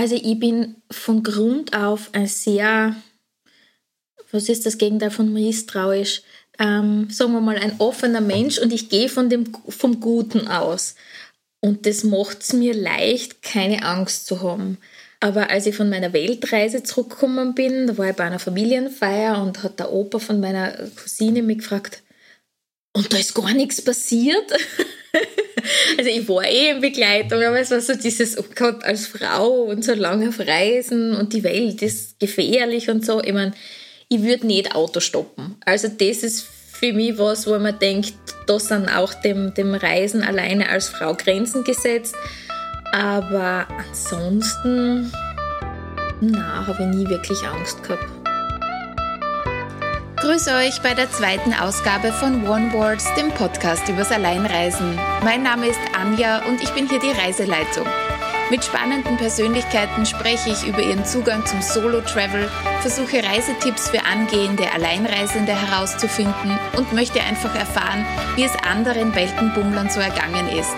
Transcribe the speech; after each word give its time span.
Also 0.00 0.14
ich 0.14 0.40
bin 0.40 0.76
von 0.90 1.22
Grund 1.22 1.76
auf 1.76 2.08
ein 2.14 2.26
sehr, 2.26 2.96
was 4.32 4.48
ist 4.48 4.64
das 4.64 4.78
Gegenteil 4.78 5.10
von 5.10 5.30
misstrauisch? 5.30 6.22
Ähm, 6.58 7.10
sagen 7.10 7.34
wir 7.34 7.42
mal, 7.42 7.58
ein 7.58 7.78
offener 7.80 8.22
Mensch 8.22 8.56
und 8.56 8.72
ich 8.72 8.88
gehe 8.88 9.10
von 9.10 9.28
dem, 9.28 9.52
vom 9.68 10.00
Guten 10.00 10.48
aus. 10.48 10.94
Und 11.60 11.84
das 11.84 12.02
macht 12.02 12.40
es 12.40 12.54
mir 12.54 12.72
leicht, 12.72 13.42
keine 13.42 13.84
Angst 13.84 14.24
zu 14.24 14.40
haben. 14.40 14.78
Aber 15.20 15.50
als 15.50 15.66
ich 15.66 15.76
von 15.76 15.90
meiner 15.90 16.14
Weltreise 16.14 16.82
zurückgekommen 16.82 17.54
bin, 17.54 17.86
da 17.86 17.98
war 17.98 18.08
ich 18.08 18.16
bei 18.16 18.24
einer 18.24 18.38
Familienfeier 18.38 19.42
und 19.42 19.62
hat 19.62 19.80
der 19.80 19.92
Opa 19.92 20.18
von 20.18 20.40
meiner 20.40 20.72
Cousine 20.96 21.42
mich 21.42 21.58
gefragt, 21.58 22.02
und 22.94 23.12
da 23.12 23.18
ist 23.18 23.34
gar 23.34 23.52
nichts 23.52 23.84
passiert. 23.84 24.50
also 25.98 26.10
ich 26.10 26.28
war 26.28 26.44
eh 26.44 26.70
in 26.70 26.80
Begleitung, 26.80 27.42
aber 27.42 27.60
es 27.60 27.70
war 27.70 27.80
so 27.80 27.94
dieses, 27.94 28.38
oh 28.38 28.44
Gott, 28.54 28.84
als 28.84 29.06
Frau 29.06 29.48
und 29.64 29.84
so 29.84 29.94
lange 29.94 30.28
auf 30.28 30.40
Reisen 30.40 31.14
und 31.14 31.32
die 31.32 31.44
Welt 31.44 31.82
ist 31.82 32.18
gefährlich 32.18 32.90
und 32.90 33.04
so. 33.04 33.22
Ich 33.22 33.32
meine, 33.32 33.52
ich 34.08 34.22
würde 34.22 34.46
nicht 34.46 34.74
Auto 34.74 35.00
stoppen. 35.00 35.56
Also 35.64 35.88
das 35.88 36.22
ist 36.22 36.46
für 36.80 36.92
mich 36.92 37.18
was, 37.18 37.46
wo 37.46 37.58
man 37.58 37.78
denkt, 37.78 38.14
da 38.46 38.58
sind 38.58 38.88
auch 38.88 39.12
dem, 39.14 39.54
dem 39.54 39.74
Reisen 39.74 40.22
alleine 40.22 40.68
als 40.68 40.88
Frau 40.88 41.14
Grenzen 41.14 41.62
gesetzt. 41.62 42.14
Aber 42.92 43.68
ansonsten, 43.68 45.12
na, 46.20 46.66
habe 46.66 46.82
ich 46.82 46.96
nie 46.96 47.08
wirklich 47.08 47.38
Angst 47.42 47.82
gehabt. 47.82 48.19
Grüße 50.20 50.54
euch 50.54 50.82
bei 50.82 50.92
der 50.92 51.10
zweiten 51.10 51.54
Ausgabe 51.54 52.12
von 52.12 52.46
One 52.46 52.70
Words, 52.74 53.06
dem 53.14 53.30
Podcast 53.30 53.88
übers 53.88 54.12
Alleinreisen. 54.12 54.94
Mein 55.24 55.42
Name 55.42 55.68
ist 55.68 55.80
Anja 55.98 56.44
und 56.44 56.62
ich 56.62 56.68
bin 56.74 56.86
hier 56.86 57.00
die 57.00 57.18
Reiseleitung. 57.18 57.86
Mit 58.50 58.62
spannenden 58.62 59.16
Persönlichkeiten 59.16 60.04
spreche 60.04 60.50
ich 60.50 60.66
über 60.66 60.82
ihren 60.82 61.06
Zugang 61.06 61.46
zum 61.46 61.62
Solo-Travel, 61.62 62.50
versuche 62.82 63.24
Reisetipps 63.24 63.88
für 63.88 64.04
angehende 64.04 64.70
Alleinreisende 64.70 65.52
herauszufinden 65.52 66.58
und 66.76 66.92
möchte 66.92 67.22
einfach 67.22 67.54
erfahren, 67.54 68.04
wie 68.36 68.44
es 68.44 68.52
anderen 68.70 69.14
Weltenbummlern 69.14 69.88
so 69.88 70.00
ergangen 70.00 70.48
ist. 70.48 70.76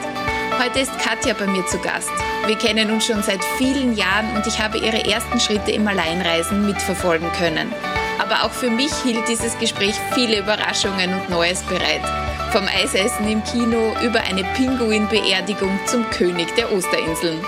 Heute 0.64 0.78
ist 0.78 0.96
Katja 1.00 1.34
bei 1.34 1.48
mir 1.48 1.66
zu 1.66 1.78
Gast. 1.78 2.12
Wir 2.46 2.56
kennen 2.58 2.92
uns 2.92 3.06
schon 3.06 3.24
seit 3.24 3.42
vielen 3.58 3.96
Jahren 3.96 4.36
und 4.36 4.46
ich 4.46 4.60
habe 4.60 4.78
ihre 4.78 5.04
ersten 5.04 5.40
Schritte 5.40 5.72
im 5.72 5.88
Alleinreisen 5.88 6.64
mitverfolgen 6.64 7.32
können. 7.32 7.74
Aber 8.18 8.44
auch 8.44 8.52
für 8.52 8.70
mich 8.70 8.92
hielt 9.02 9.28
dieses 9.28 9.58
Gespräch 9.58 9.94
viele 10.14 10.38
Überraschungen 10.38 11.12
und 11.14 11.30
Neues 11.30 11.62
bereit. 11.62 12.02
Vom 12.52 12.66
Eisessen 12.68 13.28
im 13.30 13.42
Kino 13.44 13.94
über 14.02 14.20
eine 14.20 14.44
Pinguinbeerdigung 14.54 15.78
zum 15.86 16.08
König 16.10 16.54
der 16.54 16.72
Osterinseln. 16.72 17.40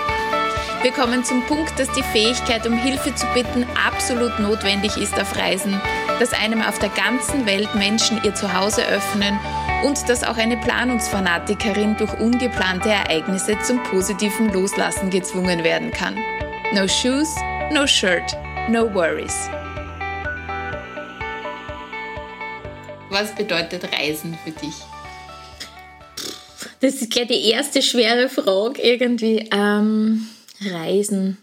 Wir 0.85 0.91
kommen 0.91 1.23
zum 1.23 1.41
Punkt, 1.47 1.79
dass 1.79 1.91
die 1.93 2.03
Fähigkeit, 2.03 2.67
um 2.67 2.73
Hilfe 2.73 3.15
zu 3.15 3.25
bitten, 3.33 3.65
absolut 3.87 4.39
notwendig 4.39 4.97
ist 4.97 5.19
auf 5.19 5.35
Reisen, 5.35 5.81
dass 6.19 6.31
einem 6.31 6.61
auf 6.61 6.77
der 6.77 6.89
ganzen 6.89 7.47
Welt 7.47 7.73
Menschen 7.73 8.21
ihr 8.23 8.35
Zuhause 8.35 8.85
öffnen 8.85 9.39
und 9.83 10.07
dass 10.09 10.23
auch 10.23 10.37
eine 10.37 10.57
Planungsfanatikerin 10.57 11.97
durch 11.97 12.13
ungeplante 12.19 12.89
Ereignisse 12.89 13.57
zum 13.63 13.81
positiven 13.81 14.53
Loslassen 14.53 15.09
gezwungen 15.09 15.63
werden 15.63 15.89
kann. 15.89 16.17
No 16.73 16.87
shoes, 16.87 17.35
no 17.71 17.87
shirt, 17.87 18.37
no 18.69 18.93
worries. 18.93 19.49
Was 23.15 23.33
bedeutet 23.33 23.81
Reisen 23.93 24.37
für 24.43 24.51
dich? 24.51 24.73
Das 26.81 26.95
ist 26.95 27.09
gleich 27.09 27.27
die 27.27 27.49
erste 27.49 27.81
schwere 27.81 28.27
Frage 28.27 28.81
irgendwie. 28.81 29.47
Ähm, 29.53 30.27
Reisen 30.59 31.37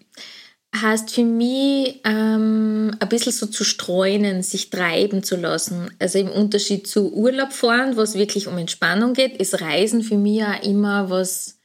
heißt 0.77 1.15
für 1.15 1.25
mich 1.25 1.99
ähm, 2.05 2.95
ein 3.01 3.09
bisschen 3.09 3.33
so 3.33 3.47
zu 3.47 3.65
streunen, 3.65 4.43
sich 4.43 4.69
treiben 4.69 5.23
zu 5.23 5.37
lassen. 5.37 5.91
Also 5.99 6.19
im 6.19 6.29
Unterschied 6.29 6.87
zu 6.87 7.11
Urlaub 7.11 7.55
fahren, 7.55 7.97
was 7.97 8.19
wirklich 8.19 8.49
um 8.49 8.59
Entspannung 8.59 9.15
geht, 9.15 9.39
ist 9.39 9.63
Reisen 9.63 10.03
für 10.03 10.19
mich 10.19 10.45
auch 10.45 10.63
immer 10.63 11.09
was 11.09 11.59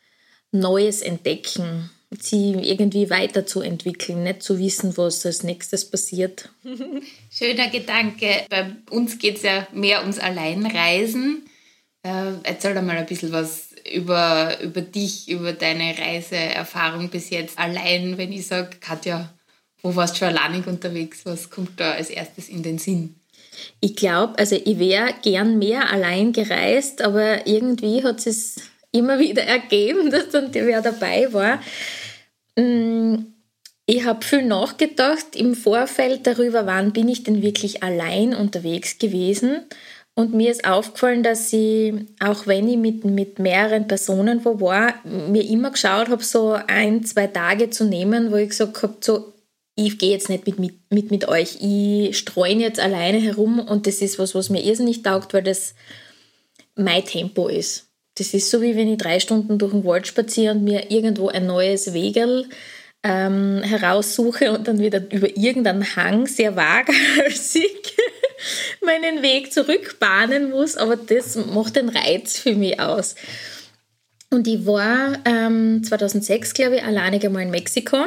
Neues 0.53 1.01
entdecken, 1.01 1.89
sie 2.11 2.53
irgendwie 2.53 3.09
weiterzuentwickeln, 3.09 4.23
nicht 4.23 4.43
zu 4.43 4.59
wissen, 4.59 4.95
was 4.97 5.25
als 5.25 5.43
nächstes 5.43 5.89
passiert. 5.89 6.49
Schöner 7.31 7.69
Gedanke. 7.69 8.45
Bei 8.49 8.71
uns 8.89 9.19
geht 9.19 9.37
es 9.37 9.43
ja 9.43 9.67
mehr 9.73 10.01
ums 10.01 10.19
Alleinreisen. 10.19 11.43
Äh, 12.03 12.33
erzähl 12.43 12.73
da 12.73 12.81
mal 12.81 12.97
ein 12.97 13.05
bisschen 13.05 13.31
was 13.31 13.69
über, 13.93 14.59
über 14.61 14.81
dich, 14.81 15.29
über 15.29 15.53
deine 15.53 15.97
Reiseerfahrung 15.97 17.09
bis 17.09 17.29
jetzt 17.29 17.57
allein, 17.57 18.17
wenn 18.17 18.31
ich 18.31 18.47
sage, 18.47 18.77
Katja, 18.79 19.33
wo 19.81 19.95
warst 19.95 20.15
du 20.15 20.19
schon 20.19 20.29
alleinig 20.29 20.67
unterwegs? 20.67 21.25
Was 21.25 21.49
kommt 21.49 21.79
da 21.79 21.91
als 21.91 22.09
erstes 22.09 22.49
in 22.49 22.63
den 22.63 22.77
Sinn? 22.77 23.15
Ich 23.79 23.95
glaube, 23.95 24.37
also 24.37 24.55
ich 24.55 24.79
wäre 24.79 25.13
gern 25.21 25.57
mehr 25.57 25.91
allein 25.91 26.31
gereist, 26.31 27.01
aber 27.01 27.47
irgendwie 27.47 28.03
hat 28.03 28.25
es 28.27 28.57
immer 28.97 29.19
wieder 29.19 29.43
ergeben, 29.43 30.11
dass 30.11 30.29
dann 30.29 30.53
wer 30.53 30.81
dabei 30.81 31.31
war. 31.31 31.61
Mm, 32.55 33.25
ich 33.85 34.03
habe 34.05 34.25
viel 34.25 34.43
nachgedacht 34.43 35.35
im 35.35 35.55
Vorfeld 35.55 36.27
darüber, 36.27 36.65
wann 36.65 36.91
bin 36.91 37.07
ich 37.07 37.23
denn 37.23 37.41
wirklich 37.41 37.83
allein 37.83 38.35
unterwegs 38.35 38.99
gewesen. 38.99 39.61
Und 40.13 40.33
mir 40.33 40.51
ist 40.51 40.65
aufgefallen, 40.65 41.21
dass 41.21 41.53
ich, 41.53 41.93
auch 42.19 42.47
wenn 42.47 42.67
ich 42.67 42.77
mit, 42.77 43.05
mit 43.05 43.39
mehreren 43.39 43.87
Personen 43.87 44.43
wo 44.43 44.59
war, 44.59 44.95
mir 45.05 45.47
immer 45.47 45.71
geschaut 45.71 46.09
habe, 46.09 46.23
so 46.23 46.57
ein, 46.67 47.05
zwei 47.05 47.27
Tage 47.27 47.69
zu 47.69 47.85
nehmen, 47.85 48.31
wo 48.31 48.35
ich 48.35 48.49
gesagt 48.49 48.81
habe, 48.81 48.95
so, 48.99 49.33
ich 49.75 49.99
gehe 49.99 50.09
jetzt 50.09 50.27
nicht 50.27 50.47
mit, 50.47 50.57
mit, 50.57 50.73
mit, 50.89 51.11
mit 51.11 51.27
euch, 51.27 51.59
ich 51.61 52.17
streue 52.17 52.55
jetzt 52.55 52.79
alleine 52.79 53.19
herum 53.19 53.59
und 53.59 53.85
das 53.85 54.01
ist 54.01 54.17
was, 54.17 54.33
was 54.33 54.49
mir 54.49 54.63
irrsinnig 54.63 55.03
taugt, 55.03 55.35
weil 55.35 55.43
das 55.43 55.75
mein 56.75 57.05
Tempo 57.05 57.47
ist. 57.47 57.86
Das 58.17 58.33
ist 58.33 58.49
so, 58.49 58.61
wie 58.61 58.75
wenn 58.75 58.91
ich 58.91 58.97
drei 58.97 59.19
Stunden 59.19 59.57
durch 59.57 59.71
den 59.71 59.85
Wald 59.85 60.07
spaziere 60.07 60.53
und 60.53 60.63
mir 60.63 60.89
irgendwo 60.91 61.29
ein 61.29 61.45
neues 61.45 61.93
Wegel 61.93 62.49
ähm, 63.03 63.61
heraussuche 63.63 64.51
und 64.51 64.67
dann 64.67 64.79
wieder 64.79 65.01
über 65.11 65.35
irgendeinen 65.37 65.95
Hang 65.95 66.25
sehr 66.25 66.55
waghalsig 66.55 67.95
meinen 68.81 69.21
Weg 69.21 69.53
zurückbahnen 69.53 70.49
muss, 70.49 70.75
aber 70.77 70.95
das 70.95 71.35
macht 71.35 71.75
den 71.75 71.89
Reiz 71.89 72.39
für 72.39 72.55
mich 72.55 72.79
aus. 72.79 73.15
Und 74.29 74.47
ich 74.47 74.65
war 74.65 75.17
ähm, 75.25 75.83
2006, 75.83 76.53
glaube 76.53 76.77
ich, 76.77 76.83
alleinig 76.83 77.25
einmal 77.25 77.43
in 77.43 77.51
Mexiko. 77.51 77.97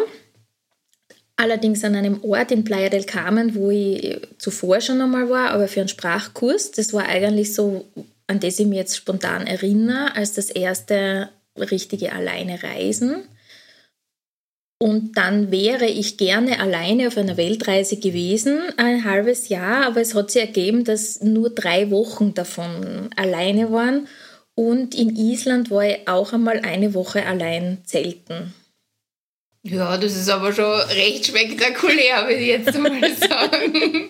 Allerdings 1.37 1.83
an 1.85 1.95
einem 1.95 2.23
Ort 2.23 2.53
in 2.53 2.65
Playa 2.65 2.91
del 2.91 3.05
Carmen, 3.05 3.55
wo 3.55 3.71
ich 3.71 4.21
zuvor 4.37 4.83
schon 4.83 5.01
einmal 5.01 5.31
war, 5.31 5.53
aber 5.53 5.69
für 5.69 5.81
einen 5.81 5.89
Sprachkurs. 5.89 6.73
Das 6.73 6.93
war 6.93 7.07
eigentlich 7.07 7.55
so, 7.55 7.87
an 8.31 8.41
das 8.41 8.61
ich 8.61 8.67
mich 8.67 8.79
jetzt 8.79 8.97
spontan 8.97 9.47
erinnere, 9.47 10.15
als 10.15 10.33
das 10.33 10.51
erste 10.51 11.31
richtige 11.59 12.13
alleine 12.13 12.63
Reisen. 12.63 13.25
Und 14.83 15.19
dann 15.19 15.51
wäre 15.51 15.85
ich 15.85 16.17
gerne 16.17 16.61
alleine 16.61 17.09
auf 17.09 17.19
einer 17.19 17.37
Weltreise 17.37 17.99
gewesen, 17.99 18.61
ein 18.79 19.05
halbes 19.05 19.51
Jahr, 19.51 19.85
aber 19.85 20.01
es 20.01 20.15
hat 20.15 20.31
sich 20.31 20.41
ergeben, 20.41 20.85
dass 20.85 21.21
nur 21.21 21.51
drei 21.51 21.91
Wochen 21.91 22.33
davon 22.33 23.11
alleine 23.17 23.73
waren. 23.73 24.09
Und 24.55 24.95
in 24.95 25.17
Island 25.17 25.71
war 25.71 25.85
ich 25.85 26.09
auch 26.09 26.33
einmal 26.33 26.61
eine 26.61 26.95
Woche 26.95 27.27
allein 27.27 27.79
zelten. 27.85 28.55
Ja, 29.63 29.99
das 29.99 30.17
ist 30.17 30.31
aber 30.31 30.55
schon 30.55 30.65
recht 30.65 31.27
spektakulär, 31.27 32.23
würde 32.27 32.41
ich 32.41 32.49
jetzt 32.49 32.79
mal 32.79 33.15
sagen. 33.15 34.09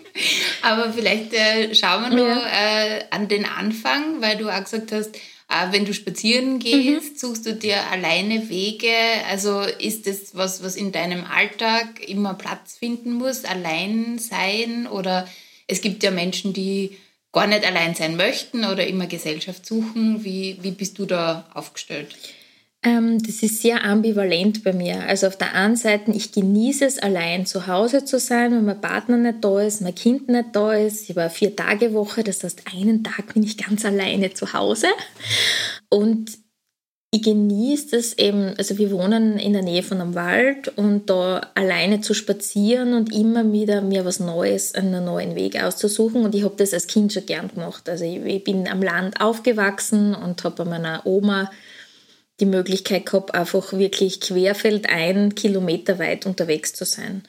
aber 0.63 0.93
vielleicht 0.93 1.33
äh, 1.33 1.75
schauen 1.75 2.03
wir 2.03 2.17
nur 2.17 2.37
äh, 2.47 3.05
an 3.11 3.27
den 3.27 3.45
Anfang, 3.45 4.21
weil 4.21 4.37
du 4.37 4.49
auch 4.49 4.63
gesagt 4.63 4.93
hast, 4.93 5.17
äh, 5.51 5.73
wenn 5.73 5.85
du 5.85 5.93
spazieren 5.93 6.61
gehst, 6.61 7.15
mhm. 7.15 7.19
suchst 7.19 7.47
du 7.47 7.55
dir 7.55 7.91
alleine 7.91 8.49
Wege. 8.49 8.95
Also 9.29 9.63
ist 9.63 10.07
das 10.07 10.37
was, 10.37 10.63
was 10.63 10.77
in 10.77 10.93
deinem 10.93 11.25
Alltag 11.25 12.09
immer 12.09 12.35
Platz 12.35 12.77
finden 12.79 13.15
muss, 13.15 13.45
allein 13.45 14.21
sein? 14.21 14.87
Oder 14.87 15.29
es 15.67 15.81
gibt 15.81 16.05
ja 16.05 16.13
Menschen, 16.13 16.53
die 16.53 16.97
gar 17.33 17.49
nicht 17.49 17.65
allein 17.65 17.97
sein 17.97 18.17
möchten 18.17 18.65
oder 18.65 18.87
immer 18.87 19.07
Gesellschaft 19.07 19.67
suchen. 19.67 20.25
Wie, 20.25 20.59
wie 20.63 20.71
bist 20.71 20.99
du 21.01 21.07
da 21.07 21.49
aufgestellt? 21.55 22.15
Ähm, 22.83 23.23
das 23.23 23.43
ist 23.43 23.61
sehr 23.61 23.85
ambivalent 23.85 24.65
bei 24.65 24.73
mir. 24.73 25.03
Also 25.07 25.27
auf 25.27 25.37
der 25.37 25.55
einen 25.55 25.77
Seite, 25.77 26.13
ich 26.13 26.33
genieße 26.33 26.87
es, 26.87 26.99
allein 26.99 27.45
zu 27.45 27.67
Hause 27.67 28.07
zu 28.07 28.19
sein, 28.19 28.53
wenn 28.53 28.65
mein 28.65 28.81
Partner 28.81 29.19
nicht 29.19 29.45
da 29.45 29.61
ist, 29.61 29.83
mein 29.83 29.95
Kind 29.95 30.29
nicht 30.29 30.49
da 30.53 30.73
ist. 30.73 31.11
Ich 31.11 31.17
war 31.17 31.29
vier 31.29 31.55
Tage 31.55 31.93
Woche, 31.93 32.25
das 32.25 32.43
heißt, 32.43 32.63
einen 32.75 33.05
Tag 33.05 33.35
bin 33.35 33.43
ich 33.43 33.59
ganz 33.59 33.85
alleine 33.85 34.33
zu 34.33 34.55
Hause. 34.55 34.87
Und 35.91 36.39
ich 37.13 37.23
genieße 37.23 37.97
das 37.97 38.17
eben, 38.17 38.55
also 38.57 38.79
wir 38.79 38.93
wohnen 38.93 39.37
in 39.39 39.53
der 39.53 39.63
Nähe 39.63 39.83
von 39.83 40.01
einem 40.01 40.15
Wald 40.15 40.69
und 40.79 41.11
da 41.11 41.51
alleine 41.57 42.01
zu 42.01 42.15
spazieren 42.15 42.95
und 42.95 43.13
immer 43.13 43.53
wieder 43.53 43.83
mir 43.83 44.05
was 44.07 44.21
Neues, 44.21 44.75
einen 44.75 45.05
neuen 45.05 45.35
Weg 45.35 45.61
auszusuchen. 45.63 46.25
Und 46.25 46.35
ich 46.35 46.45
habe 46.45 46.55
das 46.57 46.73
als 46.73 46.87
Kind 46.87 47.13
schon 47.13 47.27
gern 47.27 47.49
gemacht. 47.49 47.89
Also 47.91 48.05
ich, 48.05 48.25
ich 48.25 48.45
bin 48.45 48.69
am 48.69 48.81
Land 48.81 49.21
aufgewachsen 49.21 50.15
und 50.15 50.43
habe 50.45 50.65
bei 50.65 50.71
meiner 50.71 51.05
Oma 51.05 51.51
die 52.41 52.47
Möglichkeit 52.47 53.07
gehabt, 53.07 53.35
einfach 53.35 53.73
wirklich 53.73 54.21
querfeldein 54.21 55.35
kilometerweit 55.35 56.27
unterwegs 56.27 56.73
zu 56.73 56.85
sein. 56.85 57.23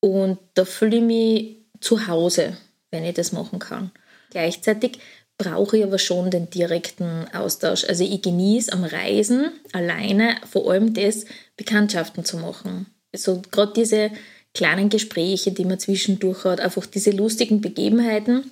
Und 0.00 0.38
da 0.54 0.64
fühle 0.64 0.96
ich 0.96 1.02
mich 1.02 1.56
zu 1.80 2.06
Hause, 2.06 2.56
wenn 2.90 3.04
ich 3.04 3.14
das 3.14 3.32
machen 3.32 3.58
kann. 3.58 3.90
Gleichzeitig 4.30 4.98
brauche 5.38 5.78
ich 5.78 5.84
aber 5.84 5.98
schon 5.98 6.30
den 6.30 6.50
direkten 6.50 7.26
Austausch. 7.32 7.84
Also 7.84 8.04
ich 8.04 8.22
genieße 8.22 8.72
am 8.72 8.84
Reisen 8.84 9.52
alleine 9.72 10.36
vor 10.50 10.70
allem 10.70 10.94
das, 10.94 11.24
Bekanntschaften 11.56 12.24
zu 12.24 12.36
machen. 12.36 12.86
So 13.14 13.42
gerade 13.50 13.72
diese 13.74 14.10
kleinen 14.54 14.88
Gespräche, 14.88 15.52
die 15.52 15.64
man 15.64 15.78
zwischendurch 15.78 16.44
hat, 16.44 16.60
einfach 16.60 16.86
diese 16.86 17.10
lustigen 17.10 17.60
Begebenheiten, 17.60 18.50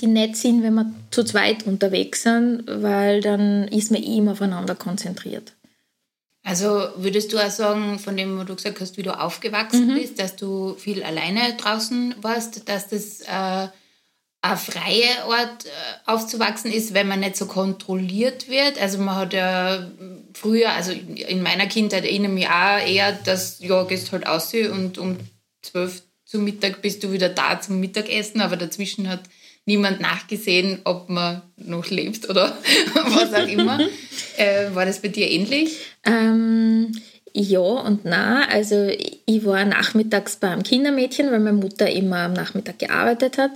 die 0.00 0.06
nett 0.06 0.36
sind, 0.36 0.62
wenn 0.62 0.74
wir 0.74 0.92
zu 1.10 1.24
zweit 1.24 1.66
unterwegs 1.66 2.22
sind, 2.22 2.64
weil 2.66 3.20
dann 3.20 3.68
ist 3.68 3.90
man 3.90 4.02
eh 4.02 4.18
immer 4.18 4.32
aufeinander 4.32 4.74
konzentriert. 4.74 5.52
Also 6.42 6.88
würdest 6.96 7.32
du 7.32 7.38
auch 7.38 7.50
sagen, 7.50 7.98
von 7.98 8.16
dem, 8.16 8.38
wo 8.38 8.44
du 8.44 8.54
gesagt 8.54 8.80
hast, 8.80 8.96
wie 8.96 9.02
du 9.02 9.18
aufgewachsen 9.18 9.88
mhm. 9.88 9.94
bist, 9.94 10.20
dass 10.20 10.36
du 10.36 10.74
viel 10.74 11.02
alleine 11.02 11.56
draußen 11.56 12.14
warst, 12.22 12.68
dass 12.68 12.88
das 12.88 13.22
äh, 13.22 13.68
ein 14.42 14.56
freier 14.56 15.26
Ort 15.26 15.64
äh, 15.64 15.68
aufzuwachsen 16.04 16.70
ist, 16.70 16.94
wenn 16.94 17.08
man 17.08 17.18
nicht 17.18 17.36
so 17.36 17.46
kontrolliert 17.46 18.48
wird? 18.48 18.80
Also 18.80 18.98
man 18.98 19.16
hat 19.16 19.32
ja 19.32 19.90
früher, 20.34 20.70
also 20.70 20.92
in 20.92 21.42
meiner 21.42 21.66
Kindheit 21.66 22.04
erinnere 22.04 22.30
mich 22.30 22.46
auch 22.46 22.78
eher, 22.78 23.10
dass 23.12 23.58
ja, 23.58 23.82
gehst 23.82 24.12
halt 24.12 24.28
aus 24.28 24.54
und 24.54 24.98
um 24.98 25.16
zwölf 25.62 26.02
zum 26.24 26.44
Mittag 26.44 26.80
bist 26.80 27.02
du 27.02 27.10
wieder 27.10 27.28
da 27.28 27.60
zum 27.60 27.80
Mittagessen, 27.80 28.40
aber 28.40 28.56
dazwischen 28.56 29.08
hat 29.08 29.22
niemand 29.66 30.00
nachgesehen, 30.00 30.80
ob 30.84 31.08
man 31.08 31.42
noch 31.56 31.90
lebt 31.90 32.30
oder 32.30 32.56
was 32.94 33.34
auch 33.34 33.46
immer. 33.48 33.80
äh, 34.36 34.74
war 34.74 34.86
das 34.86 35.02
bei 35.02 35.08
dir 35.08 35.28
ähnlich? 35.30 35.76
Ähm, 36.04 36.92
ja 37.34 37.60
und 37.60 38.04
nein. 38.04 38.48
Also 38.50 38.88
ich 38.88 39.44
war 39.44 39.64
nachmittags 39.64 40.36
beim 40.36 40.62
Kindermädchen, 40.62 41.30
weil 41.30 41.40
meine 41.40 41.58
Mutter 41.58 41.90
immer 41.90 42.20
am 42.20 42.32
Nachmittag 42.32 42.78
gearbeitet 42.78 43.36
hat. 43.38 43.50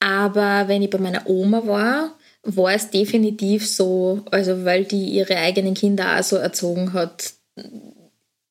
Aber 0.00 0.66
wenn 0.66 0.82
ich 0.82 0.90
bei 0.90 0.98
meiner 0.98 1.28
Oma 1.28 1.64
war, 1.66 2.16
war 2.42 2.72
es 2.74 2.90
definitiv 2.90 3.68
so, 3.68 4.24
also 4.32 4.64
weil 4.64 4.84
die 4.84 5.04
ihre 5.04 5.36
eigenen 5.36 5.74
Kinder 5.74 6.18
auch 6.18 6.24
so 6.24 6.36
erzogen 6.36 6.92
hat. 6.92 7.34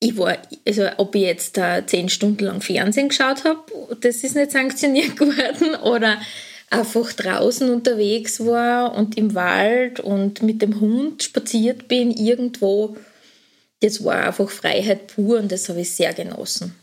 Ich 0.00 0.16
war, 0.16 0.38
also 0.66 0.88
ob 0.96 1.14
ich 1.14 1.22
jetzt 1.22 1.56
da 1.58 1.86
zehn 1.86 2.08
Stunden 2.08 2.44
lang 2.44 2.62
Fernsehen 2.62 3.10
geschaut 3.10 3.44
habe, 3.44 3.60
das 4.00 4.24
ist 4.24 4.34
nicht 4.34 4.52
sanktioniert 4.52 5.16
geworden. 5.18 5.74
Oder 5.82 6.18
einfach 6.72 7.12
draußen 7.12 7.70
unterwegs 7.70 8.40
war 8.40 8.94
und 8.94 9.16
im 9.16 9.34
Wald 9.34 10.00
und 10.00 10.42
mit 10.42 10.62
dem 10.62 10.80
Hund 10.80 11.22
spaziert 11.22 11.88
bin, 11.88 12.10
irgendwo, 12.10 12.96
das 13.80 14.02
war 14.04 14.26
einfach 14.26 14.50
Freiheit 14.50 15.08
pur 15.08 15.38
und 15.38 15.52
das 15.52 15.68
habe 15.68 15.80
ich 15.80 15.94
sehr 15.94 16.14
genossen. 16.14 16.74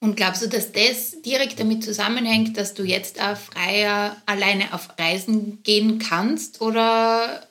Und 0.00 0.16
glaubst 0.16 0.42
du, 0.42 0.46
dass 0.46 0.70
das 0.70 1.22
direkt 1.22 1.58
damit 1.58 1.82
zusammenhängt, 1.82 2.56
dass 2.56 2.74
du 2.74 2.84
jetzt 2.84 3.20
auch 3.20 3.36
freier 3.36 4.16
alleine 4.26 4.72
auf 4.72 4.90
Reisen 4.96 5.62
gehen 5.64 5.98
kannst 5.98 6.60
oder 6.60 7.48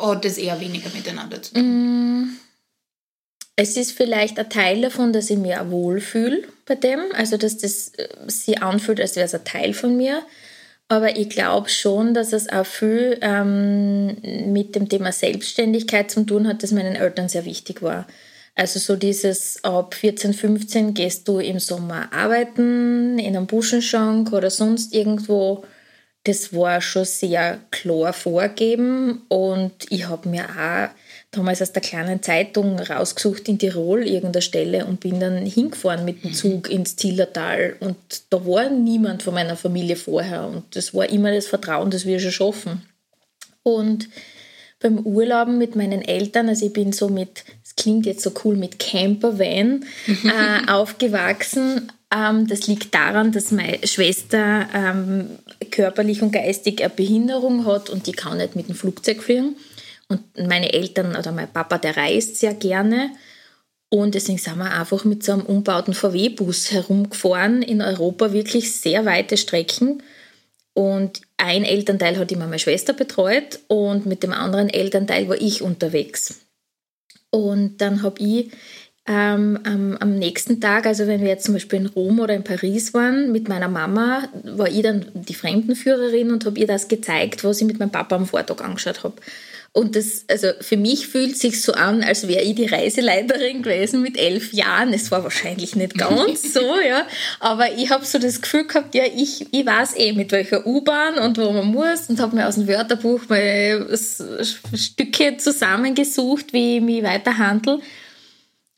hat 0.00 0.24
das 0.24 0.38
eher 0.38 0.60
weniger 0.60 0.88
miteinander 0.94 1.42
zu 1.42 1.54
tun? 1.54 2.22
Mm, 2.22 2.36
es 3.56 3.76
ist 3.76 3.92
vielleicht 3.92 4.38
ein 4.38 4.48
Teil 4.48 4.80
davon, 4.80 5.12
dass 5.12 5.28
ich 5.28 5.36
mich 5.36 5.54
auch 5.56 5.70
wohlfühle 5.70 6.44
bei 6.64 6.74
dem, 6.74 7.00
also 7.12 7.36
dass 7.36 7.58
das 7.58 7.88
äh, 7.88 8.08
sich 8.28 8.62
anfühlt, 8.62 9.00
als 9.00 9.16
wäre 9.16 9.26
es 9.26 9.34
ein 9.34 9.44
Teil 9.44 9.74
von 9.74 9.96
mir. 9.96 10.22
Aber 10.90 11.16
ich 11.16 11.28
glaube 11.28 11.68
schon, 11.68 12.14
dass 12.14 12.32
es 12.32 12.48
auch 12.48 12.66
viel 12.66 13.16
ähm, 13.22 14.16
mit 14.52 14.74
dem 14.74 14.88
Thema 14.88 15.12
Selbstständigkeit 15.12 16.10
zu 16.10 16.24
tun 16.24 16.48
hat, 16.48 16.64
das 16.64 16.72
meinen 16.72 16.96
Eltern 16.96 17.28
sehr 17.28 17.44
wichtig 17.44 17.80
war. 17.80 18.08
Also 18.56 18.80
so 18.80 18.96
dieses 18.96 19.62
ab 19.62 19.94
14, 19.94 20.34
15 20.34 20.94
gehst 20.94 21.28
du 21.28 21.38
im 21.38 21.60
Sommer 21.60 22.12
arbeiten, 22.12 23.20
in 23.20 23.36
einem 23.36 23.46
Buschenschank 23.46 24.32
oder 24.32 24.50
sonst 24.50 24.92
irgendwo. 24.92 25.62
Das 26.24 26.52
war 26.52 26.80
schon 26.80 27.04
sehr 27.04 27.60
klar 27.70 28.12
vorgegeben 28.12 29.22
und 29.28 29.72
ich 29.90 30.08
habe 30.08 30.28
mir 30.28 30.46
auch 30.46 30.88
damals 31.30 31.62
aus 31.62 31.72
der 31.72 31.82
kleinen 31.82 32.22
Zeitung 32.22 32.78
rausgesucht 32.80 33.48
in 33.48 33.58
Tirol 33.58 34.06
irgendeine 34.06 34.42
Stelle 34.42 34.84
und 34.86 35.00
bin 35.00 35.20
dann 35.20 35.46
hingefahren 35.46 36.04
mit 36.04 36.24
dem 36.24 36.32
Zug 36.32 36.68
ins 36.68 36.96
Zillertal. 36.96 37.76
Und 37.78 37.96
da 38.30 38.44
war 38.44 38.68
niemand 38.68 39.22
von 39.22 39.34
meiner 39.34 39.56
Familie 39.56 39.96
vorher. 39.96 40.46
Und 40.46 40.74
das 40.74 40.92
war 40.92 41.08
immer 41.08 41.32
das 41.32 41.46
Vertrauen, 41.46 41.90
dass 41.90 42.04
wir 42.04 42.18
schon 42.18 42.32
schaffen. 42.32 42.82
Und 43.62 44.08
beim 44.80 44.98
Urlauben 44.98 45.58
mit 45.58 45.76
meinen 45.76 46.02
Eltern, 46.02 46.48
also 46.48 46.66
ich 46.66 46.72
bin 46.72 46.92
so 46.92 47.08
mit, 47.08 47.44
es 47.62 47.76
klingt 47.76 48.06
jetzt 48.06 48.22
so 48.22 48.32
cool, 48.44 48.56
mit 48.56 48.78
Campervan 48.78 49.84
äh, 50.24 50.70
aufgewachsen. 50.70 51.92
Ähm, 52.12 52.48
das 52.48 52.66
liegt 52.66 52.92
daran, 52.94 53.30
dass 53.30 53.52
meine 53.52 53.86
Schwester 53.86 54.66
ähm, 54.74 55.30
körperlich 55.70 56.22
und 56.22 56.32
geistig 56.32 56.80
eine 56.80 56.90
Behinderung 56.90 57.66
hat 57.66 57.88
und 57.88 58.06
die 58.06 58.12
kann 58.12 58.38
nicht 58.38 58.56
mit 58.56 58.68
dem 58.68 58.74
Flugzeug 58.74 59.22
fliegen. 59.22 59.54
Und 60.10 60.48
meine 60.48 60.72
Eltern 60.72 61.14
oder 61.14 61.30
mein 61.30 61.52
Papa, 61.52 61.78
der 61.78 61.96
reist 61.96 62.36
sehr 62.36 62.52
gerne. 62.52 63.12
Und 63.88 64.14
deswegen 64.14 64.38
sind 64.38 64.58
wir 64.58 64.72
einfach 64.72 65.04
mit 65.04 65.22
so 65.22 65.32
einem 65.32 65.42
umbauten 65.42 65.94
VW-Bus 65.94 66.72
herumgefahren 66.72 67.62
in 67.62 67.80
Europa, 67.80 68.32
wirklich 68.32 68.72
sehr 68.72 69.04
weite 69.04 69.36
Strecken. 69.36 70.02
Und 70.74 71.20
ein 71.36 71.64
Elternteil 71.64 72.18
hat 72.18 72.32
immer 72.32 72.46
meine 72.46 72.58
Schwester 72.58 72.92
betreut 72.92 73.60
und 73.68 74.06
mit 74.06 74.22
dem 74.22 74.32
anderen 74.32 74.68
Elternteil 74.68 75.28
war 75.28 75.40
ich 75.40 75.62
unterwegs. 75.62 76.40
Und 77.30 77.78
dann 77.80 78.02
habe 78.02 78.20
ich 78.20 78.50
ähm, 79.06 79.58
am, 79.64 79.96
am, 79.96 80.14
nächsten 80.16 80.60
Tag, 80.60 80.86
also 80.86 81.06
wenn 81.06 81.20
wir 81.20 81.28
jetzt 81.28 81.44
zum 81.44 81.54
Beispiel 81.54 81.80
in 81.80 81.86
Rom 81.86 82.20
oder 82.20 82.34
in 82.34 82.44
Paris 82.44 82.94
waren, 82.94 83.32
mit 83.32 83.48
meiner 83.48 83.68
Mama, 83.68 84.28
war 84.44 84.68
ich 84.68 84.82
dann 84.82 85.06
die 85.14 85.34
Fremdenführerin 85.34 86.30
und 86.30 86.44
habe 86.44 86.58
ihr 86.58 86.66
das 86.66 86.88
gezeigt, 86.88 87.42
was 87.42 87.60
ich 87.60 87.66
mit 87.66 87.78
meinem 87.78 87.90
Papa 87.90 88.16
am 88.16 88.26
Vortag 88.26 88.60
angeschaut 88.60 89.02
habe. 89.02 89.16
Und 89.72 89.94
das, 89.94 90.24
also 90.28 90.48
für 90.60 90.76
mich 90.76 91.06
fühlt 91.06 91.38
sich 91.38 91.62
so 91.62 91.72
an, 91.74 92.02
als 92.02 92.26
wäre 92.26 92.42
ich 92.42 92.56
die 92.56 92.66
Reiseleiterin 92.66 93.62
gewesen 93.62 94.02
mit 94.02 94.18
elf 94.18 94.52
Jahren. 94.52 94.92
Es 94.92 95.12
war 95.12 95.22
wahrscheinlich 95.22 95.76
nicht 95.76 95.96
ganz 95.96 96.42
so, 96.52 96.80
ja. 96.80 97.06
Aber 97.38 97.72
ich 97.72 97.88
habe 97.90 98.04
so 98.04 98.18
das 98.18 98.42
Gefühl 98.42 98.66
gehabt, 98.66 98.96
ja, 98.96 99.04
ich, 99.04 99.46
ich 99.52 99.64
weiß 99.64 99.96
eh, 99.96 100.12
mit 100.12 100.32
welcher 100.32 100.66
U-Bahn 100.66 101.18
und 101.20 101.38
wo 101.38 101.52
man 101.52 101.66
muss 101.66 102.08
und 102.08 102.18
habe 102.18 102.34
mir 102.34 102.48
aus 102.48 102.56
dem 102.56 102.66
Wörterbuch 102.66 103.28
mal 103.28 103.96
Stücke 104.74 105.36
zusammengesucht, 105.36 106.52
wie 106.52 106.78
ich 106.78 106.82
mich 106.82 107.04
weiter 107.04 107.38
handle. 107.38 107.78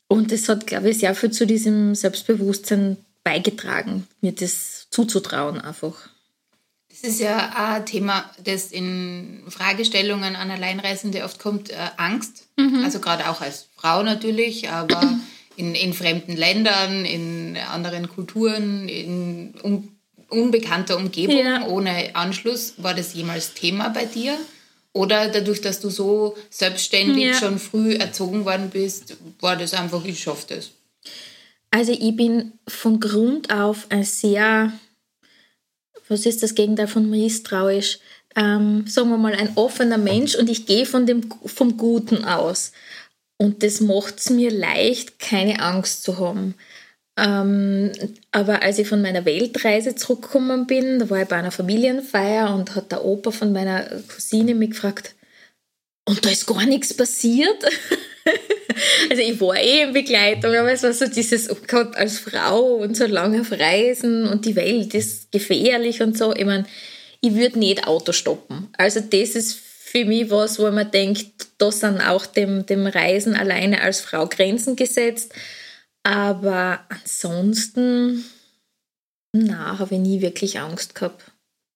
Und 0.07 0.31
das 0.31 0.47
hat, 0.47 0.67
glaube 0.67 0.91
ich, 0.91 0.99
sehr 0.99 1.15
viel 1.15 1.31
zu 1.31 1.47
diesem 1.47 1.95
Selbstbewusstsein 1.95 2.97
beigetragen, 3.23 4.07
mir 4.21 4.33
das 4.33 4.87
zuzutrauen 4.91 5.59
einfach. 5.59 6.12
Das 7.03 7.11
ist 7.11 7.19
ja 7.19 7.51
ein 7.53 7.85
Thema, 7.85 8.31
das 8.41 8.71
in 8.71 9.43
Fragestellungen 9.49 10.37
an 10.37 10.49
Alleinreisende 10.49 11.25
oft 11.25 11.37
kommt, 11.37 11.69
äh, 11.69 11.75
Angst. 11.97 12.47
Mhm. 12.55 12.81
Also 12.85 13.01
gerade 13.01 13.29
auch 13.29 13.41
als 13.41 13.67
Frau 13.75 14.03
natürlich, 14.03 14.69
aber 14.69 15.19
in, 15.57 15.75
in 15.75 15.93
fremden 15.93 16.37
Ländern, 16.37 17.03
in 17.03 17.57
anderen 17.57 18.07
Kulturen, 18.07 18.87
in 18.87 19.53
un, 19.61 19.89
unbekannter 20.29 20.95
Umgebung, 20.95 21.45
ja. 21.45 21.67
ohne 21.67 22.15
Anschluss. 22.15 22.75
War 22.77 22.93
das 22.93 23.13
jemals 23.13 23.53
Thema 23.53 23.89
bei 23.89 24.05
dir? 24.05 24.37
Oder 24.93 25.27
dadurch, 25.27 25.59
dass 25.59 25.81
du 25.81 25.89
so 25.89 26.37
selbstständig 26.49 27.25
ja. 27.25 27.33
schon 27.33 27.59
früh 27.59 27.95
erzogen 27.95 28.45
worden 28.45 28.69
bist, 28.69 29.17
war 29.41 29.57
das 29.57 29.73
einfach, 29.73 30.05
ich 30.05 30.23
schaffe 30.23 30.55
das? 30.55 30.71
Also 31.69 31.91
ich 31.91 32.15
bin 32.15 32.53
von 32.65 33.01
Grund 33.01 33.51
auf 33.51 33.87
ein 33.89 34.05
sehr 34.05 34.71
was 36.13 36.25
ist 36.25 36.43
das 36.43 36.55
Gegenteil 36.55 36.87
von 36.87 37.09
misstrauisch? 37.09 37.99
Ähm, 38.35 38.85
sagen 38.87 39.09
wir 39.09 39.17
mal, 39.17 39.33
ein 39.33 39.51
offener 39.55 39.97
Mensch 39.97 40.35
und 40.35 40.49
ich 40.49 40.65
gehe 40.65 40.85
von 40.85 41.05
dem, 41.05 41.29
vom 41.45 41.77
Guten 41.77 42.25
aus. 42.25 42.71
Und 43.37 43.63
das 43.63 43.81
macht 43.81 44.19
es 44.19 44.29
mir 44.29 44.51
leicht, 44.51 45.19
keine 45.19 45.59
Angst 45.59 46.03
zu 46.03 46.17
haben. 46.17 46.55
Ähm, 47.17 47.91
aber 48.31 48.63
als 48.63 48.79
ich 48.79 48.87
von 48.87 49.01
meiner 49.01 49.25
Weltreise 49.25 49.95
zurückgekommen 49.95 50.65
bin, 50.65 50.99
da 50.99 51.09
war 51.09 51.21
ich 51.21 51.27
bei 51.27 51.35
einer 51.35 51.51
Familienfeier 51.51 52.55
und 52.55 52.75
hat 52.75 52.91
der 52.91 53.05
Opa 53.05 53.31
von 53.31 53.53
meiner 53.53 53.83
Cousine 54.07 54.55
mich 54.55 54.71
gefragt, 54.71 55.15
und 56.05 56.25
da 56.25 56.29
ist 56.29 56.47
gar 56.47 56.65
nichts 56.65 56.93
passiert. 56.93 57.63
also 59.09 59.21
ich 59.21 59.39
war 59.39 59.57
eh 59.57 59.83
in 59.83 59.93
Begleitung, 59.93 60.55
aber 60.55 60.71
es 60.71 60.83
war 60.83 60.93
so 60.93 61.07
dieses, 61.07 61.49
oh 61.49 61.57
Gott, 61.67 61.95
als 61.95 62.19
Frau 62.19 62.75
und 62.75 62.95
so 62.95 63.05
lange 63.05 63.41
auf 63.41 63.51
Reisen 63.51 64.27
und 64.27 64.45
die 64.45 64.55
Welt 64.55 64.93
ist 64.93 65.31
gefährlich 65.31 66.01
und 66.01 66.17
so. 66.17 66.33
Ich 66.33 66.45
meine, 66.45 66.65
ich 67.21 67.35
würde 67.35 67.59
nicht 67.59 67.87
Auto 67.87 68.11
stoppen. 68.11 68.69
Also 68.77 68.99
das 68.99 69.35
ist 69.35 69.59
für 69.93 70.05
mich 70.05 70.29
was, 70.29 70.59
wo 70.59 70.69
man 70.71 70.89
denkt, 70.91 71.47
da 71.57 71.71
sind 71.71 72.01
auch 72.01 72.25
dem, 72.25 72.65
dem 72.65 72.87
Reisen 72.87 73.35
alleine 73.35 73.81
als 73.81 74.01
Frau 74.01 74.27
Grenzen 74.27 74.75
gesetzt. 74.75 75.33
Aber 76.03 76.85
ansonsten, 76.89 78.25
na, 79.31 79.79
habe 79.79 79.95
ich 79.95 80.01
nie 80.01 80.21
wirklich 80.21 80.59
Angst 80.59 80.95
gehabt. 80.95 81.32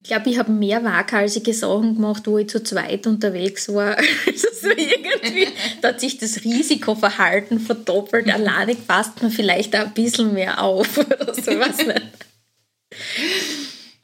Ich 0.08 0.10
glaube, 0.14 0.30
ich 0.30 0.40
habe 0.40 0.54
mehr 0.54 0.86
waghalsige 0.86 1.54
Sachen 1.54 1.96
gemacht, 1.96 2.28
wo 2.28 2.38
ich 2.38 2.48
zu 2.48 2.64
zweit 2.64 3.06
unterwegs 3.08 3.68
war. 3.68 3.98
Also 4.26 4.48
so 4.54 4.70
irgendwie, 4.70 5.50
da 5.82 5.90
hat 5.90 6.00
sich 6.00 6.18
das 6.18 6.46
Risikoverhalten 6.46 7.60
verdoppelt. 7.60 8.30
Alleine 8.30 8.74
passt 8.76 9.22
man 9.22 9.32
vielleicht 9.32 9.76
auch 9.76 9.82
ein 9.82 9.94
bisschen 9.94 10.34
mehr 10.34 10.64
auf 10.64 10.98
oder 10.98 11.34
so, 11.34 11.42
weiß 11.42 11.88
nicht. 11.88 12.02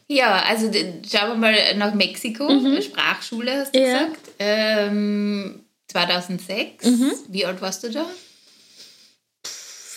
Ja, 0.10 0.44
also 0.44 0.70
schauen 1.10 1.30
wir 1.30 1.36
mal 1.36 1.56
nach 1.78 1.94
Mexiko. 1.94 2.52
Mhm. 2.52 2.82
Sprachschule 2.82 3.60
hast 3.60 3.74
du 3.74 3.80
ja. 3.80 3.86
gesagt. 3.86 4.20
Ähm, 4.40 5.64
2006. 5.88 6.86
Mhm. 6.86 7.12
Wie 7.30 7.46
alt 7.46 7.62
warst 7.62 7.82
du 7.86 7.92
da? 7.92 8.06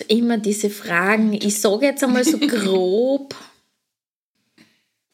Immer 0.06 0.38
diese 0.38 0.70
Fragen. 0.70 1.32
Ich 1.32 1.60
sage 1.60 1.86
jetzt 1.86 2.04
einmal 2.04 2.22
so 2.22 2.38
grob 2.46 3.34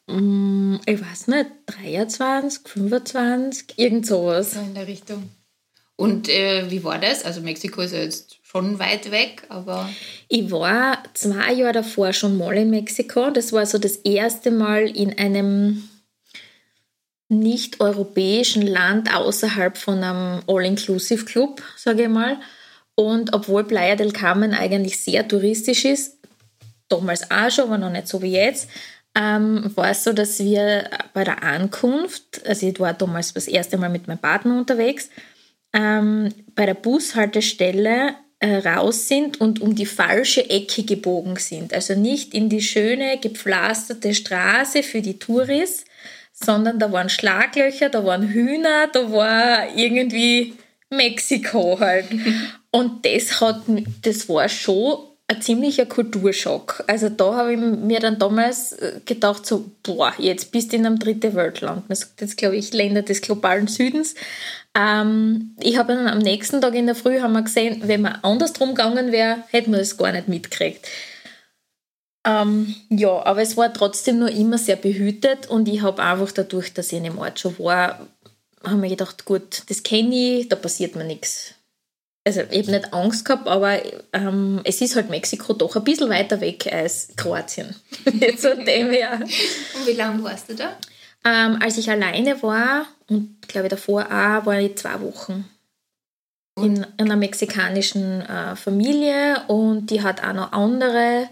Mm, 0.07 0.77
ich 0.85 1.01
weiß 1.01 1.27
nicht, 1.27 1.49
23, 1.67 2.67
25, 2.67 3.77
irgend 3.77 4.05
sowas. 4.05 4.53
So 4.53 4.59
in 4.59 4.75
der 4.75 4.87
Richtung. 4.87 5.29
Und 5.95 6.27
äh, 6.27 6.69
wie 6.69 6.83
war 6.83 6.99
das? 6.99 7.23
Also 7.23 7.41
Mexiko 7.41 7.81
ist 7.81 7.93
ja 7.93 7.99
jetzt 7.99 8.37
schon 8.43 8.79
weit 8.79 9.11
weg, 9.11 9.43
aber... 9.49 9.89
Ich 10.27 10.51
war 10.51 11.03
zwei 11.13 11.53
Jahre 11.53 11.73
davor 11.73 12.13
schon 12.13 12.37
mal 12.37 12.55
in 12.57 12.69
Mexiko. 12.69 13.29
Das 13.29 13.53
war 13.53 13.65
so 13.65 13.77
das 13.77 13.97
erste 13.97 14.51
Mal 14.51 14.95
in 14.95 15.17
einem 15.17 15.87
nicht-europäischen 17.29 18.63
Land 18.63 19.13
außerhalb 19.15 19.77
von 19.77 20.03
einem 20.03 20.41
All-Inclusive-Club, 20.47 21.61
sage 21.77 22.03
ich 22.03 22.09
mal. 22.09 22.37
Und 22.95 23.33
obwohl 23.33 23.63
Playa 23.63 23.95
del 23.95 24.11
Carmen 24.11 24.53
eigentlich 24.53 24.99
sehr 24.99 25.27
touristisch 25.27 25.85
ist, 25.85 26.17
damals 26.89 27.31
auch 27.31 27.49
schon, 27.49 27.65
aber 27.65 27.77
noch 27.77 27.89
nicht 27.91 28.07
so 28.07 28.21
wie 28.21 28.33
jetzt, 28.33 28.69
ähm, 29.15 29.71
war 29.75 29.91
es 29.91 30.03
so, 30.03 30.13
dass 30.13 30.39
wir 30.39 30.89
bei 31.13 31.23
der 31.23 31.43
Ankunft, 31.43 32.45
also 32.45 32.67
ich 32.67 32.79
war 32.79 32.93
damals 32.93 33.33
das 33.33 33.47
erste 33.47 33.77
Mal 33.77 33.89
mit 33.89 34.07
meinem 34.07 34.19
Partner 34.19 34.57
unterwegs, 34.57 35.09
ähm, 35.73 36.29
bei 36.55 36.65
der 36.65 36.73
Bushaltestelle 36.73 38.15
äh, 38.39 38.57
raus 38.57 39.07
sind 39.07 39.39
und 39.39 39.61
um 39.61 39.75
die 39.75 39.85
falsche 39.85 40.49
Ecke 40.49 40.83
gebogen 40.83 41.37
sind. 41.37 41.73
Also 41.73 41.95
nicht 41.95 42.33
in 42.33 42.49
die 42.49 42.61
schöne, 42.61 43.17
gepflasterte 43.19 44.13
Straße 44.13 44.83
für 44.83 45.01
die 45.01 45.19
Touris, 45.19 45.85
sondern 46.33 46.79
da 46.79 46.91
waren 46.91 47.09
Schlaglöcher, 47.09 47.89
da 47.89 48.03
waren 48.03 48.27
Hühner, 48.27 48.87
da 48.91 49.11
war 49.11 49.75
irgendwie 49.75 50.55
Mexiko 50.89 51.79
halt. 51.79 52.07
Und 52.71 53.05
das 53.05 53.39
hat, 53.39 53.61
das 54.01 54.27
war 54.27 54.49
schon 54.49 55.12
ein 55.27 55.41
ziemlicher 55.41 55.85
Kulturschock. 55.85 56.83
Also 56.87 57.09
da 57.09 57.35
habe 57.35 57.53
ich 57.53 57.59
mir 57.59 57.99
dann 57.99 58.19
damals 58.19 58.73
äh, 58.73 58.99
gedacht, 59.05 59.45
so, 59.45 59.71
boah, 59.83 60.13
jetzt 60.17 60.51
bist 60.51 60.71
du 60.71 60.77
in 60.77 60.85
einem 60.85 60.99
dritten 60.99 61.33
Weltland. 61.33 61.87
Man 61.87 61.95
sagt 61.95 62.21
jetzt, 62.21 62.37
glaube 62.37 62.57
ich, 62.57 62.73
Länder 62.73 63.03
des 63.03 63.21
globalen 63.21 63.67
Südens. 63.67 64.15
Ähm, 64.75 65.55
ich 65.61 65.77
habe 65.77 65.95
dann 65.95 66.07
am 66.07 66.19
nächsten 66.19 66.61
Tag 66.61 66.75
in 66.75 66.87
der 66.87 66.95
Früh 66.95 67.21
haben 67.21 67.33
wir 67.33 67.43
gesehen, 67.43 67.83
wenn 67.85 68.01
man 68.01 68.19
andersrum 68.21 68.69
gegangen 68.75 69.11
wäre, 69.11 69.43
hätten 69.49 69.71
wir 69.71 69.79
das 69.79 69.97
gar 69.97 70.11
nicht 70.11 70.27
mitgekriegt. 70.27 70.87
Ähm, 72.25 72.75
ja, 72.89 73.25
aber 73.25 73.41
es 73.41 73.57
war 73.57 73.73
trotzdem 73.73 74.19
nur 74.19 74.29
immer 74.29 74.57
sehr 74.57 74.77
behütet 74.77 75.47
und 75.47 75.67
ich 75.67 75.81
habe 75.81 76.01
einfach 76.01 76.31
dadurch, 76.31 76.73
dass 76.73 76.91
ich 76.91 76.97
in 76.97 77.03
dem 77.03 77.17
Ort 77.17 77.39
schon 77.39 77.59
war, 77.59 78.07
habe 78.63 78.77
mir 78.77 78.89
gedacht, 78.89 79.25
gut, 79.25 79.63
das 79.67 79.83
kenne 79.83 80.39
ich, 80.39 80.49
da 80.49 80.55
passiert 80.55 80.95
mir 80.95 81.03
nichts 81.03 81.55
also 82.25 82.41
eben 82.51 82.71
nicht 82.71 82.93
Angst 82.93 83.25
gehabt, 83.25 83.47
aber 83.47 83.79
ähm, 84.13 84.61
es 84.63 84.81
ist 84.81 84.95
halt 84.95 85.09
Mexiko 85.09 85.53
doch 85.53 85.75
ein 85.75 85.83
bisschen 85.83 86.09
weiter 86.09 86.39
weg 86.39 86.71
als 86.71 87.09
Kroatien. 87.15 87.75
Jetzt 88.19 88.45
von 88.45 88.63
dem 88.65 88.91
her. 88.91 89.19
Und 89.21 89.87
wie 89.87 89.93
lange 89.93 90.23
warst 90.23 90.49
du 90.49 90.55
da? 90.55 90.77
Ähm, 91.25 91.59
als 91.61 91.77
ich 91.77 91.89
alleine 91.89 92.41
war, 92.41 92.85
und 93.07 93.47
glaube 93.47 93.67
ich 93.67 93.71
davor 93.71 94.05
auch, 94.05 94.45
war 94.45 94.59
ich 94.59 94.77
zwei 94.77 95.01
Wochen. 95.01 95.49
In, 96.55 96.85
in, 96.97 97.05
einer 97.05 97.15
mexikanischen 97.15 98.21
äh, 98.21 98.55
Familie 98.55 99.41
und 99.47 99.87
die 99.87 100.03
hat 100.03 100.23
auch 100.23 100.33
noch 100.33 100.51
andere 100.51 101.27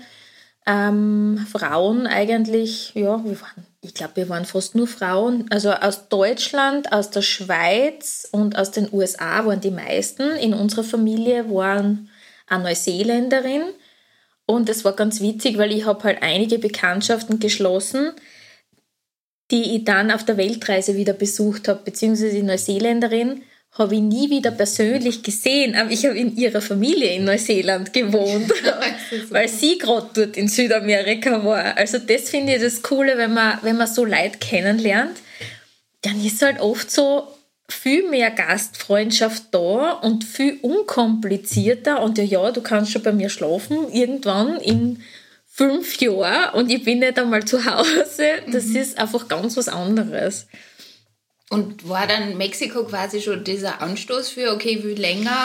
ähm, 0.66 1.46
Frauen 1.52 2.08
eigentlich, 2.08 2.94
ja, 2.96 3.24
wir 3.24 3.40
waren 3.40 3.68
ich 3.82 3.96
glaube, 3.96 4.16
wir 4.18 4.30
waren 4.30 4.46
fast 4.46 4.76
nur 4.76 4.88
Frauen. 4.88 5.46
Also 5.50 5.72
aus 5.72 6.08
Deutschland, 6.08 6.92
aus 6.94 7.10
der 7.10 7.24
Schweiz 7.24 8.28
und 8.32 8.56
aus 8.56 8.70
den 8.70 8.88
USA 8.94 9.46
waren 9.46 9.60
die 9.60 9.72
meisten. 9.72 10.36
In 10.38 10.54
unserer 10.54 10.84
Familie 10.84 11.50
waren 11.50 12.10
eine 12.48 12.66
Neuseeländerin. 12.66 13.64
Und 14.46 14.70
es 14.70 14.86
war 14.86 14.94
ganz 14.94 15.20
witzig, 15.20 15.58
weil 15.58 15.72
ich 15.72 15.86
habe 15.86 16.04
halt 16.04 16.22
einige 16.22 16.60
Bekanntschaften 16.60 17.40
geschlossen, 17.40 18.12
die 19.50 19.78
ich 19.78 19.84
dann 19.84 20.12
auf 20.12 20.26
der 20.26 20.38
Weltreise 20.38 20.96
wieder 20.96 21.14
besucht 21.14 21.68
habe, 21.68 21.82
beziehungsweise 21.84 22.34
die 22.34 22.44
Neuseeländerin 22.44 23.42
habe 23.74 23.96
ich 23.96 24.02
nie 24.02 24.30
wieder 24.30 24.52
persönlich 24.52 25.24
gesehen, 25.24 25.76
aber 25.76 25.92
ich 25.92 26.06
habe 26.06 26.18
in 26.18 26.36
ihrer 26.36 26.62
Familie 26.62 27.16
in 27.16 27.24
Neuseeland 27.24 27.94
gewohnt, 27.94 28.52
weil 29.30 29.48
sie 29.48 29.78
gerade 29.78 30.10
dort 30.14 30.38
in 30.38 30.48
Südamerika 30.48 31.44
war. 31.44 31.78
Also 31.78 31.98
das 31.98 32.30
finde 32.30 32.56
ich 32.56 32.62
das 32.62 32.82
Coole, 32.82 33.18
wenn 33.18 33.34
man, 33.34 33.60
wenn 33.62 33.78
man 33.78 33.88
so 33.88 34.04
Leute 34.04 34.40
kennenlernt, 34.40 35.18
dann 36.02 36.24
ist 36.24 36.42
halt 36.42 36.60
oft 36.60 36.92
so 36.92 37.28
viel 37.70 38.10
mehr 38.10 38.32
Gastfreundschaft 38.32 39.46
da 39.52 39.94
und 39.94 40.26
viel 40.26 40.60
unkomplizierter 40.62 42.02
und 42.02 42.18
ja, 42.18 42.24
ja, 42.26 42.52
du 42.52 42.62
kannst 42.62 42.92
schon 42.92 43.04
bei 43.04 43.14
mir 43.14 43.30
schlafen 43.30 43.92
irgendwann 43.94 44.58
in 44.60 45.02
fünf 45.48 46.00
Jahren 46.02 46.56
und 46.56 46.72
ich 46.72 46.84
bin 46.84 47.00
nicht 47.00 47.18
einmal 47.18 47.46
zu 47.46 47.66
Hause. 47.66 48.42
Das 48.52 48.66
mhm. 48.66 48.76
ist 48.76 48.98
einfach 48.98 49.28
ganz 49.28 49.56
was 49.58 49.70
anderes. 49.70 50.48
Und 51.52 51.90
war 51.90 52.08
dann 52.08 52.38
Mexiko 52.38 52.86
quasi 52.86 53.20
schon 53.22 53.44
dieser 53.44 53.82
Anstoß 53.82 54.30
für, 54.30 54.54
okay, 54.54 54.78
ich 54.78 54.84
will 54.86 54.98
länger 54.98 55.36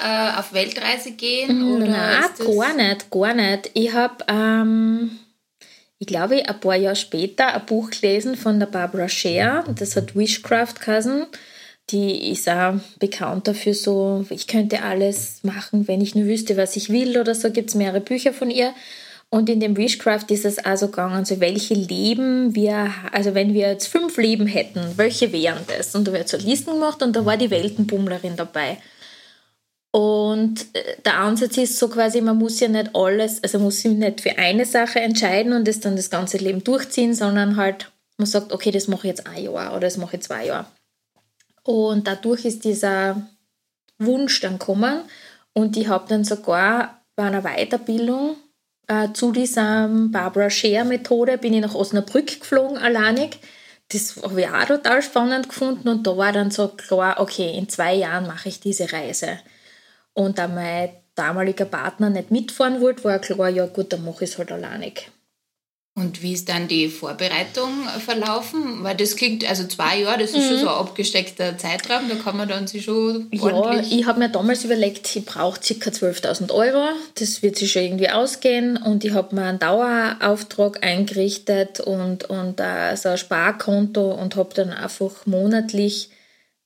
äh, 0.00 0.38
auf 0.38 0.52
Weltreise 0.52 1.10
gehen? 1.10 1.74
Oder 1.74 1.88
Nein, 1.88 2.24
gar 2.38 2.74
nicht, 2.74 3.10
gar 3.10 3.34
nicht. 3.34 3.70
Ich 3.74 3.92
habe, 3.92 4.24
ähm, 4.28 5.18
ich 5.98 6.06
glaube, 6.06 6.48
ein 6.48 6.60
paar 6.60 6.76
Jahre 6.76 6.94
später 6.94 7.52
ein 7.52 7.66
Buch 7.66 7.90
gelesen 7.90 8.36
von 8.36 8.60
der 8.60 8.68
Barbara 8.68 9.08
Scher, 9.08 9.64
das 9.76 9.96
hat 9.96 10.14
Wishcraft 10.14 10.74
geheißen. 10.84 11.26
Die 11.90 12.30
ist 12.30 12.48
auch 12.48 12.74
bekannt 13.00 13.48
dafür, 13.48 13.74
so, 13.74 14.24
ich 14.30 14.46
könnte 14.46 14.84
alles 14.84 15.40
machen, 15.42 15.88
wenn 15.88 16.00
ich 16.00 16.14
nur 16.14 16.26
wüsste, 16.26 16.56
was 16.56 16.76
ich 16.76 16.90
will 16.90 17.18
oder 17.18 17.34
so, 17.34 17.50
gibt 17.50 17.70
es 17.70 17.74
mehrere 17.74 18.00
Bücher 18.00 18.32
von 18.32 18.52
ihr. 18.52 18.72
Und 19.28 19.48
in 19.48 19.60
dem 19.60 19.76
Wishcraft 19.76 20.26
ist 20.30 20.44
es 20.44 20.58
also 20.58 20.86
gegangen, 20.86 21.14
also 21.14 21.40
welche 21.40 21.74
Leben 21.74 22.54
wir, 22.54 22.92
also 23.12 23.34
wenn 23.34 23.54
wir 23.54 23.68
jetzt 23.68 23.88
fünf 23.88 24.16
Leben 24.18 24.46
hätten, 24.46 24.96
welche 24.96 25.32
wären 25.32 25.64
das? 25.66 25.94
Und 25.94 26.06
da 26.06 26.12
wird 26.12 26.28
so 26.28 26.36
Listen 26.36 26.74
gemacht 26.74 27.02
und 27.02 27.14
da 27.16 27.24
war 27.24 27.36
die 27.36 27.50
Weltenbummlerin 27.50 28.36
dabei. 28.36 28.78
Und 29.90 30.66
äh, 30.74 31.00
der 31.04 31.18
Ansatz 31.18 31.56
ist 31.56 31.78
so 31.78 31.88
quasi, 31.88 32.20
man 32.20 32.36
muss 32.36 32.60
ja 32.60 32.68
nicht 32.68 32.94
alles, 32.94 33.42
also 33.42 33.58
muss 33.58 33.80
sich 33.80 33.92
nicht 33.92 34.20
für 34.20 34.36
eine 34.38 34.64
Sache 34.64 35.00
entscheiden 35.00 35.52
und 35.52 35.66
das 35.66 35.80
dann 35.80 35.96
das 35.96 36.10
ganze 36.10 36.36
Leben 36.36 36.62
durchziehen, 36.62 37.14
sondern 37.14 37.56
halt, 37.56 37.90
man 38.18 38.26
sagt, 38.26 38.52
okay, 38.52 38.70
das 38.70 38.88
mache 38.88 39.06
ich 39.06 39.16
jetzt 39.16 39.26
ein 39.26 39.42
Jahr 39.42 39.70
oder 39.72 39.80
das 39.80 39.96
mache 39.96 40.16
ich 40.16 40.22
zwei 40.22 40.46
Jahre. 40.46 40.66
Und 41.62 42.06
dadurch 42.06 42.44
ist 42.44 42.64
dieser 42.64 43.26
Wunsch 43.98 44.40
dann 44.40 44.58
gekommen 44.58 45.00
und 45.52 45.76
ich 45.76 45.88
habe 45.88 46.06
dann 46.08 46.24
sogar 46.24 47.02
bei 47.16 47.24
einer 47.24 47.42
Weiterbildung 47.42 48.36
äh, 48.86 49.12
zu 49.12 49.32
dieser 49.32 49.88
Barbara 49.88 50.50
Share-Methode 50.50 51.38
bin 51.38 51.54
ich 51.54 51.60
nach 51.60 51.74
Osnabrück 51.74 52.40
geflogen, 52.40 52.78
alleinig. 52.78 53.38
Das 53.88 54.20
habe 54.22 54.40
ich 54.40 54.48
auch 54.48 54.64
total 54.64 55.02
spannend 55.02 55.48
gefunden 55.48 55.88
und 55.88 56.06
da 56.06 56.16
war 56.16 56.32
dann 56.32 56.50
so 56.50 56.68
klar, 56.68 57.20
okay, 57.20 57.56
in 57.56 57.68
zwei 57.68 57.94
Jahren 57.94 58.26
mache 58.26 58.48
ich 58.48 58.60
diese 58.60 58.92
Reise. 58.92 59.38
Und 60.12 60.38
da 60.38 60.48
mein 60.48 60.90
damaliger 61.14 61.66
Partner 61.66 62.10
nicht 62.10 62.30
mitfahren 62.30 62.80
wollte, 62.80 63.04
war 63.04 63.18
klar, 63.18 63.48
ja 63.48 63.66
gut, 63.66 63.92
dann 63.92 64.04
mache 64.04 64.24
ich 64.24 64.30
es 64.30 64.38
halt 64.38 64.50
alleinig. 64.50 65.10
Und 65.98 66.22
wie 66.22 66.34
ist 66.34 66.50
dann 66.50 66.68
die 66.68 66.90
Vorbereitung 66.90 67.70
verlaufen? 68.04 68.84
Weil 68.84 68.96
das 68.96 69.16
klingt, 69.16 69.48
also 69.48 69.66
zwei 69.66 70.00
Jahre, 70.00 70.18
das 70.18 70.32
ist 70.32 70.44
mhm. 70.44 70.48
schon 70.48 70.58
so 70.58 70.68
ein 70.68 70.74
abgesteckter 70.74 71.56
Zeitraum, 71.56 72.10
da 72.10 72.16
kann 72.16 72.36
man 72.36 72.46
dann 72.46 72.66
sich 72.66 72.84
schon 72.84 73.28
Ja, 73.90 73.98
ich 73.98 74.06
habe 74.06 74.18
mir 74.18 74.28
damals 74.28 74.62
überlegt, 74.62 75.16
ich 75.16 75.24
brauche 75.24 75.58
ca. 75.58 75.88
12.000 75.88 76.52
Euro, 76.52 76.90
das 77.14 77.42
wird 77.42 77.56
sich 77.56 77.72
schon 77.72 77.80
irgendwie 77.80 78.10
ausgehen 78.10 78.76
und 78.76 79.06
ich 79.06 79.14
habe 79.14 79.34
mir 79.34 79.44
einen 79.44 79.58
Dauerauftrag 79.58 80.84
eingerichtet 80.84 81.80
und, 81.80 82.24
und 82.24 82.60
uh, 82.60 82.94
so 82.94 83.08
ein 83.08 83.16
Sparkonto 83.16 84.12
und 84.12 84.36
habe 84.36 84.52
dann 84.52 84.74
einfach 84.74 85.24
monatlich 85.24 86.10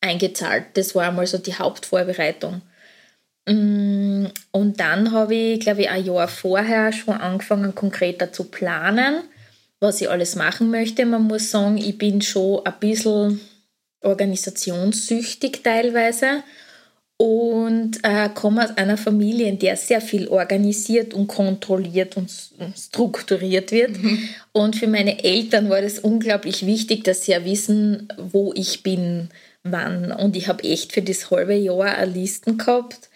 eingezahlt. 0.01 0.65
Das 0.75 0.97
war 0.97 1.07
einmal 1.07 1.29
so 1.29 1.39
die 1.39 1.55
Hauptvorbereitung. 1.55 2.63
Mm, 3.47 4.27
und 4.53 4.81
dann 4.81 5.13
habe 5.13 5.35
ich, 5.35 5.61
glaube 5.61 5.83
ich, 5.83 5.91
ein 5.91 6.05
Jahr 6.05 6.29
vorher 6.29 6.93
schon 6.93 7.15
angefangen, 7.15 7.75
konkreter 7.75 8.33
zu 8.33 8.45
planen, 8.45 9.23
was 9.81 10.01
ich 10.01 10.11
alles 10.11 10.37
machen 10.37 10.71
möchte. 10.71 11.07
Man 11.07 11.23
muss 11.23 11.51
sagen, 11.51 11.79
ich 11.79 11.97
bin 11.99 12.23
schon 12.23 12.65
ein 12.65 12.79
bisschen 12.81 13.41
organisationssüchtig 14.03 15.63
teilweise. 15.63 16.43
und 17.17 18.03
äh, 18.03 18.31
komme 18.31 18.65
aus 18.65 18.79
einer 18.79 18.97
Familie, 18.97 19.47
in 19.47 19.59
der 19.59 19.77
sehr 19.77 20.01
viel 20.01 20.27
organisiert 20.29 21.13
und 21.13 21.27
kontrolliert 21.27 22.17
und 22.17 22.31
strukturiert 22.75 23.73
wird. 23.73 24.03
Mhm. 24.03 24.27
Und 24.53 24.77
für 24.77 24.87
meine 24.87 25.23
Eltern 25.23 25.69
war 25.69 25.83
das 25.83 25.99
unglaublich 25.99 26.65
wichtig, 26.65 27.05
dass 27.05 27.25
sie 27.25 27.33
ja 27.33 27.45
wissen, 27.45 28.09
wo 28.17 28.55
ich 28.55 28.83
bin, 28.83 29.29
wann. 29.65 30.13
Und 30.13 30.35
ich 30.35 30.49
habe 30.49 30.65
echt 30.65 30.95
für 30.95 31.03
das 31.03 31.31
halbe 31.31 31.55
Jahr 31.57 31.95
eine 31.95 32.11
Listen 32.11 32.57
gehabt 32.57 33.10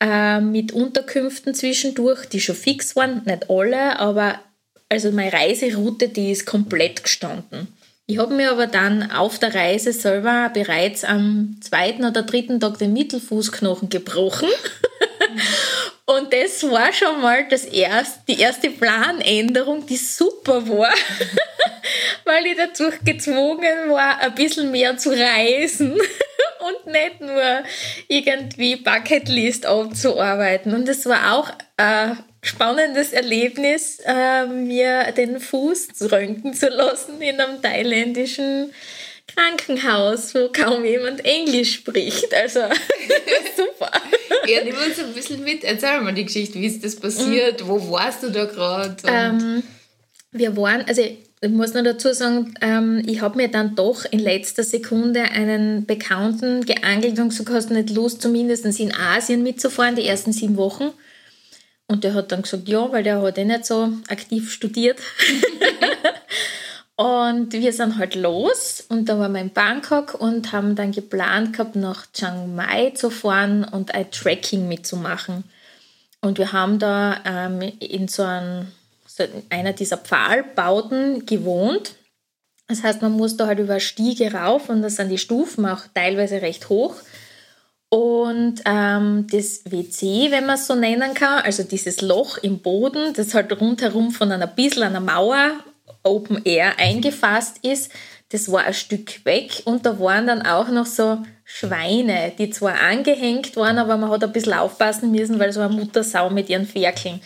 äh, 0.00 0.40
mit 0.40 0.72
Unterkünften 0.72 1.54
zwischendurch, 1.54 2.26
die 2.26 2.40
schon 2.40 2.54
fix 2.54 2.96
waren, 2.96 3.22
nicht 3.24 3.50
alle, 3.50 3.98
aber 3.98 4.40
also 4.88 5.10
meine 5.12 5.32
Reiseroute, 5.32 6.08
die 6.08 6.30
ist 6.32 6.46
komplett 6.46 7.02
gestanden. 7.02 7.68
Ich 8.06 8.16
habe 8.18 8.34
mir 8.34 8.50
aber 8.50 8.66
dann 8.66 9.10
auf 9.10 9.38
der 9.38 9.54
Reise 9.54 9.92
selber 9.92 10.50
bereits 10.54 11.04
am 11.04 11.56
zweiten 11.60 12.06
oder 12.06 12.22
dritten 12.22 12.58
Tag 12.58 12.78
den 12.78 12.94
Mittelfußknochen 12.94 13.90
gebrochen. 13.90 14.48
Und 16.08 16.32
das 16.32 16.62
war 16.62 16.90
schon 16.90 17.20
mal 17.20 17.46
das 17.48 17.66
erste, 17.66 18.20
die 18.26 18.40
erste 18.40 18.70
Planänderung, 18.70 19.84
die 19.84 19.98
super 19.98 20.66
war, 20.66 20.94
weil 22.24 22.46
ich 22.46 22.56
dadurch 22.56 22.98
gezwungen 23.04 23.90
war, 23.90 24.18
ein 24.18 24.34
bisschen 24.34 24.70
mehr 24.70 24.96
zu 24.96 25.10
reisen 25.10 25.92
und 26.60 26.86
nicht 26.90 27.20
nur 27.20 27.62
irgendwie 28.08 28.76
Bucketlist 28.76 29.66
abzuarbeiten. 29.66 30.72
Und 30.72 30.88
es 30.88 31.04
war 31.04 31.34
auch 31.34 31.50
äh, 31.76 32.14
spannendes 32.40 33.12
Erlebnis, 33.12 34.00
äh, 34.06 34.46
mir 34.46 35.12
den 35.12 35.38
Fuß 35.40 35.88
röntgen 36.10 36.54
zu 36.54 36.70
lassen 36.70 37.20
in 37.20 37.38
einem 37.38 37.60
thailändischen 37.60 38.72
Krankenhaus, 39.34 40.34
wo 40.34 40.48
kaum 40.48 40.86
jemand 40.86 41.22
Englisch 41.26 41.74
spricht. 41.74 42.32
Also 42.32 42.60
super. 43.56 43.90
Ja, 44.48 44.64
nimm 44.64 44.74
uns 44.74 44.98
ein 44.98 45.12
bisschen 45.14 45.44
mit. 45.44 45.64
Erzähl 45.64 46.00
mal 46.00 46.14
die 46.14 46.24
Geschichte, 46.24 46.58
wie 46.58 46.66
ist 46.66 46.84
das 46.84 46.96
passiert? 46.96 47.62
Mhm. 47.62 47.68
Wo 47.68 47.90
warst 47.90 48.22
du 48.22 48.30
da 48.30 48.46
gerade? 48.46 48.96
Ähm, 49.06 49.62
wir 50.32 50.56
waren, 50.56 50.82
also 50.86 51.02
ich 51.40 51.50
muss 51.50 51.74
noch 51.74 51.84
dazu 51.84 52.12
sagen, 52.12 52.54
ähm, 52.60 53.02
ich 53.06 53.20
habe 53.20 53.36
mir 53.36 53.48
dann 53.48 53.76
doch 53.76 54.04
in 54.10 54.18
letzter 54.18 54.64
Sekunde 54.64 55.22
einen 55.22 55.86
Bekannten 55.86 56.64
geangelt 56.64 57.18
und 57.18 57.28
gesagt, 57.28 57.50
hast 57.50 57.70
du 57.70 57.74
nicht 57.74 57.90
Lust, 57.90 58.22
zumindest 58.22 58.64
in 58.80 58.94
Asien 58.94 59.42
mitzufahren, 59.42 59.94
die 59.94 60.06
ersten 60.06 60.32
sieben 60.32 60.56
Wochen? 60.56 60.90
Und 61.86 62.04
der 62.04 62.14
hat 62.14 62.32
dann 62.32 62.42
gesagt, 62.42 62.68
ja, 62.68 62.90
weil 62.92 63.02
der 63.02 63.22
hat 63.22 63.38
eh 63.38 63.44
nicht 63.44 63.64
so 63.64 63.92
aktiv 64.08 64.52
studiert. 64.52 64.98
und 66.98 67.52
wir 67.52 67.72
sind 67.72 67.96
halt 67.96 68.16
los 68.16 68.84
und 68.88 69.08
da 69.08 69.20
waren 69.20 69.32
wir 69.32 69.40
in 69.40 69.52
Bangkok 69.52 70.14
und 70.14 70.50
haben 70.50 70.74
dann 70.74 70.90
geplant 70.90 71.52
gehabt, 71.52 71.76
nach 71.76 72.10
Chiang 72.12 72.56
Mai 72.56 72.90
zu 72.90 73.10
fahren 73.10 73.62
und 73.62 73.94
ein 73.94 74.10
Trekking 74.10 74.66
mitzumachen. 74.66 75.44
Und 76.22 76.38
wir 76.38 76.52
haben 76.52 76.80
da 76.80 77.20
ähm, 77.24 77.62
in 77.78 78.08
so, 78.08 78.24
einem, 78.24 78.72
so 79.06 79.22
einer 79.48 79.74
dieser 79.74 79.96
Pfahlbauten 79.96 81.24
gewohnt. 81.24 81.94
Das 82.66 82.82
heißt, 82.82 83.00
man 83.00 83.12
muss 83.12 83.36
da 83.36 83.46
halt 83.46 83.60
über 83.60 83.78
Stiege 83.78 84.32
rauf 84.32 84.68
und 84.68 84.82
da 84.82 84.90
sind 84.90 85.10
die 85.10 85.18
Stufen 85.18 85.66
auch 85.66 85.82
teilweise 85.94 86.42
recht 86.42 86.68
hoch. 86.68 86.96
Und 87.90 88.62
ähm, 88.64 89.28
das 89.30 89.70
WC, 89.70 90.32
wenn 90.32 90.46
man 90.46 90.56
es 90.56 90.66
so 90.66 90.74
nennen 90.74 91.14
kann, 91.14 91.44
also 91.44 91.62
dieses 91.62 92.00
Loch 92.00 92.38
im 92.38 92.58
Boden, 92.58 93.14
das 93.14 93.34
halt 93.34 93.52
rundherum 93.60 94.10
von 94.10 94.32
einer 94.32 94.48
bisschen 94.48 94.82
einer 94.82 94.98
Mauer 94.98 95.52
Open 96.02 96.44
Air 96.44 96.78
eingefasst 96.78 97.58
ist, 97.64 97.92
das 98.30 98.50
war 98.52 98.64
ein 98.64 98.74
Stück 98.74 99.24
weg 99.24 99.62
und 99.64 99.86
da 99.86 99.98
waren 99.98 100.26
dann 100.26 100.42
auch 100.42 100.68
noch 100.68 100.86
so 100.86 101.22
Schweine, 101.44 102.32
die 102.38 102.50
zwar 102.50 102.80
angehängt 102.80 103.56
waren, 103.56 103.78
aber 103.78 103.96
man 103.96 104.10
hat 104.10 104.22
ein 104.22 104.32
bisschen 104.32 104.52
aufpassen 104.52 105.10
müssen, 105.10 105.38
weil 105.38 105.52
so 105.52 105.60
eine 105.60 105.74
Muttersau 105.74 106.28
mit 106.28 106.50
ihren 106.50 106.66
Ferkeln. 106.66 107.20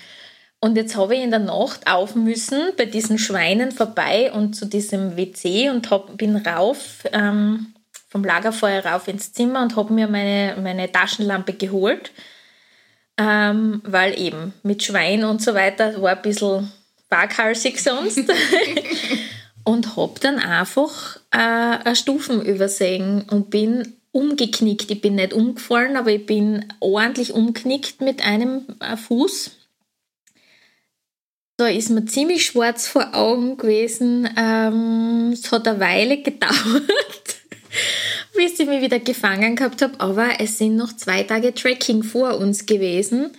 Und 0.60 0.76
jetzt 0.76 0.94
habe 0.94 1.16
ich 1.16 1.22
in 1.22 1.30
der 1.32 1.40
Nacht 1.40 1.88
auf 1.88 2.14
müssen, 2.14 2.70
bei 2.76 2.84
diesen 2.84 3.18
Schweinen 3.18 3.72
vorbei 3.72 4.30
und 4.30 4.54
zu 4.54 4.64
diesem 4.64 5.16
WC 5.16 5.70
und 5.70 5.90
hab, 5.90 6.16
bin 6.16 6.36
rauf 6.36 7.02
ähm, 7.12 7.74
vom 8.08 8.22
Lagerfeuer 8.22 8.86
rauf 8.86 9.08
ins 9.08 9.32
Zimmer 9.32 9.62
und 9.62 9.74
habe 9.74 9.92
mir 9.92 10.06
meine, 10.06 10.56
meine 10.62 10.92
Taschenlampe 10.92 11.54
geholt, 11.54 12.12
ähm, 13.18 13.82
weil 13.84 14.16
eben 14.20 14.54
mit 14.62 14.84
Schwein 14.84 15.24
und 15.24 15.42
so 15.42 15.54
weiter 15.54 16.00
war 16.00 16.12
ein 16.14 16.22
bisschen 16.22 16.70
waghalsig 17.12 17.80
sonst. 17.80 18.24
und 19.64 19.96
habe 19.96 20.18
dann 20.20 20.40
einfach 20.40 21.18
äh, 21.30 21.38
eine 21.38 21.94
Stufen 21.94 22.44
übersehen 22.44 23.24
und 23.30 23.50
bin 23.50 23.94
umgeknickt. 24.10 24.90
Ich 24.90 25.00
bin 25.00 25.14
nicht 25.14 25.32
umgefallen, 25.32 25.96
aber 25.96 26.10
ich 26.10 26.26
bin 26.26 26.66
ordentlich 26.80 27.32
umknickt 27.32 28.00
mit 28.00 28.26
einem 28.26 28.66
äh, 28.80 28.96
Fuß. 28.96 29.52
Da 31.58 31.68
ist 31.68 31.90
mir 31.90 32.04
ziemlich 32.06 32.44
schwarz 32.46 32.88
vor 32.88 33.14
Augen 33.14 33.56
gewesen. 33.56 34.28
Ähm, 34.36 35.30
es 35.32 35.52
hat 35.52 35.68
eine 35.68 35.78
Weile 35.78 36.16
gedauert 36.22 37.42
bis 38.34 38.58
ich 38.58 38.66
mich 38.66 38.82
wieder 38.82 38.98
gefangen 38.98 39.56
gehabt 39.56 39.82
habe. 39.82 39.98
Aber 39.98 40.40
es 40.40 40.58
sind 40.58 40.76
noch 40.76 40.94
zwei 40.94 41.22
Tage 41.22 41.54
Trekking 41.54 42.02
vor 42.02 42.38
uns 42.38 42.66
gewesen. 42.66 43.32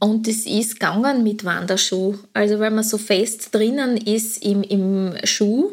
Und 0.00 0.26
es 0.28 0.46
ist 0.46 0.80
gegangen 0.80 1.22
mit 1.22 1.44
Wanderschuh. 1.44 2.16
Also 2.32 2.58
weil 2.58 2.70
man 2.70 2.84
so 2.84 2.98
fest 2.98 3.54
drinnen 3.54 3.96
ist 3.96 4.44
im, 4.44 4.62
im 4.62 5.14
Schuh, 5.24 5.72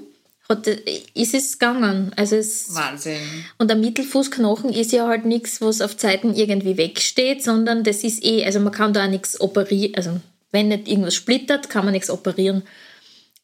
hat, 0.49 0.67
ist 0.67 1.34
es 1.34 1.60
gegangen. 1.60 2.12
Also 2.15 2.36
es, 2.36 2.73
Wahnsinn. 2.73 3.21
Und 3.58 3.69
der 3.69 3.78
Mittelfußknochen 3.78 4.71
ist 4.71 4.91
ja 4.91 5.08
halt 5.08 5.25
nichts, 5.25 5.62
was 5.62 5.82
auf 5.82 5.95
Zeiten 5.95 6.34
irgendwie 6.34 6.78
wegsteht, 6.78 7.43
sondern 7.43 7.84
das 7.84 8.04
ist 8.04 8.23
eh, 8.25 8.45
also 8.45 8.60
man 8.60 8.73
kann 8.73 8.93
da 8.93 9.06
auch 9.06 9.10
nichts 9.10 9.39
operieren, 9.39 9.95
also 9.95 10.19
wenn 10.52 10.69
nicht 10.69 10.88
irgendwas 10.88 11.13
splittert, 11.13 11.69
kann 11.69 11.86
man 11.86 11.93
nichts 11.93 12.10
operieren. 12.10 12.63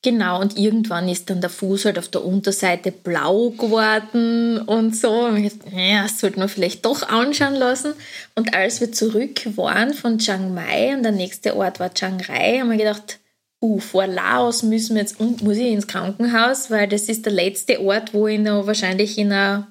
Genau, 0.05 0.39
und 0.39 0.55
irgendwann 0.55 1.09
ist 1.09 1.31
dann 1.31 1.41
der 1.41 1.49
Fuß 1.49 1.85
halt 1.85 1.97
auf 1.97 2.09
der 2.09 2.23
Unterseite 2.23 2.91
blau 2.91 3.49
geworden 3.49 4.59
und 4.59 4.95
so. 4.95 5.09
Und 5.09 5.43
ich 5.43 5.57
dachte, 5.57 5.75
ja, 5.75 6.03
das 6.03 6.19
sollte 6.19 6.37
man 6.37 6.47
vielleicht 6.47 6.85
doch 6.85 7.09
anschauen 7.09 7.55
lassen. 7.55 7.95
Und 8.35 8.53
als 8.53 8.81
wir 8.81 8.91
zurück 8.91 9.41
waren 9.57 9.95
von 9.95 10.19
Chiang 10.19 10.53
Mai 10.53 10.93
und 10.93 11.01
der 11.01 11.11
nächste 11.11 11.55
Ort 11.55 11.79
war 11.79 11.91
Chiang 11.91 12.21
Rai, 12.21 12.59
haben 12.59 12.69
wir 12.69 12.77
gedacht, 12.77 13.17
uh, 13.63 13.79
vor 13.79 14.05
Laos 14.05 14.61
müssen 14.61 14.93
wir 14.93 15.01
jetzt, 15.01 15.19
muss 15.19 15.57
ich 15.57 15.71
ins 15.71 15.87
Krankenhaus, 15.87 16.69
weil 16.69 16.87
das 16.87 17.09
ist 17.09 17.25
der 17.25 17.33
letzte 17.33 17.81
Ort, 17.81 18.13
wo 18.13 18.27
ich 18.27 18.37
noch 18.39 18.67
wahrscheinlich 18.67 19.17
in 19.17 19.31
ein 19.31 19.65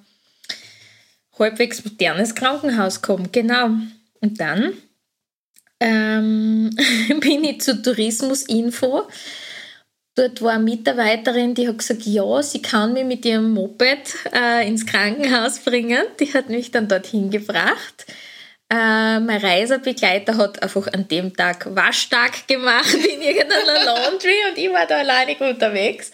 halbwegs 1.38 1.84
modernes 1.84 2.34
Krankenhaus 2.34 3.02
komme. 3.02 3.28
Genau. 3.30 3.66
Und 4.20 4.40
dann 4.40 4.72
ähm, 5.78 6.70
bin 7.20 7.44
ich 7.44 7.60
zur 7.60 7.80
Tourismusinfo 7.80 9.04
Dort 10.16 10.42
war 10.42 10.53
eine 10.53 10.62
Mitarbeiterin, 10.62 11.55
die 11.55 11.66
hat 11.66 11.79
gesagt, 11.79 12.03
ja, 12.05 12.40
sie 12.40 12.62
kann 12.62 12.92
mich 12.92 13.05
mit 13.05 13.24
ihrem 13.24 13.50
Moped 13.53 14.14
äh, 14.33 14.66
ins 14.66 14.87
Krankenhaus 14.87 15.59
bringen. 15.59 16.05
Die 16.20 16.33
hat 16.33 16.48
mich 16.48 16.70
dann 16.70 16.87
dorthin 16.87 17.31
gebracht. 17.31 18.07
Äh, 18.70 19.18
mein 19.20 19.40
Reisebegleiter 19.40 20.37
hat 20.37 20.62
einfach 20.62 20.87
an 20.92 21.09
dem 21.09 21.37
Tag 21.37 21.74
Waschtag 21.74 22.46
gemacht 22.46 22.94
in 22.94 23.22
irgendeiner 23.22 23.85
Laundry 23.85 24.37
und 24.50 24.57
ich 24.57 24.70
war 24.72 24.87
da 24.87 24.98
alleinig 24.98 25.40
unterwegs. 25.40 26.12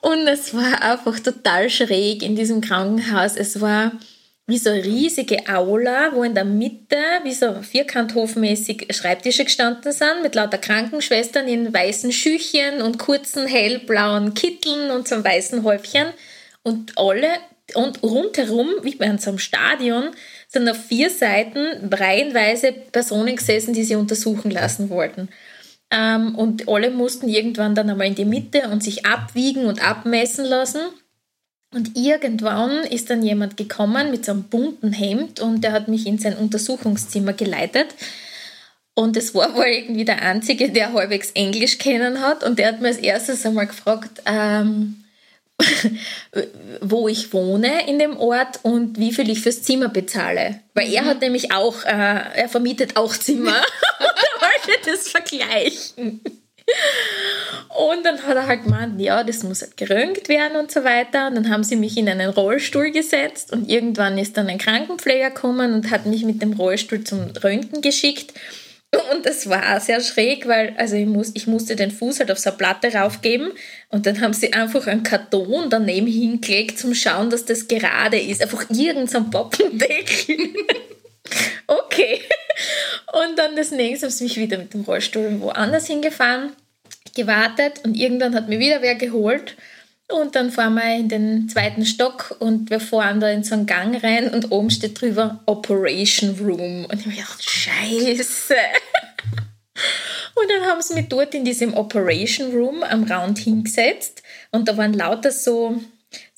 Und 0.00 0.28
es 0.28 0.54
war 0.54 0.82
einfach 0.82 1.18
total 1.18 1.68
schräg 1.70 2.22
in 2.22 2.36
diesem 2.36 2.60
Krankenhaus. 2.60 3.36
Es 3.36 3.60
war 3.60 3.92
wie 4.46 4.58
so 4.58 4.70
eine 4.70 4.84
riesige 4.84 5.48
Aula, 5.48 6.10
wo 6.12 6.22
in 6.22 6.34
der 6.34 6.44
Mitte 6.44 6.98
wie 7.22 7.32
so 7.32 7.62
vierkanthofmäßig 7.62 8.88
Schreibtische 8.90 9.44
gestanden 9.44 9.92
sind, 9.92 10.22
mit 10.22 10.34
lauter 10.34 10.58
Krankenschwestern 10.58 11.48
in 11.48 11.72
weißen 11.72 12.12
Schüchchen 12.12 12.82
und 12.82 12.98
kurzen 12.98 13.46
hellblauen 13.46 14.34
Kitteln 14.34 14.90
und 14.90 15.08
so 15.08 15.14
einem 15.14 15.24
weißen 15.24 15.62
Häufchen. 15.62 16.08
Und 16.62 16.98
alle, 16.98 17.28
und 17.74 18.02
rundherum, 18.02 18.68
wie 18.82 18.96
bei 18.96 19.16
so 19.16 19.30
einem 19.30 19.38
Stadion, 19.38 20.10
sind 20.48 20.68
auf 20.68 20.76
vier 20.76 21.08
Seiten 21.08 21.92
reihenweise 21.92 22.72
Personen 22.72 23.36
gesessen, 23.36 23.72
die 23.72 23.84
sie 23.84 23.96
untersuchen 23.96 24.50
lassen 24.50 24.90
wollten. 24.90 25.30
Ähm, 25.90 26.34
und 26.34 26.68
alle 26.68 26.90
mussten 26.90 27.28
irgendwann 27.28 27.74
dann 27.74 27.88
einmal 27.88 28.08
in 28.08 28.14
die 28.14 28.24
Mitte 28.26 28.68
und 28.68 28.82
sich 28.82 29.06
abwiegen 29.06 29.64
und 29.64 29.86
abmessen 29.86 30.44
lassen. 30.44 30.80
Und 31.74 31.96
irgendwann 31.96 32.84
ist 32.84 33.10
dann 33.10 33.22
jemand 33.22 33.56
gekommen 33.56 34.12
mit 34.12 34.24
so 34.24 34.32
einem 34.32 34.44
bunten 34.44 34.92
Hemd 34.92 35.40
und 35.40 35.62
der 35.62 35.72
hat 35.72 35.88
mich 35.88 36.06
in 36.06 36.18
sein 36.18 36.36
Untersuchungszimmer 36.36 37.32
geleitet. 37.32 37.88
Und 38.94 39.16
es 39.16 39.34
war 39.34 39.56
wohl 39.56 39.66
irgendwie 39.66 40.04
der 40.04 40.22
Einzige, 40.22 40.70
der 40.70 40.92
halbwegs 40.92 41.32
Englisch 41.32 41.78
kennen 41.78 42.20
hat. 42.20 42.44
Und 42.44 42.60
der 42.60 42.68
hat 42.68 42.80
mir 42.80 42.88
als 42.88 42.98
erstes 42.98 43.44
einmal 43.44 43.66
gefragt, 43.66 44.22
ähm, 44.24 45.02
wo 46.80 47.08
ich 47.08 47.32
wohne 47.32 47.88
in 47.88 47.98
dem 47.98 48.16
Ort 48.16 48.60
und 48.62 48.98
wie 49.00 49.12
viel 49.12 49.28
ich 49.28 49.40
fürs 49.40 49.62
Zimmer 49.62 49.88
bezahle. 49.88 50.60
Weil 50.74 50.92
er 50.92 51.02
mhm. 51.02 51.06
hat 51.06 51.20
nämlich 51.22 51.52
auch, 51.52 51.84
äh, 51.84 51.88
er 51.88 52.48
vermietet 52.48 52.96
auch 52.96 53.16
Zimmer. 53.16 53.56
und 53.98 54.06
er 54.06 54.72
wollte 54.72 54.90
das 54.90 55.08
vergleichen. 55.08 56.20
Und 57.68 58.06
dann 58.06 58.22
hat 58.22 58.36
er 58.36 58.46
halt 58.46 58.64
gemeint, 58.64 59.00
ja, 59.00 59.24
das 59.24 59.42
muss 59.42 59.62
halt 59.62 59.76
geröntgt 59.76 60.28
werden 60.28 60.56
und 60.56 60.70
so 60.70 60.84
weiter. 60.84 61.26
Und 61.26 61.34
dann 61.34 61.50
haben 61.50 61.64
sie 61.64 61.76
mich 61.76 61.96
in 61.96 62.08
einen 62.08 62.30
Rollstuhl 62.30 62.90
gesetzt 62.90 63.52
und 63.52 63.68
irgendwann 63.68 64.16
ist 64.16 64.36
dann 64.36 64.48
ein 64.48 64.58
Krankenpfleger 64.58 65.30
gekommen 65.30 65.74
und 65.74 65.90
hat 65.90 66.06
mich 66.06 66.24
mit 66.24 66.40
dem 66.40 66.52
Rollstuhl 66.52 67.02
zum 67.02 67.32
Röntgen 67.42 67.82
geschickt. 67.82 68.32
Und 69.12 69.26
das 69.26 69.48
war 69.48 69.80
sehr 69.80 70.00
schräg, 70.00 70.46
weil 70.46 70.74
also 70.76 70.94
ich, 70.94 71.06
muss, 71.06 71.32
ich 71.34 71.48
musste 71.48 71.74
den 71.74 71.90
Fuß 71.90 72.20
halt 72.20 72.30
auf 72.30 72.38
so 72.38 72.50
eine 72.50 72.58
Platte 72.58 72.92
raufgeben 72.92 73.50
und 73.88 74.06
dann 74.06 74.20
haben 74.20 74.32
sie 74.32 74.52
einfach 74.52 74.86
einen 74.86 75.02
Karton 75.02 75.68
daneben 75.68 76.06
hingelegt 76.06 76.78
zum 76.78 76.94
Schauen, 76.94 77.28
dass 77.28 77.44
das 77.44 77.66
gerade 77.66 78.20
ist. 78.20 78.40
Einfach 78.40 78.70
irgendein 78.70 79.08
so 79.08 79.24
Poppendeckel. 79.24 80.36
okay. 81.66 82.20
Und 83.12 83.38
dann 83.38 83.56
das 83.56 83.70
nächste 83.70 84.06
haben 84.06 84.12
sie 84.12 84.24
mich 84.24 84.36
wieder 84.36 84.58
mit 84.58 84.74
dem 84.74 84.82
Rollstuhl 84.82 85.40
woanders 85.40 85.86
hingefahren 85.86 86.52
gewartet 87.14 87.80
und 87.84 87.94
irgendwann 87.94 88.34
hat 88.34 88.48
mir 88.48 88.58
wieder 88.58 88.82
wer 88.82 88.94
geholt. 88.94 89.56
Und 90.10 90.34
dann 90.36 90.50
fahren 90.50 90.74
wir 90.74 90.96
in 90.96 91.08
den 91.08 91.48
zweiten 91.48 91.86
Stock 91.86 92.36
und 92.38 92.68
wir 92.68 92.78
fahren 92.78 93.20
da 93.20 93.30
in 93.30 93.42
so 93.42 93.54
einen 93.54 93.66
Gang 93.66 94.02
rein 94.04 94.28
und 94.28 94.52
oben 94.52 94.70
steht 94.70 95.00
drüber 95.00 95.40
Operation 95.46 96.36
Room. 96.38 96.84
Und 96.84 97.00
ich 97.00 97.06
habe 97.06 97.16
gedacht, 97.16 97.42
scheiße. 97.42 98.54
Und 100.36 100.50
dann 100.50 100.68
haben 100.68 100.82
sie 100.82 100.94
mich 100.94 101.08
dort 101.08 101.32
in 101.34 101.44
diesem 101.44 101.74
Operation 101.74 102.52
Room 102.52 102.82
am 102.82 103.04
Rand 103.04 103.38
hingesetzt 103.38 104.22
und 104.50 104.68
da 104.68 104.76
waren 104.76 104.92
lauter 104.92 105.30
so 105.30 105.80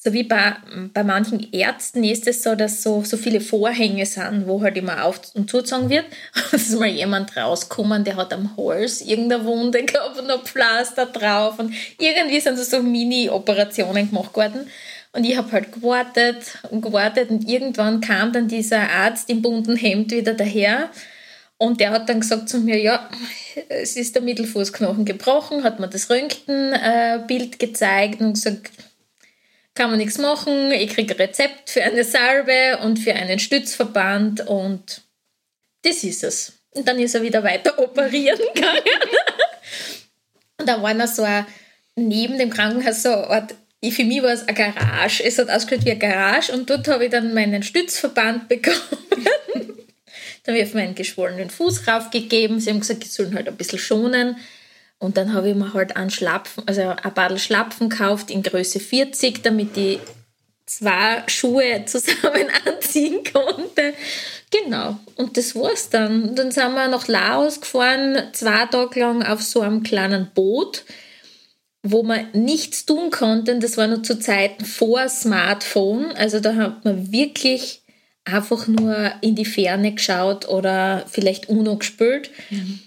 so 0.06 0.12
wie 0.12 0.22
bei, 0.22 0.54
bei 0.94 1.02
manchen 1.02 1.52
Ärzten 1.52 2.04
ist 2.04 2.28
es 2.28 2.44
so, 2.44 2.54
dass 2.54 2.80
so, 2.80 3.02
so 3.02 3.16
viele 3.16 3.40
Vorhänge 3.40 4.06
sind, 4.06 4.46
wo 4.46 4.62
halt 4.62 4.76
immer 4.76 5.04
auf- 5.04 5.34
und 5.34 5.50
zugezogen 5.50 5.90
wird. 5.90 6.04
Es 6.52 6.68
ist 6.68 6.78
mal 6.78 6.86
jemand 6.86 7.36
rausgekommen, 7.36 8.04
der 8.04 8.14
hat 8.14 8.32
am 8.32 8.56
Hals 8.56 9.00
irgendeine 9.00 9.44
Wunde 9.44 9.84
gehabt 9.84 10.16
und 10.16 10.30
ein 10.30 10.38
Pflaster 10.44 11.06
drauf 11.06 11.58
und 11.58 11.74
irgendwie 11.98 12.38
sind 12.38 12.56
so, 12.56 12.62
so 12.62 12.80
Mini-Operationen 12.84 14.10
gemacht 14.10 14.36
worden. 14.36 14.70
Und 15.12 15.24
ich 15.24 15.36
habe 15.36 15.50
halt 15.50 15.72
gewartet 15.72 16.58
und 16.70 16.82
gewartet 16.82 17.30
und 17.30 17.48
irgendwann 17.48 18.00
kam 18.00 18.32
dann 18.32 18.46
dieser 18.46 18.88
Arzt 18.88 19.28
im 19.28 19.42
bunten 19.42 19.74
Hemd 19.74 20.12
wieder 20.12 20.34
daher 20.34 20.88
und 21.58 21.80
der 21.80 21.90
hat 21.90 22.08
dann 22.08 22.20
gesagt 22.20 22.48
zu 22.48 22.60
mir, 22.60 22.78
ja, 22.78 23.10
es 23.70 23.96
ist 23.96 24.14
der 24.14 24.22
Mittelfußknochen 24.22 25.04
gebrochen, 25.04 25.64
hat 25.64 25.80
mir 25.80 25.88
das 25.88 26.08
Röntgenbild 26.10 27.58
gezeigt 27.58 28.20
und 28.20 28.34
gesagt, 28.34 28.70
kann 29.76 29.90
man 29.90 29.98
nichts 29.98 30.18
machen. 30.18 30.72
Ich 30.72 30.90
kriege 30.90 31.14
ein 31.14 31.18
Rezept 31.18 31.70
für 31.70 31.82
eine 31.82 32.02
Salbe 32.02 32.78
und 32.82 32.98
für 32.98 33.12
einen 33.12 33.38
Stützverband 33.38 34.46
und 34.46 35.02
das 35.82 36.02
ist 36.02 36.24
es. 36.24 36.52
Und 36.70 36.88
dann 36.88 36.98
ist 36.98 37.14
er 37.14 37.22
wieder 37.22 37.44
weiter 37.44 37.78
operieren 37.78 38.38
gegangen. 38.54 38.80
und 40.58 40.68
da 40.68 40.82
war 40.82 40.94
noch 40.94 41.06
so 41.06 41.22
ein, 41.22 41.46
neben 41.94 42.38
dem 42.38 42.50
Krankenhaus 42.50 43.02
so 43.02 43.10
eine 43.10 43.28
Art, 43.28 43.54
für 43.88 44.04
mich 44.04 44.22
war 44.22 44.32
es 44.32 44.48
eine 44.48 44.56
Garage. 44.56 45.22
Es 45.22 45.38
hat 45.38 45.48
ausgeschaut 45.48 45.84
wie 45.84 45.92
eine 45.92 46.00
Garage 46.00 46.52
und 46.52 46.68
dort 46.68 46.88
habe 46.88 47.04
ich 47.04 47.10
dann 47.10 47.34
meinen 47.34 47.62
Stützverband 47.62 48.48
bekommen. 48.48 48.76
dann 50.42 50.54
habe 50.54 50.58
ich 50.58 50.64
auf 50.64 50.74
meinen 50.74 50.94
geschwollenen 50.94 51.50
Fuß 51.50 51.86
raufgegeben. 51.86 52.60
Sie 52.60 52.70
haben 52.70 52.80
gesagt, 52.80 53.04
ich 53.04 53.12
soll 53.12 53.26
ihn 53.26 53.34
halt 53.36 53.48
ein 53.48 53.56
bisschen 53.56 53.78
schonen. 53.78 54.36
Und 54.98 55.16
dann 55.16 55.34
habe 55.34 55.50
ich 55.50 55.54
mir 55.54 55.74
halt 55.74 55.96
einen 55.96 56.10
Schlapfen, 56.10 56.64
also 56.66 56.82
ein 56.82 57.14
Badel 57.14 57.38
Schlapfen 57.38 57.90
gekauft 57.90 58.30
in 58.30 58.42
Größe 58.42 58.80
40, 58.80 59.42
damit 59.42 59.76
ich 59.76 59.98
zwei 60.64 61.22
Schuhe 61.26 61.84
zusammen 61.86 62.48
anziehen 62.66 63.20
konnte. 63.32 63.94
Genau. 64.50 64.98
Und 65.16 65.36
das 65.36 65.54
war's 65.54 65.90
dann. 65.90 66.34
Dann 66.34 66.50
sind 66.50 66.74
wir 66.74 66.88
nach 66.88 67.08
Laos 67.08 67.60
gefahren, 67.60 68.28
zwei 68.32 68.66
Tage 68.66 69.00
lang 69.00 69.22
auf 69.22 69.42
so 69.42 69.60
einem 69.60 69.82
kleinen 69.82 70.30
Boot, 70.34 70.84
wo 71.82 72.02
man 72.02 72.28
nichts 72.32 72.86
tun 72.86 73.10
konnte. 73.10 73.58
Das 73.58 73.76
war 73.76 73.86
noch 73.86 74.02
zu 74.02 74.18
Zeiten 74.18 74.64
vor 74.64 75.08
Smartphone. 75.08 76.12
Also 76.12 76.40
da 76.40 76.54
hat 76.54 76.84
man 76.84 77.12
wirklich 77.12 77.82
einfach 78.24 78.66
nur 78.66 79.12
in 79.20 79.34
die 79.34 79.44
Ferne 79.44 79.92
geschaut 79.92 80.48
oder 80.48 81.04
vielleicht 81.08 81.48
UNO 81.48 81.76
gespielt. 81.76 82.30
Mhm. 82.50 82.80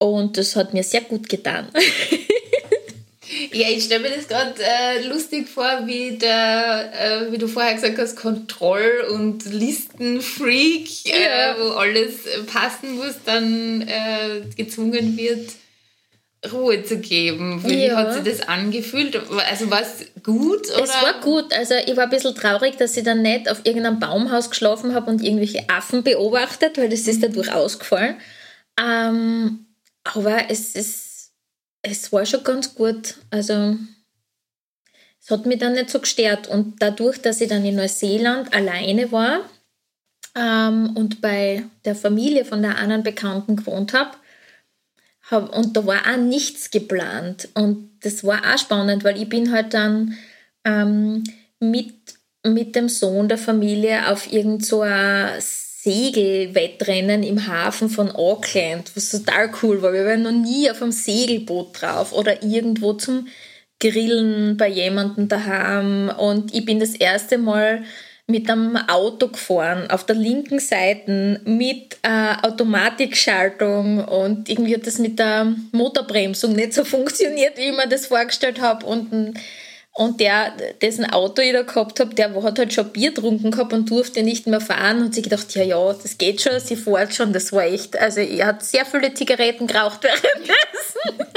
Und 0.00 0.38
das 0.38 0.56
hat 0.56 0.72
mir 0.72 0.82
sehr 0.82 1.02
gut 1.02 1.28
getan. 1.28 1.68
ja, 3.52 3.68
ich 3.68 3.84
stelle 3.84 4.08
mir 4.08 4.16
das 4.16 4.26
gerade 4.26 4.54
äh, 4.58 5.06
lustig 5.06 5.46
vor, 5.46 5.82
wie, 5.84 6.16
der, 6.16 6.90
äh, 6.98 7.30
wie 7.32 7.36
du 7.36 7.46
vorher 7.46 7.74
gesagt 7.74 7.98
hast, 7.98 8.16
Kontroll- 8.16 9.06
und 9.10 9.44
Listenfreak, 9.44 10.88
äh, 11.04 11.10
ja. 11.10 11.52
äh, 11.52 11.60
wo 11.60 11.68
alles 11.72 12.14
passen 12.46 12.96
muss, 12.96 13.16
dann 13.26 13.82
äh, 13.82 14.40
gezwungen 14.56 15.18
wird, 15.18 15.50
Ruhe 16.50 16.82
zu 16.82 16.96
geben. 16.96 17.62
Wie 17.66 17.84
ja. 17.84 17.96
hat 17.96 18.14
sich 18.14 18.22
das 18.22 18.48
angefühlt? 18.48 19.20
Also 19.50 19.70
war 19.70 19.82
es 19.82 20.06
gut? 20.22 20.66
Oder? 20.70 20.84
Es 20.84 21.02
war 21.02 21.20
gut. 21.20 21.52
Also 21.52 21.74
ich 21.74 21.94
war 21.94 22.04
ein 22.04 22.10
bisschen 22.10 22.34
traurig, 22.34 22.78
dass 22.78 22.96
ich 22.96 23.04
dann 23.04 23.20
nicht 23.20 23.50
auf 23.50 23.60
irgendeinem 23.64 24.00
Baumhaus 24.00 24.48
geschlafen 24.48 24.94
habe 24.94 25.10
und 25.10 25.22
irgendwelche 25.22 25.68
Affen 25.68 26.02
beobachtet, 26.02 26.78
weil 26.78 26.88
das 26.88 27.00
ist 27.00 27.22
dadurch 27.22 27.52
ausgefallen. 27.52 28.16
Ähm, 28.82 29.66
aber 30.04 30.50
es 30.50 30.74
ist, 30.74 31.32
es 31.82 32.12
war 32.12 32.24
schon 32.26 32.44
ganz 32.44 32.74
gut. 32.74 33.16
Also 33.30 33.76
es 35.20 35.30
hat 35.30 35.46
mich 35.46 35.58
dann 35.58 35.74
nicht 35.74 35.90
so 35.90 36.00
gestört. 36.00 36.48
Und 36.48 36.80
dadurch, 36.80 37.18
dass 37.18 37.40
ich 37.40 37.48
dann 37.48 37.64
in 37.64 37.76
Neuseeland 37.76 38.52
alleine 38.54 39.12
war 39.12 39.40
ähm, 40.34 40.96
und 40.96 41.20
bei 41.20 41.64
der 41.84 41.94
Familie 41.94 42.44
von 42.44 42.62
der 42.62 42.78
anderen 42.78 43.02
Bekannten 43.02 43.56
gewohnt 43.56 43.92
habe, 43.92 44.16
hab, 45.30 45.56
und 45.56 45.76
da 45.76 45.86
war 45.86 46.00
auch 46.10 46.16
nichts 46.16 46.70
geplant. 46.70 47.48
Und 47.54 47.90
das 48.02 48.24
war 48.24 48.40
auch 48.52 48.58
spannend, 48.58 49.04
weil 49.04 49.20
ich 49.20 49.28
bin 49.28 49.52
halt 49.52 49.74
dann 49.74 50.16
ähm, 50.64 51.24
mit, 51.60 51.94
mit 52.44 52.74
dem 52.74 52.88
Sohn 52.88 53.28
der 53.28 53.38
Familie 53.38 54.08
auf 54.10 54.32
irgend 54.32 54.64
so 54.64 54.82
Segelwettrennen 55.82 57.22
im 57.22 57.46
Hafen 57.46 57.88
von 57.88 58.10
Auckland, 58.10 58.92
was 58.94 59.10
total 59.10 59.50
cool 59.62 59.80
war. 59.80 59.92
Wir 59.92 60.04
waren 60.04 60.22
noch 60.22 60.32
nie 60.32 60.70
auf 60.70 60.82
einem 60.82 60.92
Segelboot 60.92 61.80
drauf 61.80 62.12
oder 62.12 62.42
irgendwo 62.42 62.92
zum 62.92 63.28
Grillen 63.78 64.58
bei 64.58 64.68
jemandem 64.68 65.28
daheim. 65.28 66.12
Und 66.18 66.54
ich 66.54 66.66
bin 66.66 66.80
das 66.80 66.94
erste 66.94 67.38
Mal 67.38 67.82
mit 68.26 68.48
einem 68.50 68.76
Auto 68.76 69.28
gefahren, 69.28 69.90
auf 69.90 70.04
der 70.04 70.16
linken 70.16 70.60
Seite 70.60 71.40
mit 71.44 71.98
äh, 72.02 72.34
Automatikschaltung 72.42 74.04
und 74.04 74.48
irgendwie 74.48 74.74
hat 74.74 74.86
das 74.86 74.98
mit 74.98 75.18
der 75.18 75.54
Motorbremsung 75.72 76.52
nicht 76.52 76.74
so 76.74 76.84
funktioniert, 76.84 77.56
wie 77.56 77.70
ich 77.70 77.76
mir 77.76 77.88
das 77.88 78.06
vorgestellt 78.06 78.60
habe 78.60 78.86
und 78.86 79.12
ein 79.12 79.34
und 80.00 80.18
der, 80.18 80.54
dessen 80.80 81.04
Auto 81.04 81.42
ich 81.42 81.52
da 81.52 81.60
gehabt 81.60 82.00
habe, 82.00 82.14
der 82.14 82.34
hat 82.42 82.58
halt 82.58 82.72
schon 82.72 82.90
Bier 82.90 83.12
getrunken 83.12 83.50
gehabt 83.50 83.74
und 83.74 83.90
durfte 83.90 84.22
nicht 84.22 84.46
mehr 84.46 84.62
fahren. 84.62 85.02
Und 85.02 85.14
sie 85.14 85.20
gedacht, 85.20 85.54
ja, 85.54 85.62
ja, 85.62 85.92
das 85.92 86.16
geht 86.16 86.40
schon, 86.40 86.58
sie 86.58 86.76
fährt 86.76 87.14
schon, 87.14 87.34
das 87.34 87.52
war 87.52 87.64
echt. 87.64 87.98
Also, 87.98 88.20
er 88.20 88.46
hat 88.46 88.64
sehr 88.64 88.86
viele 88.86 89.12
Zigaretten 89.12 89.66
geraucht 89.66 90.02
währenddessen. 90.02 91.28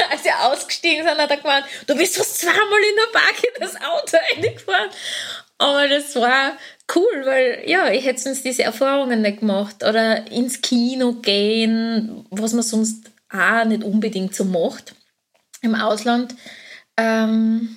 Als 0.10 0.24
er 0.24 0.50
ausgestiegen 0.50 1.04
ist, 1.04 1.14
hat 1.14 1.30
er 1.30 1.36
gemeint, 1.36 1.66
du 1.86 1.94
bist 1.94 2.16
fast 2.16 2.40
zweimal 2.40 2.80
in 2.90 2.96
der 2.96 3.18
Park 3.18 3.34
in 3.44 3.60
das 3.60 3.76
Auto 3.76 4.16
reingefahren. 4.32 4.90
Aber 5.58 5.86
das 5.86 6.16
war 6.16 6.52
cool, 6.94 7.26
weil, 7.26 7.64
ja, 7.66 7.90
ich 7.90 8.06
hätte 8.06 8.22
sonst 8.22 8.46
diese 8.46 8.62
Erfahrungen 8.62 9.20
nicht 9.20 9.40
gemacht. 9.40 9.84
Oder 9.84 10.30
ins 10.32 10.62
Kino 10.62 11.12
gehen, 11.12 12.24
was 12.30 12.54
man 12.54 12.62
sonst 12.62 13.10
auch 13.28 13.66
nicht 13.66 13.84
unbedingt 13.84 14.34
so 14.34 14.46
macht 14.46 14.94
im 15.60 15.74
Ausland. 15.74 16.34
Ähm, 16.96 17.76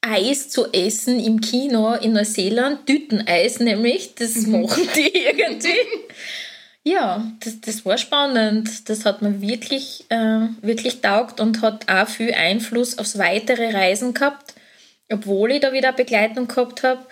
Eis 0.00 0.48
zu 0.48 0.72
essen 0.72 1.18
im 1.18 1.40
Kino 1.40 1.94
in 1.94 2.12
Neuseeland, 2.12 2.86
Tüteneis 2.86 3.58
nämlich, 3.58 4.14
das 4.14 4.34
mhm. 4.36 4.62
machen 4.62 4.88
die 4.96 5.12
irgendwie. 5.14 5.74
ja, 6.84 7.30
das, 7.40 7.60
das 7.60 7.84
war 7.84 7.98
spannend. 7.98 8.88
Das 8.88 9.04
hat 9.04 9.22
mir 9.22 9.40
wirklich, 9.40 10.04
äh, 10.08 10.48
wirklich 10.62 11.00
taugt 11.00 11.40
und 11.40 11.62
hat 11.62 11.88
auch 11.88 12.08
viel 12.08 12.32
Einfluss 12.32 12.98
aufs 12.98 13.18
weitere 13.18 13.70
Reisen 13.70 14.14
gehabt, 14.14 14.54
obwohl 15.10 15.52
ich 15.52 15.60
da 15.60 15.72
wieder 15.72 15.92
Begleitung 15.92 16.46
gehabt 16.48 16.82
habe, 16.84 17.04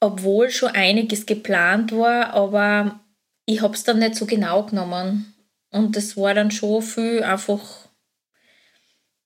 obwohl 0.00 0.50
schon 0.50 0.70
einiges 0.70 1.24
geplant 1.24 1.92
war, 1.92 2.34
aber 2.34 3.00
ich 3.46 3.62
habe 3.62 3.74
es 3.74 3.84
dann 3.84 3.98
nicht 3.98 4.16
so 4.16 4.26
genau 4.26 4.64
genommen. 4.64 5.34
Und 5.70 5.96
das 5.96 6.16
war 6.16 6.34
dann 6.34 6.50
schon 6.50 6.82
viel 6.82 7.22
einfach 7.22 7.83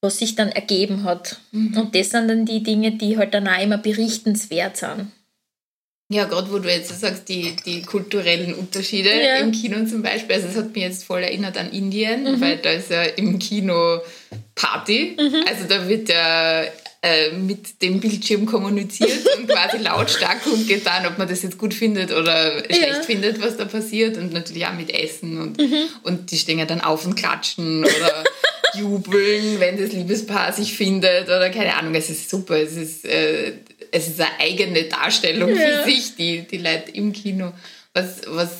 was 0.00 0.18
sich 0.18 0.34
dann 0.34 0.50
ergeben 0.50 1.04
hat. 1.04 1.38
Mhm. 1.52 1.76
Und 1.76 1.94
das 1.94 2.10
sind 2.10 2.28
dann 2.28 2.46
die 2.46 2.62
Dinge, 2.62 2.92
die 2.92 3.18
halt 3.18 3.34
dann 3.34 3.48
auch 3.48 3.60
immer 3.60 3.78
berichtenswert 3.78 4.76
sind. 4.76 5.10
Ja, 6.10 6.24
gerade 6.24 6.50
wo 6.50 6.58
du 6.58 6.70
jetzt 6.70 6.98
sagst, 7.00 7.28
die, 7.28 7.54
die 7.66 7.82
kulturellen 7.82 8.54
Unterschiede 8.54 9.10
ja. 9.10 9.36
im 9.36 9.52
Kino 9.52 9.84
zum 9.84 10.02
Beispiel. 10.02 10.36
Also 10.36 10.48
es 10.48 10.56
hat 10.56 10.74
mich 10.74 10.82
jetzt 10.82 11.04
voll 11.04 11.22
erinnert 11.22 11.58
an 11.58 11.70
Indien, 11.70 12.22
mhm. 12.22 12.40
weil 12.40 12.56
da 12.56 12.70
ist 12.70 12.90
ja 12.90 13.02
im 13.02 13.38
Kino 13.38 14.00
Party. 14.54 15.16
Mhm. 15.20 15.44
Also 15.46 15.64
da 15.68 15.86
wird 15.86 16.08
ja 16.08 16.62
äh, 17.02 17.32
mit 17.32 17.82
dem 17.82 18.00
Bildschirm 18.00 18.46
kommuniziert 18.46 19.20
und 19.36 19.48
quasi 19.48 19.76
lautstark 19.76 20.44
kundgetan, 20.44 21.04
ob 21.06 21.18
man 21.18 21.28
das 21.28 21.42
jetzt 21.42 21.58
gut 21.58 21.74
findet 21.74 22.10
oder 22.10 22.64
schlecht 22.64 22.86
ja. 22.86 23.02
findet, 23.02 23.42
was 23.42 23.58
da 23.58 23.66
passiert. 23.66 24.16
Und 24.16 24.32
natürlich 24.32 24.66
auch 24.66 24.72
mit 24.72 24.88
Essen 24.88 25.38
und, 25.38 25.58
mhm. 25.58 25.88
und 26.04 26.30
die 26.30 26.38
stehen 26.38 26.58
ja 26.58 26.64
dann 26.64 26.80
auf 26.80 27.04
und 27.04 27.16
klatschen 27.16 27.84
oder 27.84 28.24
jubeln, 28.78 29.60
wenn 29.60 29.78
das 29.80 29.92
Liebespaar 29.92 30.52
sich 30.52 30.76
findet 30.76 31.24
oder 31.24 31.50
keine 31.50 31.76
Ahnung. 31.76 31.94
Es 31.94 32.10
ist 32.10 32.28
super. 32.28 32.56
Es 32.56 32.76
ist, 32.76 33.04
äh, 33.04 33.52
es 33.90 34.08
ist 34.08 34.20
eine 34.20 34.38
eigene 34.40 34.84
Darstellung 34.84 35.54
ja. 35.54 35.56
für 35.56 35.90
sich, 35.90 36.16
die, 36.16 36.42
die 36.42 36.58
Leute 36.58 36.90
im 36.92 37.12
Kino. 37.12 37.52
Was, 37.94 38.22
was 38.26 38.50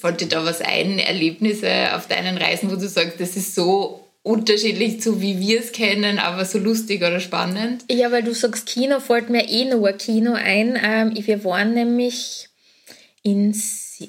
fällt 0.00 0.20
dir 0.20 0.28
da 0.28 0.44
was 0.44 0.60
ein? 0.60 0.98
Erlebnisse 0.98 1.94
auf 1.94 2.06
deinen 2.08 2.36
Reisen, 2.36 2.70
wo 2.70 2.76
du 2.76 2.88
sagst, 2.88 3.20
das 3.20 3.36
ist 3.36 3.54
so 3.54 4.04
unterschiedlich 4.22 5.00
zu 5.00 5.20
wie 5.22 5.40
wir 5.40 5.60
es 5.60 5.72
kennen, 5.72 6.18
aber 6.18 6.44
so 6.44 6.58
lustig 6.58 7.00
oder 7.00 7.20
spannend? 7.20 7.84
Ja, 7.90 8.12
weil 8.12 8.22
du 8.22 8.34
sagst 8.34 8.66
Kino, 8.66 9.00
fällt 9.00 9.30
mir 9.30 9.48
eh 9.48 9.64
nur 9.64 9.92
Kino 9.92 10.34
ein. 10.34 10.78
Ähm, 10.82 11.12
wir 11.14 11.44
waren 11.44 11.74
nämlich 11.74 12.48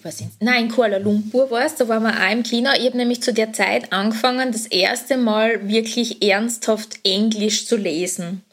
was 0.03 0.21
in, 0.21 0.31
nein, 0.39 0.65
in 0.65 0.71
Kuala 0.71 0.97
Lumpur 0.97 1.49
war 1.49 1.65
es, 1.65 1.75
da 1.75 1.87
waren 1.87 2.03
wir 2.03 2.13
auch 2.13 2.31
im 2.31 2.43
Kino. 2.43 2.69
Ich 2.77 2.85
habe 2.85 2.97
nämlich 2.97 3.21
zu 3.21 3.33
der 3.33 3.53
Zeit 3.53 3.91
angefangen, 3.91 4.51
das 4.51 4.65
erste 4.67 5.17
Mal 5.17 5.67
wirklich 5.67 6.23
ernsthaft 6.23 6.99
Englisch 7.03 7.65
zu 7.65 7.75
lesen. 7.75 8.43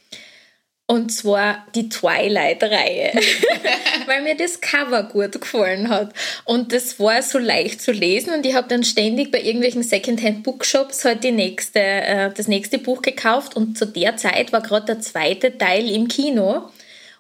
Und 0.89 1.11
zwar 1.11 1.67
die 1.75 1.89
Twilight-Reihe, 1.89 3.13
weil 4.07 4.23
mir 4.23 4.37
das 4.37 4.61
Cover 4.61 5.03
gut 5.03 5.33
gefallen 5.41 5.89
hat. 5.89 6.13
Und 6.45 6.73
das 6.73 7.01
war 7.01 7.23
so 7.23 7.39
leicht 7.39 7.83
zu 7.83 7.91
lesen 7.91 8.33
und 8.33 8.47
ich 8.47 8.55
habe 8.55 8.69
dann 8.69 8.85
ständig 8.85 9.33
bei 9.33 9.43
irgendwelchen 9.43 9.83
Secondhand-Bookshops 9.83 11.05
halt 11.05 11.25
die 11.25 11.33
nächste, 11.33 11.81
äh, 11.81 12.31
das 12.33 12.47
nächste 12.47 12.79
Buch 12.79 13.03
gekauft 13.03 13.57
und 13.57 13.77
zu 13.77 13.85
der 13.85 14.17
Zeit 14.17 14.53
war 14.53 14.63
gerade 14.63 14.87
der 14.87 15.01
zweite 15.01 15.59
Teil 15.59 15.91
im 15.91 16.07
Kino 16.07 16.71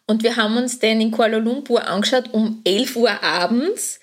und 0.07 0.23
wir 0.23 0.37
haben 0.37 0.57
uns 0.57 0.79
den 0.79 1.01
in 1.01 1.11
Kuala 1.11 1.38
Lumpur 1.38 1.87
angeschaut 1.87 2.33
um 2.33 2.61
11 2.64 2.97
Uhr 2.97 3.23
abends. 3.23 4.01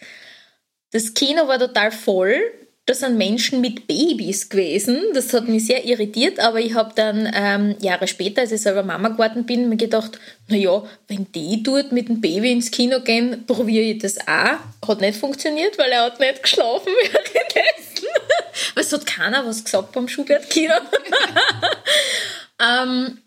Das 0.92 1.14
Kino 1.14 1.48
war 1.48 1.60
total 1.60 1.92
voll 1.92 2.42
das 2.86 3.00
sind 3.00 3.18
Menschen 3.18 3.62
mit 3.62 3.88
Babys 3.88 4.50
gewesen. 4.50 5.02
Das 5.14 5.32
hat 5.32 5.48
mich 5.48 5.68
sehr 5.68 5.86
irritiert, 5.86 6.40
aber 6.40 6.60
ich 6.60 6.74
habe 6.74 6.92
dann 6.94 7.32
ähm, 7.34 7.76
Jahre 7.80 8.08
später, 8.08 8.42
als 8.42 8.52
ich 8.52 8.62
selber 8.62 8.84
Mama 8.84 9.08
geworden 9.10 9.46
bin, 9.46 9.70
mir 9.70 9.78
gedacht, 9.78 10.20
naja, 10.50 10.84
wenn 11.08 11.32
die 11.32 11.64
dort 11.64 11.94
mit 11.94 12.10
dem 12.10 12.20
Baby 12.20 12.52
ins 12.52 12.72
Kino 12.72 13.00
gehen, 13.00 13.46
probiere 13.46 13.86
ich 13.86 14.00
das 14.00 14.18
auch. 14.28 14.88
Hat 14.88 15.00
nicht 15.00 15.18
funktioniert, 15.18 15.78
weil 15.78 15.92
er 15.92 16.04
hat 16.04 16.20
nicht 16.20 16.44
geschlafen 16.44 16.92
währenddessen. 17.02 18.08
es 18.76 18.92
hat 18.92 19.06
keiner 19.06 19.46
was 19.46 19.64
gesagt 19.64 19.94
beim 19.94 20.10
Schubert-Kino. 20.10 20.74
ähm, 22.60 23.20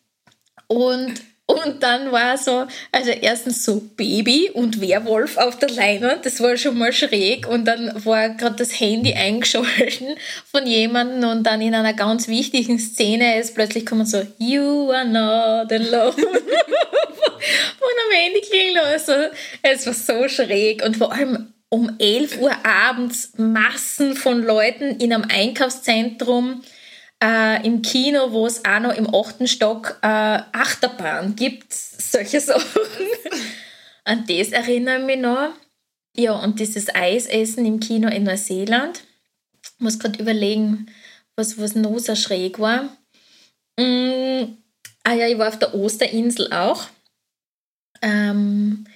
und 0.67 1.15
und 1.47 1.81
dann 1.81 2.11
war 2.11 2.37
so, 2.37 2.67
also 2.91 3.11
erstens 3.11 3.65
so 3.65 3.81
Baby 3.97 4.51
und 4.53 4.81
Werwolf 4.81 5.37
auf 5.37 5.57
der 5.59 5.71
Leinwand, 5.71 6.27
das 6.27 6.41
war 6.41 6.57
schon 6.57 6.77
mal 6.77 6.93
schräg. 6.93 7.47
Und 7.47 7.67
dann 7.67 8.05
war 8.05 8.31
gerade 8.31 8.57
das 8.57 8.81
Handy 8.81 9.15
eingeschalten 9.15 10.17
von 10.51 10.67
jemandem 10.67 11.31
und 11.31 11.45
dann 11.45 11.61
in 11.61 11.75
einer 11.75 11.93
ganz 11.93 12.27
wichtigen 12.27 12.81
Szene 12.81 13.39
ist 13.39 13.55
plötzlich 13.55 13.87
kommen 13.87 14.07
so, 14.07 14.27
You 14.39 14.91
are 14.91 15.07
not 15.07 15.73
alone. 15.73 16.15
von 16.17 17.95
am 18.07 18.13
Handy 18.13 18.41
klingeln 18.41 18.85
also, 18.85 19.13
es 19.63 19.87
war 19.87 19.95
so 19.95 20.29
schräg 20.29 20.85
und 20.85 20.97
vor 20.97 21.13
allem 21.13 21.53
um 21.69 21.95
11 21.99 22.41
Uhr 22.41 22.53
abends 22.65 23.33
Massen 23.37 24.17
von 24.17 24.43
Leuten 24.43 24.99
in 24.99 25.13
einem 25.13 25.27
Einkaufszentrum 25.29 26.63
äh, 27.23 27.67
im 27.67 27.83
Kino, 27.83 28.33
wo 28.33 28.47
es 28.47 28.65
auch 28.65 28.81
noch 28.81 28.95
im 28.95 29.13
achten 29.15 29.47
Stock 29.47 29.99
äh, 30.03 30.07
Achterbahn 30.07 31.37
gibt, 31.37 31.73
solche 31.73 32.41
Sachen. 32.43 32.83
An 34.05 34.25
das 34.27 34.49
erinnere 34.49 35.01
ich 35.01 35.05
mich 35.05 35.19
noch. 35.19 35.51
Ja, 36.17 36.33
und 36.33 36.61
dieses 36.61 36.95
Eisessen 36.95 37.67
im 37.67 37.81
Kino 37.81 38.09
in 38.09 38.25
Neuseeland. 38.25 39.03
Ich 39.63 39.71
muss 39.81 39.99
gerade 39.99 40.19
überlegen, 40.19 40.87
was, 41.35 41.59
was 41.59 41.75
noch 41.75 41.99
so 41.99 42.15
schräg 42.15 42.59
war. 42.59 42.85
Mm, 43.79 44.57
ah 45.05 45.13
ja, 45.13 45.29
ich 45.29 45.37
war 45.37 45.49
auf 45.49 45.59
der 45.59 45.75
Osterinsel 45.75 46.53
auch. 46.53 46.85
Ähm, 48.01 48.87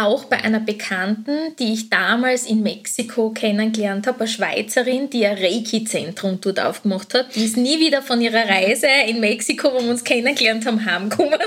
auch 0.00 0.24
bei 0.24 0.38
einer 0.38 0.60
Bekannten, 0.60 1.56
die 1.58 1.72
ich 1.72 1.90
damals 1.90 2.46
in 2.46 2.62
Mexiko 2.62 3.30
kennengelernt 3.30 4.06
habe, 4.06 4.20
eine 4.20 4.28
Schweizerin, 4.28 5.10
die 5.10 5.26
ein 5.26 5.36
Reiki-Zentrum 5.36 6.40
dort 6.40 6.60
aufgemacht 6.60 7.14
hat. 7.14 7.34
Die 7.34 7.44
ist 7.44 7.56
nie 7.56 7.80
wieder 7.80 8.02
von 8.02 8.20
ihrer 8.20 8.48
Reise 8.48 8.88
in 9.06 9.20
Mexiko, 9.20 9.72
wo 9.72 9.82
wir 9.82 9.90
uns 9.90 10.04
kennengelernt 10.04 10.66
haben, 10.66 10.84
heimgekommen. 10.84 11.38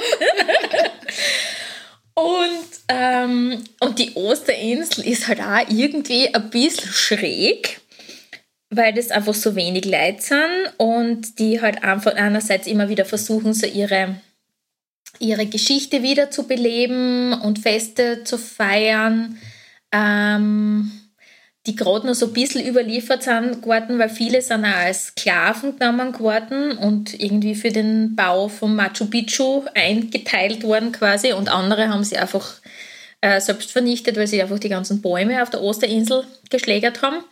und, 2.14 2.68
ähm, 2.88 3.64
und 3.80 4.00
die 4.00 4.16
Osterinsel 4.16 5.06
ist 5.06 5.28
halt 5.28 5.42
auch 5.42 5.70
irgendwie 5.70 6.34
ein 6.34 6.50
bisschen 6.50 6.92
schräg, 6.92 7.80
weil 8.70 8.94
das 8.94 9.12
einfach 9.12 9.34
so 9.34 9.56
wenig 9.56 9.86
Leute 9.86 10.22
sind 10.22 10.74
und 10.78 11.40
die 11.40 11.62
halt 11.62 11.84
einfach 11.84 12.16
einerseits 12.16 12.68
immer 12.68 12.90
wieder 12.90 13.06
versuchen, 13.06 13.54
so 13.54 13.66
ihre 13.66 14.16
ihre 15.22 15.46
Geschichte 15.46 16.04
wieder 16.04 16.32
zu 16.32 16.48
beleben 16.48 17.34
und 17.34 17.60
Feste 17.60 18.24
zu 18.24 18.38
feiern, 18.38 19.38
ähm, 19.92 20.92
die 21.68 21.76
gerade 21.76 22.08
noch 22.08 22.16
so 22.16 22.28
ein 22.28 22.34
bisschen 22.34 22.66
überliefert 22.66 23.24
sind 23.24 23.62
geworden, 23.62 24.00
weil 24.00 24.10
viele 24.10 24.42
sind 24.42 24.66
auch 24.66 24.76
als 24.76 25.08
Sklaven 25.08 25.78
genommen 25.78 26.12
geworden 26.12 26.72
und 26.78 27.20
irgendwie 27.20 27.54
für 27.54 27.70
den 27.70 28.16
Bau 28.16 28.48
von 28.48 28.76
Machu 28.76 29.06
Picchu 29.06 29.64
eingeteilt 29.76 30.64
worden 30.64 30.92
quasi 30.92 31.34
und 31.34 31.50
andere 31.50 31.90
haben 31.90 32.04
sie 32.04 32.18
einfach 32.18 32.56
äh, 33.22 33.40
selbst 33.40 33.72
vernichtet, 33.72 34.18
weil 34.18 34.28
sie 34.28 34.42
einfach 34.42 34.60
die 34.60 34.70
ganzen 34.70 35.02
Bäume 35.02 35.44
auf 35.44 35.52
der 35.52 35.62
Osterinsel 35.62 36.26
geschlägert 36.50 37.04
haben. 37.04 37.24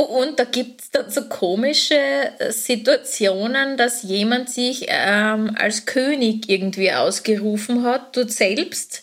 Und 0.00 0.38
da 0.38 0.44
gibt 0.44 0.80
es 0.80 0.90
dann 0.90 1.10
so 1.10 1.28
komische 1.28 1.94
äh, 1.94 2.52
Situationen, 2.52 3.76
dass 3.76 4.02
jemand 4.02 4.48
sich 4.48 4.86
ähm, 4.88 5.54
als 5.58 5.84
König 5.84 6.48
irgendwie 6.48 6.90
ausgerufen 6.90 7.84
hat, 7.84 8.16
dort 8.16 8.32
selbst, 8.32 9.02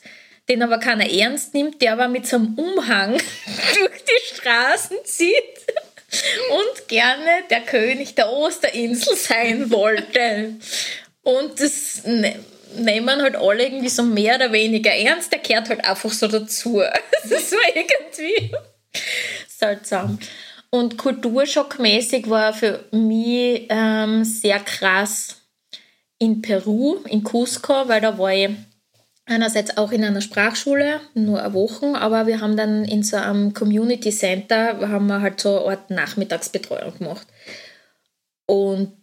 den 0.50 0.64
aber 0.64 0.80
keiner 0.80 1.08
ernst 1.08 1.54
nimmt, 1.54 1.84
der 1.84 1.94
aber 1.94 2.08
mit 2.08 2.26
so 2.26 2.38
einem 2.38 2.56
Umhang 2.58 3.12
durch 3.76 4.04
die 4.06 4.36
Straßen 4.36 4.98
zieht 5.04 5.36
und 6.50 6.88
gerne 6.88 7.44
der 7.52 7.62
König 7.62 8.16
der 8.16 8.32
Osterinsel 8.32 9.16
sein 9.16 9.70
wollte. 9.70 10.56
Und 11.22 11.60
das 11.60 12.06
ne 12.06 12.40
nehmen 12.76 13.22
halt 13.22 13.36
alle 13.36 13.66
irgendwie 13.66 13.90
so 13.90 14.02
mehr 14.02 14.36
oder 14.36 14.52
weniger 14.52 14.92
ernst, 14.92 15.32
der 15.32 15.40
kehrt 15.40 15.70
halt 15.70 15.86
einfach 15.86 16.12
so 16.12 16.28
dazu. 16.28 16.82
Das 17.30 17.50
so 17.50 17.58
irgendwie 17.76 18.52
seltsam. 19.48 20.18
Und 20.70 20.98
kulturschockmäßig 20.98 22.30
war 22.30 22.54
für 22.54 22.86
mich 22.92 23.68
ähm, 23.70 24.24
sehr 24.24 24.60
krass 24.60 25.38
in 26.20 26.42
Peru, 26.42 26.98
in 27.10 27.24
Cusco, 27.24 27.88
weil 27.88 28.02
da 28.02 28.18
war 28.18 28.34
ich 28.34 28.50
einerseits 29.26 29.78
auch 29.78 29.92
in 29.92 30.04
einer 30.04 30.22
Sprachschule, 30.22 31.00
nur 31.14 31.42
eine 31.42 31.54
Woche, 31.54 31.96
aber 31.96 32.28
wir 32.28 32.42
haben 32.42 32.58
dann 32.58 32.86
in 32.86 33.04
so 33.04 33.18
einem 33.18 33.54
Community 33.54 34.10
Center, 34.10 34.90
haben 34.90 35.08
wir 35.08 35.22
halt 35.22 35.40
so 35.40 35.66
eine 35.66 35.78
Art 35.78 35.90
Nachmittagsbetreuung 35.90 36.98
gemacht. 36.98 37.28
Und 38.46 38.94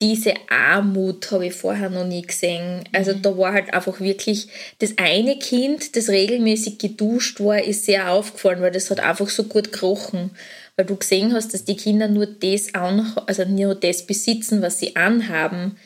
diese 0.00 0.34
Armut 0.48 1.30
habe 1.32 1.46
ich 1.46 1.54
vorher 1.54 1.90
noch 1.90 2.06
nie 2.06 2.22
gesehen. 2.22 2.84
Also 2.92 3.14
mhm. 3.14 3.22
da 3.22 3.36
war 3.36 3.52
halt 3.52 3.72
einfach 3.74 3.98
wirklich 3.98 4.48
das 4.78 4.94
eine 4.96 5.38
Kind, 5.38 5.96
das 5.96 6.08
regelmäßig 6.08 6.78
geduscht 6.78 7.40
war, 7.40 7.62
ist 7.62 7.84
sehr 7.84 8.10
aufgefallen, 8.10 8.60
weil 8.60 8.70
das 8.70 8.90
hat 8.90 9.00
einfach 9.00 9.28
so 9.28 9.44
gut 9.44 9.72
gerochen 9.72 10.30
weil 10.78 10.86
du 10.86 10.94
gesehen 10.94 11.34
hast, 11.34 11.52
dass 11.52 11.64
die 11.64 11.76
Kinder 11.76 12.06
nur 12.06 12.26
das, 12.26 12.72
an, 12.72 13.12
also 13.26 13.44
nur 13.44 13.74
das 13.74 14.06
besitzen, 14.06 14.62
was 14.62 14.78
sie 14.78 14.94
anhaben. 14.94 15.76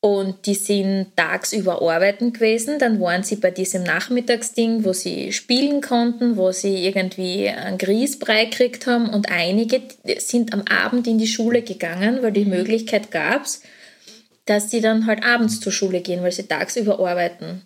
Und 0.00 0.46
die 0.46 0.56
sind 0.56 1.12
tagsüber 1.14 1.80
arbeiten 1.80 2.32
gewesen. 2.32 2.80
Dann 2.80 3.00
waren 3.00 3.22
sie 3.22 3.36
bei 3.36 3.52
diesem 3.52 3.84
Nachmittagsding, 3.84 4.84
wo 4.84 4.92
sie 4.92 5.32
spielen 5.32 5.80
konnten, 5.80 6.36
wo 6.36 6.50
sie 6.50 6.84
irgendwie 6.84 7.48
einen 7.50 7.78
Grießbrei 7.78 8.46
gekriegt 8.46 8.88
haben. 8.88 9.10
Und 9.10 9.30
einige 9.30 9.80
sind 10.18 10.52
am 10.52 10.62
Abend 10.62 11.06
in 11.06 11.18
die 11.18 11.28
Schule 11.28 11.62
gegangen, 11.62 12.18
weil 12.20 12.32
die 12.32 12.44
Möglichkeit 12.44 13.12
gab 13.12 13.44
es, 13.44 13.62
dass 14.46 14.72
sie 14.72 14.80
dann 14.80 15.06
halt 15.06 15.24
abends 15.24 15.60
zur 15.60 15.70
Schule 15.70 16.00
gehen, 16.00 16.24
weil 16.24 16.32
sie 16.32 16.48
tagsüber 16.48 16.98
arbeiten. 16.98 17.62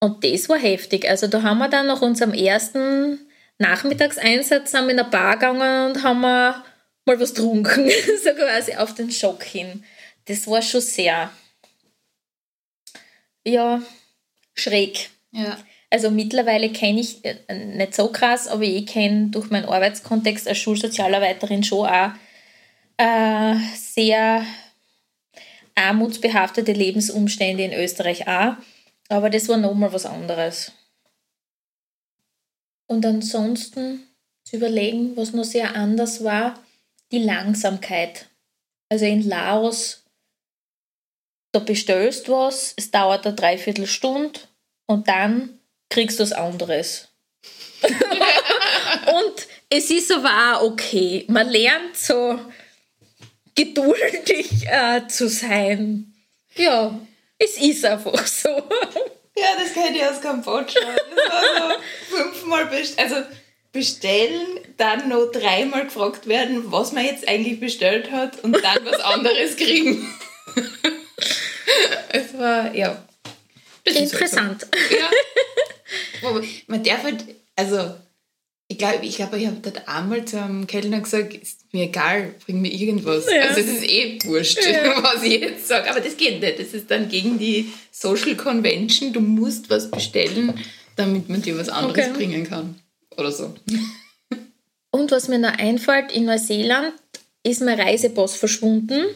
Und 0.00 0.24
das 0.24 0.48
war 0.48 0.58
heftig. 0.58 1.08
Also 1.08 1.28
da 1.28 1.44
haben 1.44 1.58
wir 1.58 1.68
dann 1.68 1.86
nach 1.86 2.02
unserem 2.02 2.32
ersten 2.32 3.20
Nachmittagseinsatz 3.58 4.70
sind 4.70 4.84
wir 4.84 4.92
in 4.92 5.00
eine 5.00 5.08
Bar 5.08 5.34
gegangen 5.34 5.90
und 5.90 6.02
haben 6.02 6.20
mal 6.20 6.62
was 7.04 7.34
getrunken, 7.34 7.90
so 8.24 8.30
quasi 8.34 8.74
auf 8.74 8.94
den 8.94 9.10
Schock 9.10 9.42
hin. 9.44 9.84
Das 10.26 10.46
war 10.48 10.60
schon 10.60 10.80
sehr, 10.80 11.30
ja, 13.44 13.80
schräg. 14.54 15.10
Ja. 15.30 15.56
Also 15.88 16.10
mittlerweile 16.10 16.70
kenne 16.72 17.00
ich, 17.00 17.24
äh, 17.24 17.36
nicht 17.54 17.94
so 17.94 18.08
krass, 18.08 18.48
aber 18.48 18.64
ich 18.64 18.86
kenne 18.86 19.28
durch 19.28 19.50
meinen 19.50 19.66
Arbeitskontext 19.66 20.48
als 20.48 20.58
Schulsozialarbeiterin 20.58 21.62
schon 21.62 21.88
auch 21.88 22.10
äh, 22.98 23.54
sehr 23.76 24.44
armutsbehaftete 25.76 26.72
Lebensumstände 26.72 27.62
in 27.62 27.72
Österreich 27.72 28.26
auch. 28.26 28.54
Aber 29.08 29.30
das 29.30 29.48
war 29.48 29.58
nochmal 29.58 29.92
was 29.92 30.06
anderes. 30.06 30.72
Und 32.86 33.04
ansonsten 33.04 34.06
zu 34.44 34.56
überlegen, 34.56 35.16
was 35.16 35.32
noch 35.32 35.44
sehr 35.44 35.74
anders 35.74 36.22
war, 36.22 36.62
die 37.10 37.18
Langsamkeit. 37.18 38.26
Also 38.88 39.04
in 39.04 39.26
Laos, 39.26 40.04
da 41.52 41.58
bestellst 41.58 42.28
was, 42.28 42.74
es 42.76 42.90
dauert 42.90 43.26
eine 43.26 43.34
Dreiviertelstunde 43.34 44.40
und 44.86 45.08
dann 45.08 45.58
kriegst 45.88 46.18
du 46.18 46.22
was 46.22 46.32
anderes. 46.32 47.08
und 47.82 49.46
es 49.68 49.90
ist 49.90 50.12
aber 50.12 50.58
auch 50.58 50.70
okay. 50.70 51.24
Man 51.28 51.48
lernt 51.48 51.96
so 51.96 52.38
geduldig 53.54 54.66
äh, 54.66 55.06
zu 55.08 55.28
sein. 55.28 56.14
Ja, 56.54 56.98
es 57.38 57.56
ist 57.58 57.84
einfach 57.84 58.26
so. 58.26 58.48
Ja, 59.36 59.46
das 59.58 59.72
kenne 59.74 59.96
ich 59.96 60.04
aus 60.04 60.20
Kambodscha. 60.20 60.80
Das 60.80 61.32
war 61.32 61.68
so 61.68 62.16
fünfmal 62.16 62.66
best 62.66 62.98
also 62.98 63.16
bestellen, 63.72 64.60
dann 64.78 65.08
noch 65.10 65.30
dreimal 65.30 65.84
gefragt 65.84 66.26
werden, 66.26 66.72
was 66.72 66.92
man 66.92 67.04
jetzt 67.04 67.28
eigentlich 67.28 67.60
bestellt 67.60 68.10
hat 68.10 68.42
und 68.42 68.52
dann 68.52 68.84
was 68.84 69.00
anderes 69.00 69.56
kriegen. 69.56 70.08
es 72.08 72.38
war, 72.38 72.74
ja. 72.74 73.04
Interessant. 73.84 74.66
Ja. 74.90 75.10
Man 76.66 76.82
darf 76.82 77.04
halt, 77.04 77.24
also 77.54 77.94
ich 78.68 78.78
glaube, 78.78 79.04
ich, 79.04 79.16
glaub, 79.16 79.32
ich 79.34 79.46
habe 79.46 79.58
dort 79.62 79.86
einmal 79.86 80.24
zum 80.24 80.66
Kellner 80.66 81.00
gesagt, 81.00 81.38
mir 81.76 81.84
egal, 81.84 82.34
bring 82.44 82.60
mir 82.60 82.72
irgendwas. 82.72 83.26
Ja. 83.30 83.48
Also 83.48 83.60
es 83.60 83.66
ist 83.66 83.90
eh 83.90 84.18
wurscht, 84.24 84.58
ja. 84.64 85.02
was 85.02 85.22
ich 85.22 85.40
jetzt 85.40 85.68
sage. 85.68 85.90
Aber 85.90 86.00
das 86.00 86.16
geht 86.16 86.40
nicht. 86.40 86.58
Das 86.58 86.68
ist 86.68 86.90
dann 86.90 87.08
gegen 87.08 87.38
die 87.38 87.72
Social 87.92 88.34
Convention. 88.34 89.12
Du 89.12 89.20
musst 89.20 89.70
was 89.70 89.90
bestellen, 89.90 90.54
damit 90.96 91.28
man 91.28 91.42
dir 91.42 91.58
was 91.58 91.68
anderes 91.68 92.06
okay. 92.08 92.16
bringen 92.16 92.44
kann. 92.44 92.80
Oder 93.16 93.30
so. 93.30 93.54
Und 94.90 95.10
was 95.10 95.28
mir 95.28 95.38
noch 95.38 95.56
einfällt, 95.58 96.12
in 96.12 96.24
Neuseeland 96.24 96.94
ist 97.42 97.62
mein 97.62 97.80
Reisepass 97.80 98.36
verschwunden. 98.36 99.06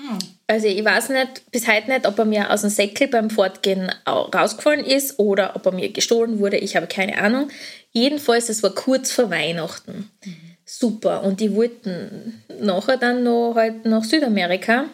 Hm. 0.00 0.18
Also 0.46 0.66
ich 0.66 0.84
weiß 0.84 1.08
nicht, 1.08 1.50
bis 1.50 1.66
heute 1.66 1.90
nicht, 1.90 2.06
ob 2.06 2.18
er 2.18 2.24
mir 2.24 2.50
aus 2.50 2.60
dem 2.60 2.70
Säckel 2.70 3.08
beim 3.08 3.30
Fortgehen 3.30 3.90
rausgefallen 4.06 4.84
ist 4.84 5.18
oder 5.18 5.56
ob 5.56 5.64
er 5.66 5.72
mir 5.72 5.90
gestohlen 5.90 6.38
wurde. 6.38 6.58
Ich 6.58 6.76
habe 6.76 6.86
keine 6.86 7.16
Ahnung. 7.18 7.48
Jedenfalls, 7.92 8.48
es 8.48 8.62
war 8.62 8.74
kurz 8.74 9.12
vor 9.12 9.30
Weihnachten. 9.30 10.10
Mhm. 10.24 10.51
Super. 10.78 11.22
Und 11.22 11.40
die 11.40 11.54
wollten 11.54 12.42
nachher 12.58 12.96
dann 12.96 13.22
noch 13.22 13.54
halt 13.56 13.84
nach 13.84 14.04
Südamerika 14.04 14.86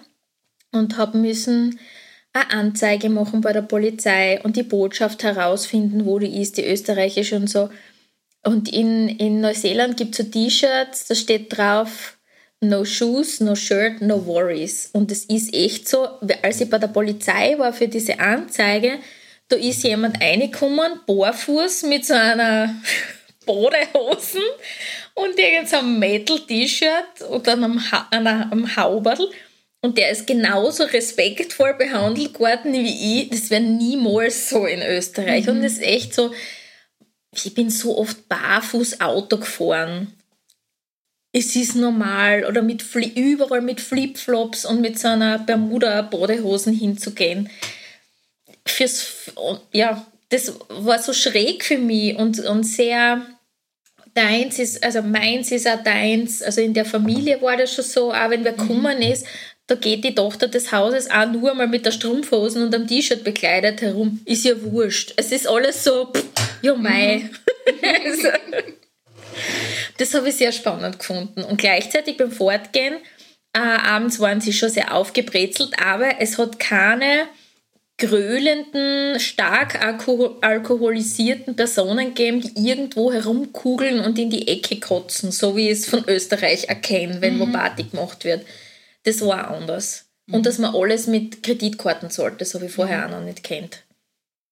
und 0.72 0.98
haben 0.98 1.22
müssen 1.22 1.78
eine 2.32 2.50
Anzeige 2.50 3.08
machen 3.08 3.40
bei 3.42 3.52
der 3.52 3.62
Polizei 3.62 4.40
und 4.42 4.56
die 4.56 4.64
Botschaft 4.64 5.22
herausfinden, 5.22 6.04
wo 6.04 6.18
die 6.18 6.42
ist, 6.42 6.56
die 6.56 6.66
österreichische 6.66 7.36
und 7.36 7.48
so. 7.48 7.70
Und 8.42 8.72
in, 8.72 9.08
in 9.08 9.40
Neuseeland 9.40 9.96
gibt 9.96 10.18
es 10.18 10.26
so 10.26 10.30
T-Shirts, 10.30 11.06
da 11.06 11.14
steht 11.14 11.56
drauf, 11.56 12.18
no 12.60 12.84
shoes, 12.84 13.38
no 13.40 13.54
shirt, 13.54 14.00
no 14.00 14.26
worries. 14.26 14.90
Und 14.92 15.12
es 15.12 15.26
ist 15.26 15.54
echt 15.54 15.88
so, 15.88 16.08
als 16.42 16.60
ich 16.60 16.68
bei 16.68 16.78
der 16.78 16.88
Polizei 16.88 17.56
war 17.56 17.72
für 17.72 17.86
diese 17.86 18.18
Anzeige, 18.18 18.98
da 19.48 19.54
ist 19.54 19.84
jemand 19.84 20.20
reingekommen, 20.20 21.00
barfuß 21.06 21.84
mit 21.84 22.04
so 22.04 22.14
einer 22.14 22.74
Badehosen 23.48 24.42
und 25.14 25.38
irgendeinem 25.38 25.98
Metal-T-Shirt 25.98 27.22
und 27.28 27.48
einem, 27.48 27.80
ha 27.90 28.06
einem 28.10 28.76
Hauberl. 28.76 29.30
Und 29.80 29.96
der 29.96 30.10
ist 30.10 30.26
genauso 30.26 30.84
respektvoll 30.84 31.74
behandelt 31.74 32.38
worden 32.38 32.72
wie 32.72 33.22
ich. 33.22 33.30
Das 33.30 33.50
wäre 33.50 33.62
niemals 33.62 34.50
so 34.50 34.66
in 34.66 34.82
Österreich. 34.82 35.46
Mhm. 35.46 35.52
Und 35.52 35.62
das 35.62 35.72
ist 35.74 35.82
echt 35.82 36.14
so, 36.14 36.32
ich 37.32 37.54
bin 37.54 37.70
so 37.70 37.96
oft 37.96 38.28
barfuß 38.28 39.00
Auto 39.00 39.38
gefahren. 39.38 40.12
Es 41.32 41.54
ist 41.56 41.76
normal 41.76 42.44
oder 42.44 42.62
mit 42.62 42.84
überall 42.94 43.62
mit 43.62 43.80
Flipflops 43.80 44.64
und 44.64 44.80
mit 44.80 44.98
so 44.98 45.08
einer 45.08 45.38
Bermuda-Badehosen 45.38 46.74
hinzugehen 46.74 47.48
fürs, 48.66 49.32
ja, 49.72 50.06
das 50.28 50.52
war 50.68 51.02
so 51.02 51.12
schräg 51.12 51.64
für 51.64 51.78
mich 51.78 52.16
und, 52.16 52.38
und 52.40 52.64
sehr 52.64 53.26
deins 54.18 54.58
ist, 54.58 54.82
also 54.82 55.02
meins 55.02 55.52
ist 55.52 55.68
auch 55.68 55.82
deins. 55.82 56.42
Also 56.42 56.60
in 56.60 56.74
der 56.74 56.84
Familie 56.84 57.40
war 57.40 57.56
das 57.56 57.72
schon 57.72 57.84
so, 57.84 58.12
auch 58.12 58.30
wenn 58.30 58.44
wer 58.44 58.52
mhm. 58.52 58.66
kommen 58.66 59.00
ist, 59.00 59.26
da 59.68 59.74
geht 59.74 60.02
die 60.02 60.14
Tochter 60.14 60.48
des 60.48 60.72
Hauses 60.72 61.10
auch 61.10 61.26
nur 61.26 61.54
mal 61.54 61.68
mit 61.68 61.84
der 61.86 61.92
Strumpfhosen 61.92 62.62
und 62.62 62.74
am 62.74 62.86
T-Shirt 62.86 63.22
bekleidet 63.22 63.82
herum. 63.82 64.20
Ist 64.24 64.44
ja 64.44 64.54
wurscht. 64.60 65.12
Es 65.16 65.30
ist 65.30 65.46
alles 65.46 65.84
so, 65.84 66.10
pff, 66.12 66.24
ja 66.62 66.74
mei. 66.74 67.30
Also, 67.82 68.28
das 69.98 70.14
habe 70.14 70.30
ich 70.30 70.36
sehr 70.36 70.52
spannend 70.52 70.98
gefunden. 70.98 71.44
Und 71.44 71.58
gleichzeitig 71.58 72.16
beim 72.16 72.32
Fortgehen, 72.32 72.94
äh, 73.52 73.58
abends 73.58 74.18
waren 74.20 74.40
sie 74.40 74.54
schon 74.54 74.70
sehr 74.70 74.94
aufgebrezelt, 74.94 75.74
aber 75.84 76.18
es 76.18 76.38
hat 76.38 76.58
keine 76.58 77.28
gröhlenden, 77.98 79.18
stark 79.18 79.84
alkoholisierten 79.84 81.56
Personen 81.56 82.14
geben, 82.14 82.40
die 82.40 82.68
irgendwo 82.68 83.12
herumkugeln 83.12 84.00
und 84.00 84.18
in 84.18 84.30
die 84.30 84.46
Ecke 84.46 84.78
kotzen, 84.78 85.32
so 85.32 85.56
wie 85.56 85.68
es 85.68 85.86
von 85.86 86.04
Österreich 86.06 86.68
erkennen, 86.68 87.20
wenn 87.20 87.36
mhm. 87.36 87.40
wo 87.40 87.46
Party 87.46 87.82
gemacht 87.82 88.24
wird. 88.24 88.46
Das 89.02 89.20
war 89.20 89.50
anders. 89.50 90.06
Mhm. 90.26 90.34
Und 90.34 90.46
dass 90.46 90.58
man 90.58 90.74
alles 90.74 91.08
mit 91.08 91.42
Kreditkarten 91.42 92.08
das 92.08 92.54
habe 92.54 92.66
ich 92.66 92.72
vorher 92.72 92.98
mhm. 92.98 93.04
auch 93.04 93.18
noch 93.18 93.24
nicht 93.24 93.42
kennt. 93.42 93.82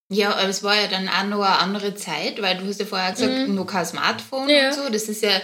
Ja, 0.08 0.34
aber 0.34 0.48
es 0.48 0.62
war 0.62 0.76
ja 0.80 0.88
dann 0.88 1.08
auch 1.08 1.24
noch 1.24 1.44
eine 1.44 1.58
andere 1.58 1.94
Zeit, 1.94 2.40
weil 2.40 2.56
du 2.56 2.66
hast 2.66 2.80
ja 2.80 2.86
vorher 2.86 3.12
gesagt, 3.12 3.48
mhm. 3.48 3.54
nur 3.54 3.66
kein 3.66 3.86
Smartphone 3.86 4.48
ja. 4.48 4.68
und 4.68 4.74
so. 4.74 4.88
Das 4.88 5.04
ist 5.04 5.22
ja 5.22 5.40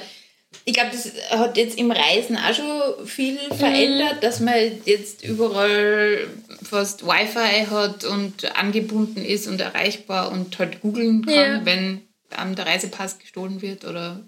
ich 0.64 0.74
glaube, 0.74 0.90
das 0.92 1.10
hat 1.30 1.56
jetzt 1.56 1.78
im 1.78 1.90
Reisen 1.90 2.36
auch 2.36 2.54
schon 2.54 3.06
viel 3.06 3.38
verändert, 3.56 4.16
mhm. 4.16 4.20
dass 4.20 4.40
man 4.40 4.54
jetzt 4.84 5.24
überall 5.24 6.28
fast 6.62 7.06
Wi-Fi 7.06 7.66
hat 7.70 8.04
und 8.04 8.56
angebunden 8.56 9.24
ist 9.24 9.48
und 9.48 9.60
erreichbar 9.60 10.30
und 10.30 10.58
halt 10.58 10.80
googeln 10.80 11.26
kann, 11.26 11.34
ja. 11.34 11.64
wenn 11.64 12.02
einem 12.30 12.54
der 12.54 12.66
Reisepass 12.66 13.18
gestohlen 13.18 13.60
wird 13.60 13.84
oder 13.84 14.20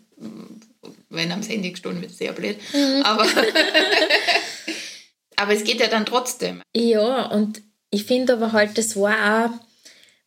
wenn 1.09 1.33
am 1.33 1.43
Handy 1.43 1.71
gestohlen 1.71 2.01
wird, 2.01 2.13
sehr 2.13 2.33
blöd. 2.33 2.57
Mhm. 2.73 3.03
Aber, 3.03 3.25
aber 5.37 5.53
es 5.53 5.65
geht 5.65 5.81
ja 5.81 5.87
dann 5.87 6.07
trotzdem. 6.07 6.63
Ja, 6.75 7.27
und 7.27 7.63
ich 7.91 8.05
finde 8.05 8.35
aber 8.35 8.53
halt, 8.53 8.77
das 8.77 8.97
war 8.97 9.47
auch 9.47 9.51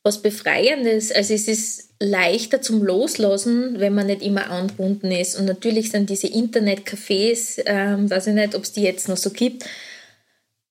was 0.07 0.21
Befreiendes. 0.21 1.11
Also 1.11 1.33
es 1.33 1.47
ist 1.47 1.89
leichter 1.99 2.61
zum 2.61 2.81
Loslassen, 2.81 3.79
wenn 3.79 3.93
man 3.93 4.07
nicht 4.07 4.21
immer 4.21 4.49
angebunden 4.49 5.11
ist. 5.11 5.37
Und 5.37 5.45
natürlich 5.45 5.91
sind 5.91 6.09
diese 6.09 6.27
Internetcafés, 6.27 7.61
ähm, 7.65 8.09
weiß 8.09 8.27
ich 8.27 8.33
nicht, 8.33 8.55
ob 8.55 8.63
es 8.63 8.71
die 8.71 8.83
jetzt 8.83 9.09
noch 9.09 9.17
so 9.17 9.31
gibt, 9.31 9.65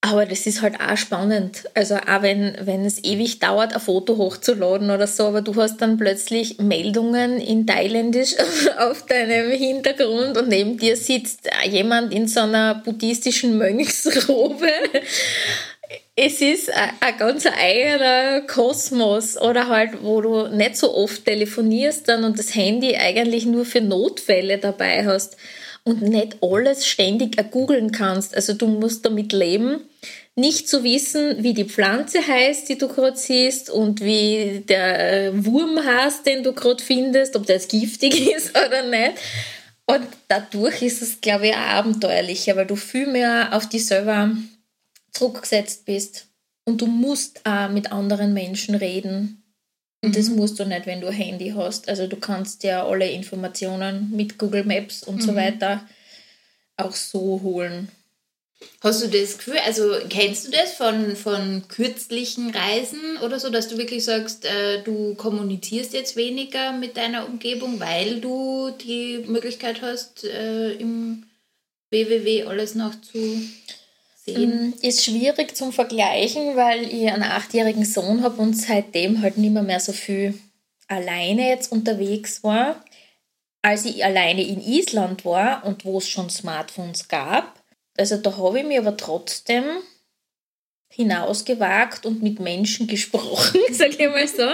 aber 0.02 0.24
das 0.24 0.46
ist 0.46 0.62
halt 0.62 0.80
auch 0.80 0.96
spannend. 0.96 1.64
Also 1.74 1.96
auch 1.96 2.22
wenn, 2.22 2.56
wenn 2.60 2.84
es 2.84 3.02
ewig 3.02 3.40
dauert, 3.40 3.74
ein 3.74 3.80
Foto 3.80 4.16
hochzuladen 4.16 4.90
oder 4.90 5.08
so, 5.08 5.24
aber 5.24 5.42
du 5.42 5.54
hast 5.56 5.78
dann 5.78 5.96
plötzlich 5.96 6.58
Meldungen 6.58 7.40
in 7.40 7.66
Thailändisch 7.66 8.36
auf 8.78 9.04
deinem 9.06 9.50
Hintergrund 9.50 10.38
und 10.38 10.48
neben 10.48 10.78
dir 10.78 10.96
sitzt 10.96 11.50
jemand 11.68 12.14
in 12.14 12.28
so 12.28 12.40
einer 12.40 12.76
buddhistischen 12.76 13.58
Mönchsrobe 13.58 14.70
es 16.16 16.40
ist 16.40 16.70
ein 16.70 17.16
ganz 17.18 17.46
eigener 17.46 18.40
Kosmos 18.42 19.40
oder 19.40 19.68
halt, 19.68 20.02
wo 20.02 20.20
du 20.20 20.48
nicht 20.48 20.76
so 20.76 20.94
oft 20.94 21.24
telefonierst 21.24 22.08
dann 22.08 22.24
und 22.24 22.38
das 22.38 22.54
Handy 22.54 22.96
eigentlich 22.96 23.46
nur 23.46 23.64
für 23.64 23.80
Notfälle 23.80 24.58
dabei 24.58 25.04
hast 25.04 25.36
und 25.84 26.02
nicht 26.02 26.38
alles 26.40 26.86
ständig 26.86 27.36
googeln 27.50 27.92
kannst. 27.92 28.34
Also 28.34 28.54
du 28.54 28.66
musst 28.66 29.04
damit 29.04 29.32
leben, 29.32 29.84
nicht 30.34 30.68
zu 30.68 30.84
wissen, 30.84 31.42
wie 31.42 31.54
die 31.54 31.64
Pflanze 31.64 32.26
heißt, 32.26 32.68
die 32.68 32.76
du 32.76 32.88
gerade 32.88 33.16
siehst 33.16 33.70
und 33.70 34.00
wie 34.00 34.64
der 34.68 35.32
Wurm 35.44 35.82
heißt, 35.82 36.26
den 36.26 36.42
du 36.42 36.52
gerade 36.52 36.82
findest, 36.82 37.36
ob 37.36 37.46
der 37.46 37.56
jetzt 37.56 37.70
giftig 37.70 38.28
ist 38.36 38.50
oder 38.50 38.82
nicht. 38.82 39.14
Und 39.86 40.06
dadurch 40.28 40.82
ist 40.82 41.00
es, 41.00 41.20
glaube 41.20 41.48
ich, 41.48 41.54
auch 41.54 41.58
abenteuerlicher, 41.58 42.56
weil 42.56 42.66
du 42.66 42.74
viel 42.74 43.06
mehr 43.06 43.50
auf 43.52 43.68
dich 43.68 43.86
selber 43.86 44.36
zurückgesetzt 45.16 45.84
bist. 45.84 46.28
Und 46.64 46.80
du 46.80 46.86
musst 46.86 47.44
auch 47.44 47.70
mit 47.70 47.92
anderen 47.92 48.34
Menschen 48.34 48.74
reden. 48.74 49.42
Und 50.02 50.10
mhm. 50.10 50.14
das 50.14 50.28
musst 50.28 50.58
du 50.58 50.64
nicht, 50.64 50.86
wenn 50.86 51.00
du 51.00 51.06
ein 51.06 51.12
Handy 51.12 51.50
hast. 51.56 51.88
Also 51.88 52.06
du 52.06 52.16
kannst 52.16 52.64
ja 52.64 52.84
alle 52.86 53.08
Informationen 53.10 54.10
mit 54.10 54.38
Google 54.38 54.64
Maps 54.64 55.02
und 55.02 55.16
mhm. 55.16 55.20
so 55.20 55.34
weiter 55.34 55.86
auch 56.76 56.94
so 56.94 57.40
holen. 57.42 57.88
Hast 58.80 59.02
du 59.02 59.08
das 59.08 59.36
Gefühl, 59.36 59.58
also 59.66 59.94
kennst 60.08 60.46
du 60.46 60.50
das 60.50 60.72
von, 60.72 61.14
von 61.14 61.64
kürzlichen 61.68 62.50
Reisen 62.50 63.18
oder 63.22 63.38
so, 63.38 63.50
dass 63.50 63.68
du 63.68 63.76
wirklich 63.76 64.04
sagst, 64.04 64.46
äh, 64.46 64.82
du 64.82 65.14
kommunizierst 65.14 65.92
jetzt 65.92 66.16
weniger 66.16 66.72
mit 66.72 66.96
deiner 66.96 67.26
Umgebung, 67.26 67.80
weil 67.80 68.20
du 68.20 68.70
die 68.70 69.24
Möglichkeit 69.26 69.82
hast, 69.82 70.24
äh, 70.24 70.72
im 70.72 71.24
WWW 71.90 72.44
alles 72.44 72.74
noch 72.74 72.98
zu 73.00 73.40
sehen? 74.26 74.70
Mm, 74.70 74.74
ist 74.82 75.04
schwierig 75.04 75.56
zum 75.56 75.72
Vergleichen, 75.72 76.56
weil 76.56 76.84
ich 76.84 77.10
einen 77.10 77.22
achtjährigen 77.22 77.84
Sohn 77.84 78.22
habe 78.22 78.40
und 78.42 78.54
seitdem 78.54 79.22
halt 79.22 79.38
nicht 79.38 79.52
mehr, 79.52 79.62
mehr 79.62 79.80
so 79.80 79.92
viel 79.92 80.38
alleine 80.88 81.48
jetzt 81.48 81.72
unterwegs 81.72 82.42
war. 82.42 82.84
Als 83.62 83.84
ich 83.84 84.04
alleine 84.04 84.42
in 84.42 84.60
Island 84.60 85.24
war 85.24 85.64
und 85.64 85.84
wo 85.84 85.98
es 85.98 86.08
schon 86.08 86.30
Smartphones 86.30 87.08
gab, 87.08 87.62
Also 87.98 88.18
da 88.18 88.36
habe 88.36 88.60
ich 88.60 88.66
mich 88.66 88.78
aber 88.78 88.96
trotzdem 88.96 89.64
hinausgewagt 90.88 92.06
und 92.06 92.22
mit 92.22 92.40
Menschen 92.40 92.86
gesprochen, 92.94 93.60
sage 93.72 93.96
ich 93.98 94.08
mal 94.08 94.28
so. 94.28 94.48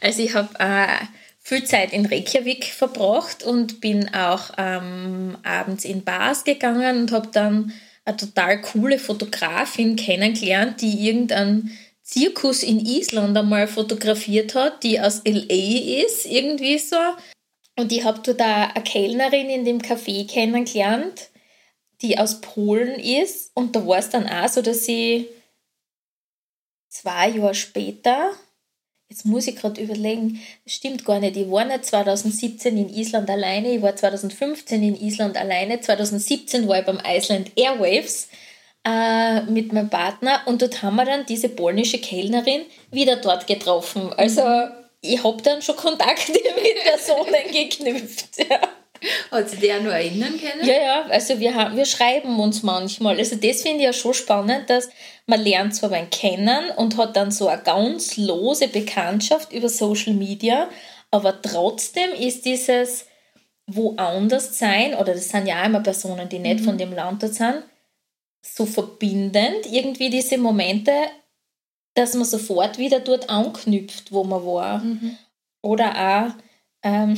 Also 0.00 0.22
ich 0.22 0.34
habe 0.34 0.48
äh, 0.58 1.04
viel 1.40 1.64
Zeit 1.64 1.92
in 1.92 2.06
Reykjavik 2.06 2.64
verbracht 2.64 3.42
und 3.42 3.80
bin 3.80 4.14
auch 4.14 4.52
ähm, 4.56 5.36
abends 5.42 5.84
in 5.84 6.02
Bars 6.02 6.44
gegangen 6.44 7.02
und 7.02 7.12
habe 7.12 7.28
dann 7.32 7.72
eine 8.04 8.16
total 8.16 8.60
coole 8.60 8.98
Fotografin 8.98 9.96
kennengelernt, 9.96 10.80
die 10.80 11.06
irgendeinen 11.06 11.76
Zirkus 12.02 12.62
in 12.62 12.84
Island 12.84 13.36
einmal 13.36 13.66
fotografiert 13.66 14.54
hat, 14.54 14.82
die 14.82 15.00
aus 15.00 15.22
LA 15.24 16.04
ist, 16.04 16.26
irgendwie 16.26 16.78
so. 16.78 16.96
Und 17.76 17.90
ich 17.92 18.04
habe 18.04 18.20
dort 18.22 18.40
eine 18.40 18.84
Kellnerin 18.84 19.48
in 19.48 19.64
dem 19.64 19.80
Café 19.80 20.28
kennengelernt, 20.28 21.30
die 22.02 22.18
aus 22.18 22.40
Polen 22.40 23.00
ist. 23.00 23.50
Und 23.54 23.74
da 23.74 23.86
war 23.86 23.98
es 23.98 24.10
dann 24.10 24.28
auch 24.28 24.48
so, 24.48 24.60
dass 24.60 24.84
sie 24.84 25.28
zwei 26.88 27.30
Jahre 27.30 27.54
später, 27.54 28.32
jetzt 29.14 29.26
muss 29.26 29.46
ich 29.46 29.54
gerade 29.54 29.80
überlegen, 29.80 30.40
das 30.64 30.74
stimmt 30.74 31.04
gar 31.04 31.20
nicht, 31.20 31.36
ich 31.36 31.48
war 31.48 31.64
nicht 31.64 31.84
2017 31.84 32.76
in 32.76 32.88
Island 32.92 33.30
alleine, 33.30 33.76
ich 33.76 33.80
war 33.80 33.94
2015 33.94 34.82
in 34.82 35.00
Island 35.00 35.36
alleine, 35.36 35.80
2017 35.80 36.66
war 36.66 36.80
ich 36.80 36.84
beim 36.84 36.98
Iceland 37.06 37.52
Airwaves 37.54 38.26
äh, 38.84 39.42
mit 39.42 39.72
meinem 39.72 39.88
Partner 39.88 40.40
und 40.46 40.62
dort 40.62 40.82
haben 40.82 40.96
wir 40.96 41.04
dann 41.04 41.26
diese 41.26 41.48
polnische 41.48 41.98
Kellnerin 41.98 42.62
wieder 42.90 43.14
dort 43.14 43.46
getroffen. 43.46 44.12
Also 44.14 44.42
ich 45.00 45.22
habe 45.22 45.40
dann 45.42 45.62
schon 45.62 45.76
Kontakte 45.76 46.32
mit 46.32 46.82
Personen 46.82 47.52
geknüpft. 47.52 48.30
Ja. 48.50 48.68
Hat 49.30 49.50
sie 49.50 49.56
der 49.56 49.80
nur 49.80 49.92
erinnern 49.92 50.38
können? 50.38 50.66
Ja, 50.66 50.74
ja, 50.74 51.02
also 51.08 51.38
wir, 51.38 51.54
haben, 51.54 51.76
wir 51.76 51.84
schreiben 51.84 52.38
uns 52.38 52.62
manchmal. 52.62 53.18
Also 53.18 53.36
das 53.36 53.62
finde 53.62 53.78
ich 53.78 53.84
ja 53.84 53.92
schon 53.92 54.14
spannend, 54.14 54.70
dass 54.70 54.88
man 55.26 55.40
lernt 55.40 55.74
zwar 55.74 55.90
beim 55.90 56.10
Kennen 56.10 56.70
und 56.76 56.96
hat 56.96 57.16
dann 57.16 57.30
so 57.30 57.48
eine 57.48 57.62
ganz 57.62 58.16
lose 58.16 58.68
Bekanntschaft 58.68 59.52
über 59.52 59.68
Social 59.68 60.14
Media, 60.14 60.68
aber 61.10 61.40
trotzdem 61.40 62.12
ist 62.12 62.44
dieses 62.44 63.06
woanders 63.66 64.58
sein, 64.58 64.94
oder 64.94 65.14
das 65.14 65.28
sind 65.28 65.46
ja 65.46 65.62
auch 65.62 65.66
immer 65.66 65.80
Personen, 65.80 66.28
die 66.28 66.38
nicht 66.38 66.60
mhm. 66.60 66.64
von 66.64 66.78
dem 66.78 66.92
Land 66.92 67.22
dort 67.22 67.34
sind, 67.34 67.62
so 68.42 68.66
verbindend, 68.66 69.66
irgendwie 69.70 70.10
diese 70.10 70.36
Momente, 70.36 70.92
dass 71.94 72.14
man 72.14 72.24
sofort 72.24 72.78
wieder 72.78 73.00
dort 73.00 73.30
anknüpft, 73.30 74.12
wo 74.12 74.24
man 74.24 74.44
war. 74.44 74.78
Mhm. 74.78 75.16
Oder 75.62 76.34
auch, 76.34 76.42
ähm, 76.82 77.16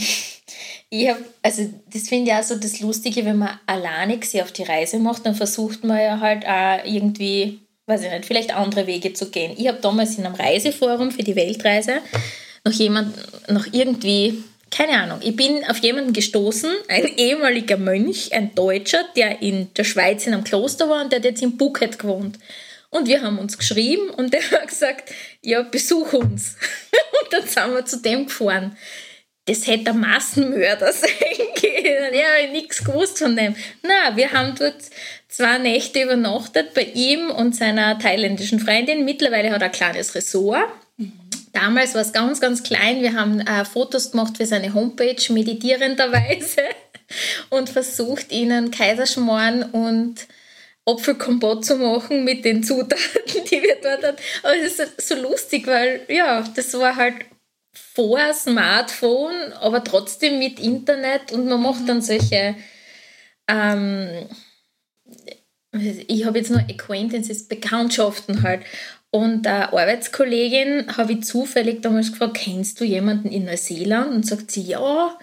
ich 0.90 1.08
hab, 1.08 1.18
also 1.42 1.68
das 1.92 2.08
finde 2.08 2.30
ich 2.30 2.36
auch 2.36 2.42
so 2.42 2.56
das 2.56 2.80
Lustige, 2.80 3.24
wenn 3.24 3.38
man 3.38 3.58
alleine 3.66 4.22
sich 4.22 4.42
auf 4.42 4.52
die 4.52 4.62
Reise 4.62 4.98
macht, 4.98 5.26
dann 5.26 5.34
versucht 5.34 5.84
man 5.84 5.98
ja 5.98 6.20
halt 6.20 6.46
auch 6.46 6.84
irgendwie, 6.84 7.60
weiß 7.86 8.02
ich 8.04 8.10
nicht, 8.10 8.26
vielleicht 8.26 8.54
andere 8.54 8.86
Wege 8.86 9.12
zu 9.12 9.30
gehen. 9.30 9.54
Ich 9.56 9.66
habe 9.66 9.78
damals 9.80 10.16
in 10.16 10.26
einem 10.26 10.36
Reiseforum 10.36 11.10
für 11.10 11.24
die 11.24 11.36
Weltreise 11.36 11.98
noch 12.64 12.72
jemand, 12.72 13.16
noch 13.50 13.66
irgendwie, 13.72 14.44
keine 14.70 15.00
Ahnung, 15.00 15.18
ich 15.22 15.34
bin 15.34 15.64
auf 15.64 15.78
jemanden 15.78 16.12
gestoßen, 16.12 16.70
ein 16.88 17.16
ehemaliger 17.16 17.76
Mönch, 17.76 18.32
ein 18.32 18.54
Deutscher, 18.54 19.04
der 19.16 19.42
in 19.42 19.72
der 19.74 19.84
Schweiz 19.84 20.26
in 20.26 20.34
einem 20.34 20.44
Kloster 20.44 20.88
war 20.88 21.02
und 21.02 21.10
der 21.10 21.18
hat 21.18 21.24
jetzt 21.24 21.42
in 21.42 21.58
Phuket 21.58 21.98
gewohnt. 21.98 22.38
Und 22.90 23.08
wir 23.08 23.20
haben 23.22 23.38
uns 23.38 23.58
geschrieben 23.58 24.10
und 24.10 24.32
der 24.32 24.42
hat 24.52 24.68
gesagt, 24.68 25.12
ja, 25.42 25.62
besuch 25.62 26.12
uns. 26.12 26.56
und 27.22 27.32
dann 27.32 27.46
sind 27.46 27.74
wir 27.74 27.84
zu 27.84 28.00
dem 28.00 28.26
gefahren 28.26 28.76
das 29.46 29.66
hätte 29.66 29.90
ein 29.90 30.00
Massenmörder 30.00 30.92
sein 30.92 31.10
können. 31.58 32.12
Ich 32.12 32.24
habe 32.24 32.52
nichts 32.52 32.84
gewusst 32.84 33.18
von 33.18 33.36
dem. 33.36 33.56
Na, 33.82 34.16
wir 34.16 34.32
haben 34.32 34.54
dort 34.58 34.76
zwei 35.28 35.58
Nächte 35.58 36.02
übernachtet 36.02 36.74
bei 36.74 36.82
ihm 36.82 37.30
und 37.30 37.56
seiner 37.56 37.98
thailändischen 37.98 38.60
Freundin. 38.60 39.04
Mittlerweile 39.04 39.50
hat 39.50 39.62
er 39.62 39.66
ein 39.66 39.72
kleines 39.72 40.14
Ressort. 40.14 40.68
Damals 41.52 41.94
war 41.94 42.02
es 42.02 42.12
ganz, 42.12 42.40
ganz 42.40 42.62
klein. 42.62 43.00
Wir 43.00 43.14
haben 43.14 43.40
äh, 43.40 43.64
Fotos 43.64 44.10
gemacht 44.10 44.36
für 44.36 44.44
seine 44.44 44.74
Homepage, 44.74 45.32
meditierenderweise, 45.32 46.62
und 47.50 47.70
versucht, 47.70 48.30
ihnen 48.30 48.70
Kaiserschmarrn 48.70 49.62
und 49.62 50.26
Apfelkompott 50.84 51.64
zu 51.64 51.76
machen 51.76 52.24
mit 52.24 52.44
den 52.44 52.62
Zutaten, 52.62 53.44
die 53.50 53.62
wir 53.62 53.76
dort 53.82 54.04
hatten. 54.04 54.22
Aber 54.42 54.56
es 54.56 54.78
ist 54.78 55.08
so 55.08 55.14
lustig, 55.14 55.66
weil 55.66 56.02
ja, 56.08 56.44
das 56.54 56.74
war 56.74 56.96
halt 56.96 57.14
vor 57.76 58.32
Smartphone, 58.32 59.52
aber 59.60 59.84
trotzdem 59.84 60.38
mit 60.38 60.58
Internet 60.60 61.32
und 61.32 61.46
man 61.46 61.62
macht 61.62 61.88
dann 61.88 62.02
solche. 62.02 62.56
Ähm, 63.48 64.26
ich 66.08 66.24
habe 66.24 66.38
jetzt 66.38 66.50
nur 66.50 66.60
Acquaintances, 66.60 67.48
Bekanntschaften 67.48 68.42
halt. 68.42 68.62
Und 69.10 69.46
eine 69.46 69.72
Arbeitskollegin 69.72 70.96
habe 70.96 71.12
ich 71.12 71.24
zufällig 71.24 71.82
damals 71.82 72.12
gefragt, 72.12 72.38
kennst 72.38 72.80
du 72.80 72.84
jemanden 72.84 73.28
in 73.28 73.44
Neuseeland? 73.44 74.10
Und 74.10 74.26
sagt 74.26 74.50
sie, 74.50 74.62
ja, 74.62 75.18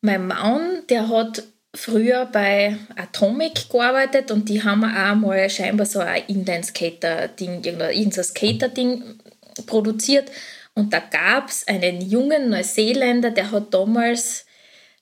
mein 0.00 0.26
Mann, 0.26 0.82
der 0.88 1.08
hat 1.08 1.42
früher 1.74 2.26
bei 2.26 2.76
Atomic 2.96 3.70
gearbeitet 3.70 4.30
und 4.30 4.48
die 4.48 4.62
haben 4.62 4.84
auch 4.84 5.14
mal 5.14 5.48
scheinbar 5.48 5.86
so 5.86 6.00
ein 6.00 6.22
Inline-Skater-Ding, 6.26 7.62
irgendein 7.64 8.24
Skater-Ding 8.24 9.20
produziert. 9.66 10.30
Und 10.80 10.94
da 10.94 10.98
gab 10.98 11.50
es 11.50 11.68
einen 11.68 12.00
jungen 12.00 12.48
Neuseeländer, 12.48 13.32
der 13.32 13.50
hat 13.50 13.74
damals 13.74 14.46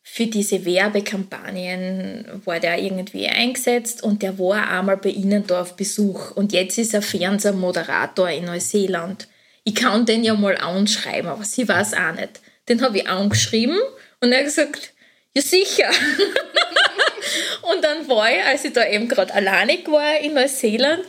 für 0.02 0.26
diese 0.26 0.64
Werbekampagnen 0.64 2.42
war 2.44 2.58
der 2.58 2.82
irgendwie 2.82 3.28
eingesetzt 3.28 4.02
und 4.02 4.20
der 4.22 4.40
war 4.40 4.68
einmal 4.68 4.96
bei 4.96 5.10
ihnen 5.10 5.46
da 5.46 5.60
auf 5.60 5.76
Besuch 5.76 6.32
und 6.32 6.52
jetzt 6.52 6.78
ist 6.78 6.94
er 6.94 7.02
Fernsehmoderator 7.02 8.28
in 8.28 8.46
Neuseeland. 8.46 9.28
Ich 9.62 9.76
kann 9.76 10.04
den 10.04 10.24
ja 10.24 10.34
mal 10.34 10.56
anschreiben, 10.56 11.30
aber 11.30 11.44
sie 11.44 11.68
weiß 11.68 11.94
auch 11.94 12.14
nicht. 12.16 12.40
Den 12.68 12.82
habe 12.82 12.98
ich 12.98 13.08
angeschrieben 13.08 13.78
und 14.20 14.32
er 14.32 14.38
hat 14.38 14.46
gesagt, 14.46 14.94
ja 15.32 15.42
sicher. 15.42 15.90
und 17.72 17.84
dann 17.84 18.08
war 18.08 18.28
ich, 18.32 18.42
als 18.42 18.64
ich 18.64 18.72
da 18.72 18.84
eben 18.84 19.06
gerade 19.06 19.32
alleinig 19.32 19.86
war 19.86 20.18
in 20.18 20.34
Neuseeland, 20.34 21.04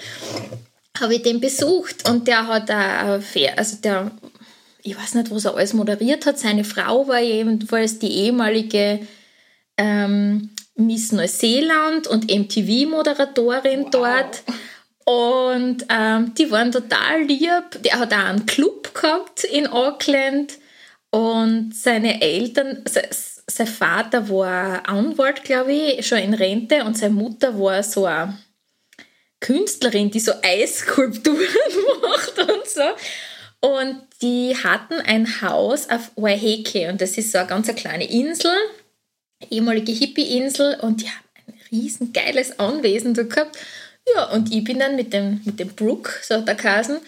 habe 0.99 1.15
ich 1.15 1.23
den 1.23 1.39
besucht 1.39 2.07
und 2.07 2.27
der 2.27 2.45
hat 2.45 2.69
ein, 2.69 3.23
also 3.55 3.77
der 3.77 4.11
ich 4.83 4.97
weiß 4.97 5.15
nicht, 5.15 5.31
was 5.31 5.45
er 5.45 5.55
alles 5.55 5.73
moderiert 5.73 6.25
hat. 6.25 6.39
Seine 6.39 6.63
Frau 6.63 7.07
war 7.07 7.19
jedenfalls 7.19 7.99
die 7.99 8.11
ehemalige 8.11 8.99
ähm, 9.77 10.49
Miss 10.75 11.11
Neuseeland 11.11 12.07
und 12.07 12.31
MTV-Moderatorin 12.31 13.85
wow. 13.85 13.89
dort. 13.91 14.43
Und 15.05 15.85
ähm, 15.89 16.33
die 16.35 16.51
waren 16.51 16.71
total 16.71 17.23
lieb. 17.23 17.81
Der 17.83 17.99
hat 17.99 18.13
auch 18.13 18.17
einen 18.17 18.45
Club 18.45 18.93
gehabt 18.93 19.43
in 19.43 19.67
Auckland. 19.67 20.53
Und 21.11 21.73
seine 21.73 22.21
Eltern, 22.21 22.83
sein 22.85 23.67
Vater 23.67 24.29
war 24.29 24.87
Anwalt, 24.87 25.43
glaube 25.43 25.73
ich, 25.73 26.07
schon 26.07 26.19
in 26.19 26.35
Rente. 26.35 26.83
Und 26.83 26.97
seine 26.97 27.15
Mutter 27.15 27.59
war 27.59 27.81
so 27.81 28.05
eine 28.05 28.37
Künstlerin, 29.39 30.11
die 30.11 30.19
so 30.19 30.33
Eisskulpturen 30.43 31.39
macht 32.01 32.37
und 32.39 32.67
so. 32.67 32.81
Und 33.61 34.01
die 34.21 34.55
hatten 34.55 35.01
ein 35.01 35.41
Haus 35.41 35.89
auf 35.89 36.11
Waiheke 36.15 36.89
und 36.89 37.01
das 37.01 37.17
ist 37.17 37.31
so 37.31 37.39
eine 37.39 37.47
ganz 37.47 37.67
kleine 37.75 38.09
Insel, 38.09 38.55
ehemalige 39.49 39.91
Hippie-Insel 39.91 40.79
und 40.81 41.01
die 41.01 41.07
haben 41.07 41.25
ein 41.47 41.59
riesen 41.71 42.13
geiles 42.13 42.57
Anwesen 42.59 43.13
da 43.13 43.23
gehabt. 43.23 43.57
Ja, 44.15 44.31
und 44.31 44.53
ich 44.53 44.63
bin 44.63 44.79
dann 44.79 44.95
mit 44.95 45.13
dem, 45.13 45.41
mit 45.43 45.59
dem 45.59 45.69
Brook, 45.69 46.19
so 46.23 46.35
hat 46.35 46.47
der 46.47 46.55
Kasen, 46.55 46.99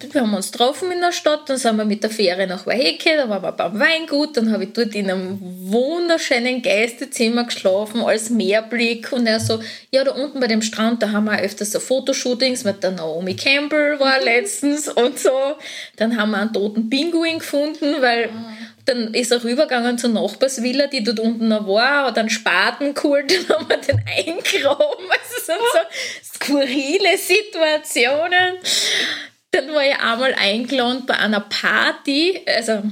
wir 0.00 0.20
haben 0.20 0.34
uns 0.34 0.52
getroffen 0.52 0.90
in 0.90 1.00
der 1.00 1.12
Stadt, 1.12 1.48
dann 1.48 1.56
sind 1.56 1.76
wir 1.76 1.84
mit 1.84 2.02
der 2.02 2.10
Fähre 2.10 2.46
nach 2.46 2.66
Waiheke, 2.66 3.16
da 3.16 3.28
waren 3.28 3.42
wir 3.42 3.52
beim 3.52 3.78
Weingut, 3.78 4.36
dann 4.36 4.52
habe 4.52 4.64
ich 4.64 4.72
dort 4.72 4.94
in 4.94 5.10
einem 5.10 5.38
wunderschönen 5.40 6.62
Gästezimmer 6.62 7.44
geschlafen, 7.44 8.02
als 8.02 8.30
Meerblick 8.30 9.12
und 9.12 9.26
er 9.26 9.40
so, 9.40 9.60
ja, 9.90 10.04
da 10.04 10.12
unten 10.12 10.40
bei 10.40 10.46
dem 10.46 10.62
Strand, 10.62 11.02
da 11.02 11.12
haben 11.12 11.24
wir 11.24 11.38
öfters 11.40 11.72
so 11.72 11.80
Fotoshootings 11.80 12.64
mit 12.64 12.82
der 12.82 12.92
Naomi 12.92 13.34
Campbell 13.34 13.98
war 14.00 14.20
letztens 14.22 14.88
und 14.88 15.18
so. 15.18 15.30
Dann 15.96 16.16
haben 16.16 16.30
wir 16.30 16.38
einen 16.38 16.52
toten 16.52 16.90
Pinguin 16.90 17.38
gefunden, 17.38 17.96
weil 18.00 18.30
dann 18.86 19.14
ist 19.14 19.32
er 19.32 19.42
rübergegangen 19.42 19.98
zur 19.98 20.10
Nachbarsvilla, 20.10 20.86
die 20.86 21.02
dort 21.02 21.20
unten 21.20 21.48
noch 21.48 21.66
war, 21.66 22.06
hat 22.06 22.18
einen 22.18 22.30
Spaten 22.30 22.94
geholt, 22.94 23.32
dann 23.48 23.58
haben 23.58 23.68
wir 23.68 23.76
den 23.78 24.02
eingraben. 24.06 25.06
Also 25.10 25.44
sind 25.44 25.58
so 25.72 26.34
skurrile 26.34 27.18
Situationen. 27.18 28.58
Dann 29.56 29.74
war 29.74 29.86
ich 29.86 29.98
einmal 29.98 30.34
eingeladen 30.34 31.06
bei 31.06 31.14
einer 31.14 31.40
Party, 31.40 32.42
also 32.46 32.82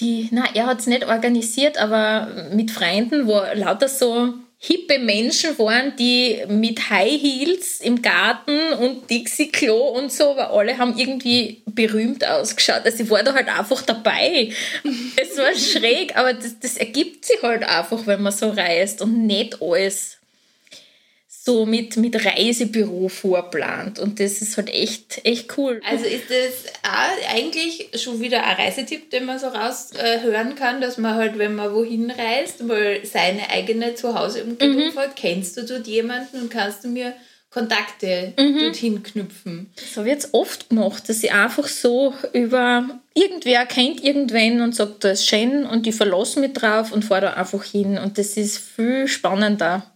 die, 0.00 0.28
na, 0.32 0.44
er 0.54 0.66
hat 0.66 0.80
es 0.80 0.86
nicht 0.86 1.06
organisiert, 1.06 1.78
aber 1.78 2.50
mit 2.52 2.70
Freunden, 2.70 3.26
wo 3.26 3.40
lauter 3.54 3.88
so 3.88 4.34
hippe 4.58 4.98
Menschen 4.98 5.58
waren, 5.58 5.94
die 5.96 6.42
mit 6.48 6.88
High 6.88 7.20
Heels 7.20 7.80
im 7.80 8.00
Garten 8.00 8.72
und 8.74 9.10
Dixie-Klo 9.10 9.76
und 9.76 10.10
so, 10.10 10.30
aber 10.30 10.52
alle 10.52 10.78
haben 10.78 10.96
irgendwie 10.96 11.62
berühmt 11.66 12.26
ausgeschaut. 12.26 12.82
Also 12.84 13.02
ich 13.02 13.10
war 13.10 13.22
da 13.22 13.34
halt 13.34 13.48
einfach 13.48 13.82
dabei. 13.82 14.52
es 15.16 15.36
war 15.36 15.54
schräg, 15.54 16.16
aber 16.16 16.32
das, 16.32 16.58
das 16.60 16.76
ergibt 16.76 17.26
sich 17.26 17.42
halt 17.42 17.62
einfach, 17.62 18.06
wenn 18.06 18.22
man 18.22 18.32
so 18.32 18.50
reist 18.50 19.02
und 19.02 19.26
nicht 19.26 19.60
alles 19.60 20.18
so 21.44 21.66
mit, 21.66 21.98
mit 21.98 22.24
Reisebüro 22.24 23.08
vorplant. 23.08 23.98
Und 23.98 24.18
das 24.18 24.40
ist 24.40 24.56
halt 24.56 24.70
echt, 24.70 25.20
echt 25.24 25.58
cool. 25.58 25.80
Also 25.86 26.06
ist 26.06 26.30
das 26.30 26.72
auch 26.82 27.34
eigentlich 27.34 27.90
schon 27.96 28.20
wieder 28.20 28.44
ein 28.44 28.56
Reisetipp, 28.56 29.10
den 29.10 29.26
man 29.26 29.38
so 29.38 29.48
raushören 29.48 30.52
äh, 30.52 30.54
kann, 30.54 30.80
dass 30.80 30.96
man 30.96 31.16
halt, 31.16 31.36
wenn 31.38 31.54
man 31.54 31.74
wohin 31.74 32.10
reist, 32.10 32.62
mal 32.62 33.00
seine 33.04 33.50
eigene 33.50 33.94
Zuhauseumgebung 33.94 34.94
mhm. 34.94 34.96
hat. 34.96 35.16
Kennst 35.16 35.58
du 35.58 35.64
dort 35.64 35.86
jemanden 35.86 36.40
und 36.40 36.50
kannst 36.50 36.84
du 36.84 36.88
mir 36.88 37.12
Kontakte 37.50 38.32
mhm. 38.38 38.58
dorthin 38.60 39.02
knüpfen? 39.02 39.70
Das 39.76 39.98
habe 39.98 40.08
ich 40.08 40.14
jetzt 40.14 40.32
oft 40.32 40.70
gemacht, 40.70 41.06
dass 41.10 41.22
ich 41.22 41.32
einfach 41.32 41.68
so 41.68 42.14
über 42.32 42.88
irgendwer 43.12 43.66
kennt 43.66 44.02
irgendwen 44.02 44.62
und 44.62 44.74
sagt, 44.74 45.04
das 45.04 45.20
ist 45.20 45.28
schön 45.28 45.66
und 45.66 45.86
ich 45.86 45.94
verlasse 45.94 46.40
mich 46.40 46.54
drauf 46.54 46.90
und 46.90 47.04
fahre 47.04 47.20
da 47.20 47.32
einfach 47.34 47.64
hin. 47.64 47.98
Und 47.98 48.16
das 48.16 48.38
ist 48.38 48.56
viel 48.56 49.08
spannender. 49.08 49.90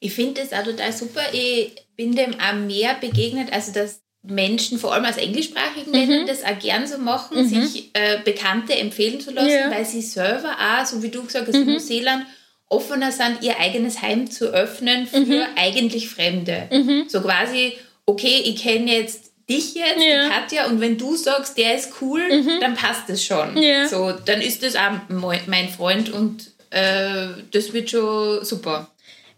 Ich 0.00 0.14
finde 0.14 0.40
das 0.40 0.52
auch 0.52 0.64
total 0.64 0.92
super. 0.92 1.20
Ich 1.32 1.72
bin 1.94 2.16
dem 2.16 2.34
auch 2.40 2.54
mehr 2.54 2.94
begegnet, 2.94 3.52
also 3.52 3.72
dass 3.72 4.00
Menschen, 4.22 4.78
vor 4.78 4.92
allem 4.92 5.04
aus 5.04 5.16
englischsprachigen 5.16 5.92
Ländern, 5.92 6.22
mhm. 6.22 6.26
das 6.26 6.44
auch 6.44 6.58
gern 6.58 6.86
so 6.86 6.98
machen, 6.98 7.42
mhm. 7.42 7.48
sich 7.48 7.90
äh, 7.94 8.18
Bekannte 8.24 8.74
empfehlen 8.74 9.20
zu 9.20 9.30
lassen, 9.30 9.48
ja. 9.48 9.70
weil 9.70 9.84
sie 9.84 10.02
selber 10.02 10.56
auch, 10.58 10.84
so 10.84 11.02
wie 11.02 11.08
du 11.08 11.22
gesagt 11.24 11.48
hast, 11.48 11.54
mhm. 11.54 11.62
in 11.62 11.72
Neuseeland, 11.74 12.26
offener 12.68 13.12
sind, 13.12 13.42
ihr 13.42 13.58
eigenes 13.58 14.00
Heim 14.00 14.30
zu 14.30 14.46
öffnen 14.46 15.06
für 15.06 15.18
mhm. 15.18 15.46
eigentlich 15.56 16.08
Fremde. 16.08 16.68
Mhm. 16.70 17.04
So 17.08 17.20
quasi, 17.20 17.72
okay, 18.06 18.42
ich 18.44 18.62
kenne 18.62 18.92
jetzt 18.92 19.32
dich 19.48 19.74
jetzt, 19.74 19.98
ja. 19.98 20.24
die 20.24 20.30
Katja, 20.30 20.66
und 20.66 20.80
wenn 20.80 20.96
du 20.96 21.16
sagst, 21.16 21.58
der 21.58 21.74
ist 21.74 21.94
cool, 22.00 22.20
mhm. 22.20 22.60
dann 22.60 22.74
passt 22.74 23.08
das 23.08 23.24
schon. 23.24 23.60
Ja. 23.60 23.88
So, 23.88 24.12
dann 24.12 24.40
ist 24.40 24.62
das 24.62 24.76
auch 24.76 24.92
mein 25.08 25.68
Freund 25.68 26.10
und 26.10 26.52
äh, 26.70 27.28
das 27.50 27.72
wird 27.72 27.90
schon 27.90 28.44
super. 28.44 28.88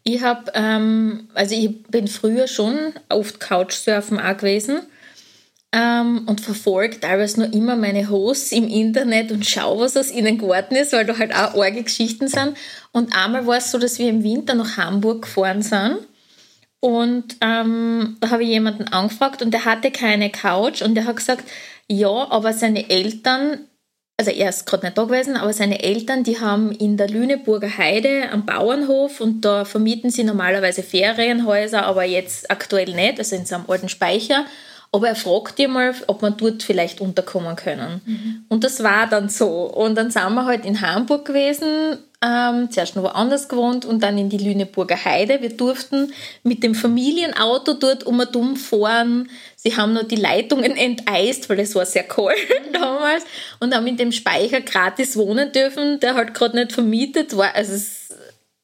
Ich 0.04 0.22
habe, 0.22 0.50
ähm, 0.54 1.28
also 1.34 1.54
ich 1.54 1.82
bin 1.84 2.08
früher 2.08 2.48
schon 2.48 2.92
oft 3.08 3.38
Couchsurfen 3.38 4.18
auch 4.18 4.36
gewesen 4.36 4.80
ähm, 5.72 6.24
und 6.26 6.40
verfolge 6.40 6.98
teilweise 6.98 7.40
noch 7.40 7.52
immer 7.52 7.76
meine 7.76 8.10
Hosts 8.10 8.52
im 8.52 8.68
Internet 8.68 9.30
und 9.30 9.46
schaue, 9.46 9.84
was 9.84 9.96
aus 9.96 10.10
ihnen 10.10 10.38
geworden 10.38 10.76
ist, 10.76 10.92
weil 10.92 11.06
da 11.06 11.18
halt 11.18 11.32
auch 11.32 11.54
arge 11.54 11.82
Geschichten 11.84 12.26
sind. 12.26 12.56
Und 12.90 13.16
einmal 13.16 13.46
war 13.46 13.58
es 13.58 13.70
so, 13.70 13.78
dass 13.78 13.98
wir 13.98 14.08
im 14.08 14.24
Winter 14.24 14.54
nach 14.54 14.76
Hamburg 14.76 15.22
gefahren 15.22 15.62
sind 15.62 15.98
und 16.84 17.36
ähm, 17.40 18.16
da 18.18 18.30
habe 18.30 18.42
ich 18.42 18.48
jemanden 18.48 18.88
angefragt 18.88 19.40
und 19.40 19.52
der 19.52 19.64
hatte 19.64 19.92
keine 19.92 20.30
Couch 20.30 20.82
und 20.82 20.96
der 20.96 21.04
hat 21.04 21.14
gesagt, 21.14 21.44
ja, 21.86 22.08
aber 22.08 22.52
seine 22.52 22.90
Eltern 22.90 23.68
also 24.22 24.38
er 24.38 24.50
ist 24.50 24.66
gerade 24.66 24.86
nicht 24.86 24.96
da 24.96 25.02
gewesen, 25.02 25.36
aber 25.36 25.52
seine 25.52 25.82
Eltern, 25.82 26.22
die 26.22 26.38
haben 26.38 26.70
in 26.70 26.96
der 26.96 27.08
Lüneburger 27.08 27.76
Heide 27.76 28.30
am 28.30 28.46
Bauernhof 28.46 29.20
und 29.20 29.44
da 29.44 29.64
vermieten 29.64 30.10
sie 30.10 30.22
normalerweise 30.22 30.84
Ferienhäuser, 30.84 31.84
aber 31.84 32.04
jetzt 32.04 32.48
aktuell 32.48 32.94
nicht, 32.94 33.18
also 33.18 33.34
in 33.34 33.46
seinem 33.46 33.64
alten 33.66 33.88
Speicher. 33.88 34.44
Aber 34.92 35.08
er 35.08 35.16
fragt 35.16 35.58
die 35.58 35.66
mal, 35.66 35.92
ob 36.06 36.22
man 36.22 36.36
dort 36.36 36.62
vielleicht 36.62 37.00
unterkommen 37.00 37.56
können. 37.56 38.00
Mhm. 38.04 38.44
Und 38.48 38.62
das 38.62 38.84
war 38.84 39.08
dann 39.08 39.28
so. 39.28 39.48
Und 39.64 39.96
dann 39.96 40.10
sind 40.10 40.34
wir 40.34 40.44
halt 40.44 40.66
in 40.66 40.82
Hamburg 40.82 41.24
gewesen, 41.24 41.98
ähm, 42.24 42.70
zuerst 42.70 42.94
noch 42.94 43.02
woanders 43.02 43.48
gewohnt 43.48 43.84
und 43.84 44.02
dann 44.02 44.18
in 44.18 44.28
die 44.28 44.38
Lüneburger 44.38 45.04
Heide. 45.04 45.42
Wir 45.42 45.56
durften 45.56 46.12
mit 46.44 46.62
dem 46.62 46.74
Familienauto 46.74 47.72
dort 47.72 48.04
um 48.04 48.20
und 48.20 48.36
um 48.36 48.54
fahren. 48.54 49.28
Sie 49.64 49.76
haben 49.76 49.92
noch 49.92 50.02
die 50.02 50.16
Leitungen 50.16 50.76
enteist, 50.76 51.48
weil 51.48 51.60
es 51.60 51.76
war 51.76 51.86
sehr 51.86 52.02
kalt 52.02 52.36
damals 52.72 53.24
und 53.60 53.72
haben 53.72 53.86
in 53.86 53.96
dem 53.96 54.10
Speicher 54.10 54.60
gratis 54.60 55.16
wohnen 55.16 55.52
dürfen, 55.52 56.00
der 56.00 56.14
halt 56.14 56.34
gerade 56.34 56.56
nicht 56.56 56.72
vermietet 56.72 57.36
war. 57.36 57.54
Also 57.54 57.74
es 57.74 58.08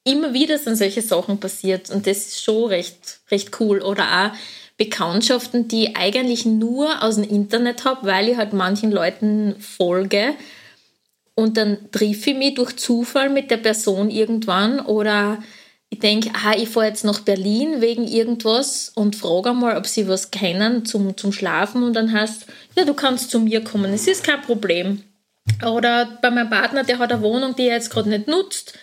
immer 0.03 0.33
wieder 0.33 0.57
sind 0.57 0.75
solche 0.75 1.01
Sachen 1.01 1.39
passiert 1.39 1.89
und 1.89 2.05
das 2.05 2.17
ist 2.17 2.43
schon 2.43 2.65
recht, 2.65 3.21
recht 3.31 3.61
cool. 3.61 3.81
Oder 3.81 4.03
auch 4.03 4.37
Bekanntschaften, 4.77 5.69
die 5.69 5.85
ich 5.85 5.97
eigentlich 5.97 6.45
nur 6.45 7.01
aus 7.01 7.15
dem 7.15 7.23
Internet 7.23 7.85
habe, 7.85 8.05
weil 8.05 8.27
ich 8.27 8.35
halt 8.35 8.51
manchen 8.51 8.91
Leuten 8.91 9.55
folge. 9.59 10.33
Und 11.33 11.55
dann 11.55 11.91
treffe 11.93 12.31
ich 12.31 12.37
mich 12.37 12.55
durch 12.55 12.75
Zufall 12.75 13.29
mit 13.29 13.51
der 13.51 13.57
Person 13.57 14.09
irgendwann 14.09 14.81
oder 14.81 15.41
ich 15.91 15.99
denke, 15.99 16.31
ah, 16.33 16.53
ich 16.55 16.69
fahre 16.69 16.87
jetzt 16.87 17.03
nach 17.03 17.19
Berlin 17.21 17.81
wegen 17.81 18.07
irgendwas 18.07 18.89
und 18.93 19.15
frage 19.15 19.53
mal, 19.53 19.75
ob 19.75 19.87
sie 19.87 20.07
was 20.07 20.31
kennen 20.31 20.85
zum, 20.85 21.17
zum 21.17 21.31
Schlafen 21.31 21.83
und 21.83 21.93
dann 21.93 22.11
heißt, 22.11 22.45
ja, 22.75 22.85
du 22.85 22.93
kannst 22.93 23.31
zu 23.31 23.39
mir 23.39 23.63
kommen, 23.63 23.93
es 23.93 24.07
ist 24.07 24.23
kein 24.23 24.41
Problem. 24.41 25.03
Oder 25.65 26.19
bei 26.21 26.29
meinem 26.29 26.49
Partner, 26.49 26.83
der 26.83 26.99
hat 26.99 27.11
eine 27.11 27.23
Wohnung, 27.23 27.55
die 27.55 27.67
er 27.67 27.75
jetzt 27.75 27.89
gerade 27.89 28.09
nicht 28.09 28.27
nutzt, 28.27 28.77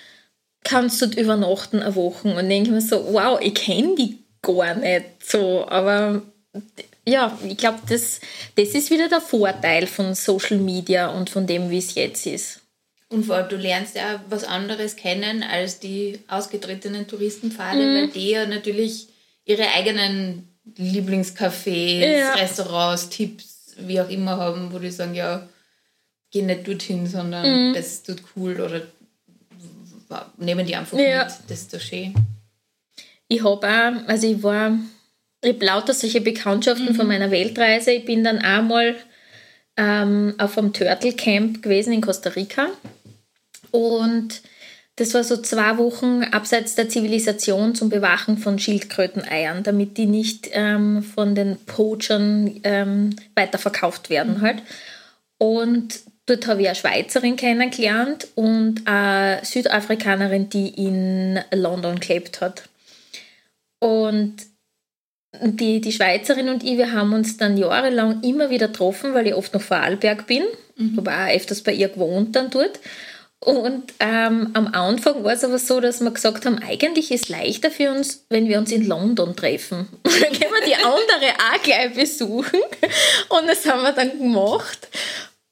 kannst 0.65 1.01
du 1.01 1.07
übernachten 1.21 1.81
eine 1.81 1.95
Woche 1.95 2.35
und 2.35 2.49
denke 2.49 2.73
mir 2.73 2.81
so, 2.81 3.13
wow, 3.13 3.39
ich 3.41 3.55
kenne 3.55 3.95
die 3.95 4.19
gar 4.43 4.75
nicht 4.75 5.05
so. 5.25 5.67
Aber 5.69 6.23
ja, 7.07 7.39
ich 7.47 7.57
glaube, 7.57 7.79
das, 7.89 8.21
das 8.57 8.69
ist 8.71 8.91
wieder 8.91 9.09
der 9.09 9.21
Vorteil 9.21 9.87
von 9.87 10.15
Social 10.15 10.59
Media 10.59 11.09
und 11.09 11.31
von 11.31 11.47
dem, 11.47 11.71
wie 11.71 11.79
es 11.79 11.95
jetzt 11.95 12.27
ist. 12.27 12.61
Und 13.17 13.25
vor 13.25 13.37
allem, 13.37 13.49
du 13.49 13.57
lernst 13.57 13.97
ja 13.97 14.23
was 14.29 14.45
anderes 14.45 14.97
kennen 14.97 15.43
als 15.43 15.81
die 15.81 16.21
ausgetretenen 16.29 17.09
Touristenpfade, 17.09 17.79
mhm. 17.79 17.95
weil 17.95 18.09
die 18.09 18.31
ja 18.31 18.47
natürlich 18.47 19.09
ihre 19.45 19.69
eigenen 19.75 20.49
Lieblingscafés, 20.77 22.07
ja. 22.07 22.35
Restaurants, 22.35 23.09
Tipps, 23.09 23.75
wie 23.79 24.01
auch 24.01 24.09
immer 24.11 24.37
haben, 24.37 24.73
wo 24.73 24.79
die 24.79 24.91
sagen, 24.91 25.15
ja, 25.15 25.49
geh 26.31 26.43
nicht 26.43 26.69
dorthin, 26.69 27.07
sondern 27.07 27.71
mhm. 27.71 27.75
das 27.75 28.03
dort 28.03 28.23
cool 28.37 28.61
oder 28.61 28.83
nehmen 30.37 30.67
die 30.67 30.77
einfach 30.77 30.99
ja. 30.99 31.25
mit, 31.25 31.33
das 31.49 31.61
ist 31.63 31.71
so 31.71 31.79
schön 31.79 32.15
ich 33.29 33.45
habe 33.45 33.67
auch, 33.67 34.09
also 34.09 34.27
ich 34.27 34.43
war, 34.43 34.79
ich 35.43 35.55
habe 35.55 35.65
lauter 35.65 35.95
solche 35.95 36.21
Bekanntschaften 36.21 36.91
mhm. 36.91 36.95
von 36.95 37.07
meiner 37.07 37.31
Weltreise. 37.31 37.93
Ich 37.93 38.05
bin 38.05 38.25
dann 38.25 38.39
einmal 38.39 38.95
ähm, 39.77 40.35
auf 40.39 40.57
einem 40.57 40.73
Turtle 40.73 41.13
Camp 41.13 41.63
gewesen 41.63 41.93
in 41.93 42.01
Costa 42.01 42.31
Rica 42.31 42.69
und 43.71 44.43
das 44.97 45.13
war 45.13 45.23
so 45.23 45.37
zwei 45.37 45.77
Wochen 45.77 46.25
abseits 46.25 46.75
der 46.75 46.89
Zivilisation 46.89 47.75
zum 47.75 47.91
Bewachen 47.91 48.39
von 48.39 48.59
Schildkröteneiern, 48.59 49.63
damit 49.63 49.99
die 49.99 50.07
nicht 50.07 50.49
ähm, 50.53 51.03
von 51.03 51.35
den 51.35 51.59
Poachern 51.67 52.61
ähm, 52.65 53.15
weiterverkauft 53.35 54.09
werden 54.09 54.39
mhm. 54.39 54.41
halt. 54.41 54.63
Und 55.37 56.01
dort 56.25 56.47
habe 56.47 56.63
ich 56.63 56.69
eine 56.69 56.77
Schweizerin 56.77 57.37
kennengelernt 57.37 58.29
und 58.37 58.87
eine 58.87 59.45
Südafrikanerin, 59.45 60.49
die 60.49 60.69
in 60.69 61.41
London 61.53 62.01
gelebt 62.01 62.41
hat. 62.41 62.67
Und 63.79 64.37
die, 65.43 65.83
die 65.83 65.93
Schweizerin 65.93 66.49
und 66.49 66.65
ich, 66.65 66.79
wir 66.79 66.93
haben 66.93 67.13
uns 67.13 67.37
dann 67.37 67.59
jahrelang 67.59 68.23
immer 68.23 68.49
wieder 68.49 68.69
getroffen, 68.69 69.13
weil 69.13 69.27
ich 69.27 69.35
oft 69.35 69.53
noch 69.53 69.61
Vorarlberg 69.61 70.27
bin. 70.27 70.45
Mhm. 70.77 70.97
Habe 70.97 71.13
auch 71.13 71.35
öfters 71.35 71.61
bei 71.63 71.73
ihr 71.73 71.89
gewohnt 71.89 72.35
dann 72.35 72.51
dort. 72.51 72.81
Und 73.41 73.93
ähm, 74.01 74.51
am 74.55 74.69
Anfang 74.69 75.23
war 75.23 75.33
es 75.33 75.45
aber 75.45 75.59
so, 75.59 75.81
dass 75.81 76.01
wir 76.01 76.11
gesagt 76.11 76.47
haben, 76.47 76.59
eigentlich 76.59 77.11
ist 77.11 77.25
es 77.25 77.29
leichter 77.29 77.71
für 77.71 77.91
uns, 77.91 78.25
wenn 78.29 78.49
wir 78.49 78.59
uns 78.59 78.73
in 78.73 78.87
London 78.87 79.37
treffen. 79.37 79.89
dann 80.03 80.33
können 80.33 80.53
wir 80.53 80.67
die 80.67 80.75
andere 80.75 81.35
auch 81.53 81.63
gleich 81.63 81.95
besuchen. 81.95 82.61
Und 83.29 83.47
das 83.47 83.67
haben 83.67 83.83
wir 83.83 83.93
dann 83.93 84.19
gemacht. 84.19 84.89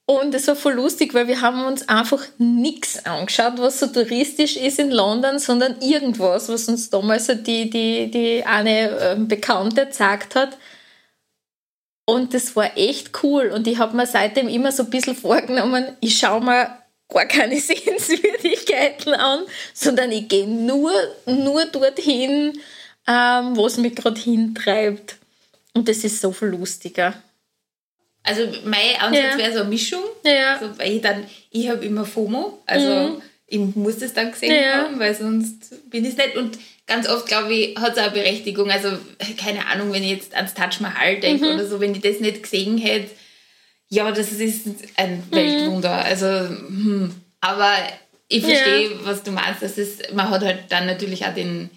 Und 0.07 0.35
es 0.35 0.49
war 0.49 0.57
voll 0.57 0.75
lustig, 0.75 1.15
weil 1.15 1.29
wir 1.29 1.41
haben 1.41 1.65
uns 1.65 1.89
einfach 1.89 2.23
nichts 2.37 3.07
angeschaut, 3.07 3.55
was 3.57 3.81
so 3.81 3.87
touristisch 3.87 4.57
ist 4.57 4.79
in 4.79 4.91
London, 4.91 5.39
sondern 5.39 5.81
irgendwas, 5.81 6.49
was 6.51 6.69
uns 6.69 6.91
damals 6.91 7.27
die, 7.27 7.71
die, 7.71 8.11
die 8.11 8.45
eine 8.45 8.99
ähm, 9.01 9.29
Bekannte 9.29 9.87
gesagt 9.87 10.35
hat. 10.35 10.59
Und 12.07 12.35
das 12.35 12.55
war 12.55 12.77
echt 12.77 13.23
cool. 13.23 13.51
Und 13.55 13.67
ich 13.67 13.79
habe 13.79 13.97
mir 13.97 14.07
seitdem 14.07 14.49
immer 14.49 14.73
so 14.73 14.83
ein 14.83 14.91
bisschen 14.91 15.17
vorgenommen, 15.17 15.97
ich 16.01 16.19
schaue 16.19 16.43
mir 16.43 16.84
gar 17.15 17.27
keine 17.27 17.59
Sehenswürdigkeiten 17.61 19.15
an, 19.15 19.45
sondern 19.73 20.13
ich 20.13 20.29
gehe 20.29 20.47
nur, 20.47 20.93
nur 21.27 21.65
dorthin, 21.67 22.59
ähm, 23.07 23.57
wo 23.57 23.67
es 23.67 23.79
mich 23.79 23.95
gerade 23.95 24.21
hintreibt. 24.21 25.17
Und 25.73 25.89
das 25.89 26.05
ist 26.05 26.21
so 26.21 26.33
viel 26.33 26.49
lustiger. 26.49 27.15
Also 28.23 28.43
mein 28.65 28.97
Ansatz 29.01 29.33
ja. 29.33 29.39
wäre 29.39 29.53
so 29.53 29.61
eine 29.61 29.69
Mischung. 29.69 30.03
Ja. 30.25 30.55
Also, 30.55 30.79
weil 30.79 30.93
ich 30.93 31.03
dann, 31.03 31.27
ich 31.51 31.69
habe 31.69 31.85
immer 31.85 32.07
FOMO, 32.07 32.63
also 32.65 32.89
mhm. 32.89 33.23
ich 33.47 33.59
muss 33.77 33.99
das 33.99 34.15
dann 34.15 34.33
gesehen 34.33 34.55
ja. 34.55 34.85
haben, 34.85 34.99
weil 34.99 35.15
sonst 35.15 35.91
bin 35.91 36.05
ich 36.05 36.13
es 36.13 36.17
nicht. 36.17 36.37
Und 36.37 36.59
ganz 36.87 37.09
oft, 37.09 37.27
glaube 37.27 37.53
ich, 37.53 37.77
hat 37.77 37.97
es 37.97 38.03
auch 38.03 38.13
Berechtigung. 38.13 38.71
Also 38.71 38.97
keine 39.37 39.67
Ahnung, 39.67 39.93
wenn 39.93 40.03
ich 40.03 40.11
jetzt 40.11 40.35
ans 40.35 40.55
Taj 40.55 40.81
Mahal 40.81 41.21
denke 41.21 41.45
mhm. 41.45 41.55
oder 41.55 41.67
so, 41.67 41.81
wenn 41.81 41.95
ich 41.95 42.01
das 42.01 42.21
nicht 42.21 42.43
gesehen 42.43 42.79
hätte, 42.79 43.11
ja, 43.95 44.11
das 44.11 44.33
ist 44.33 44.67
ein 44.97 45.19
mhm. 45.19 45.37
Weltwunder. 45.37 46.05
Also, 46.05 46.27
hm. 46.27 47.15
aber 47.41 47.73
ich 48.29 48.45
verstehe, 48.45 48.91
was 49.05 49.23
du 49.23 49.31
meinst. 49.31 49.63
Das 49.63 49.79
ist, 49.79 50.13
man 50.15 50.31
hat 50.31 50.43
halt 50.43 50.65
dann 50.71 50.87
natürlich 50.87 51.25
auch 51.25 51.35
den 51.35 51.71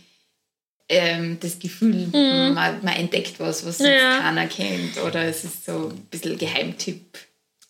ähm, 0.90 1.38
das 1.42 1.60
Gefühl, 1.60 2.08
mhm. 2.08 2.54
man, 2.54 2.84
man, 2.84 2.96
entdeckt 2.96 3.40
was, 3.40 3.66
was 3.66 3.80
ja. 3.80 4.20
keiner 4.20 4.48
kennt. 4.48 4.98
Oder 5.06 5.26
es 5.26 5.44
ist 5.44 5.66
so 5.66 5.90
ein 5.90 6.06
bisschen 6.10 6.38
Geheimtipp. 6.38 7.18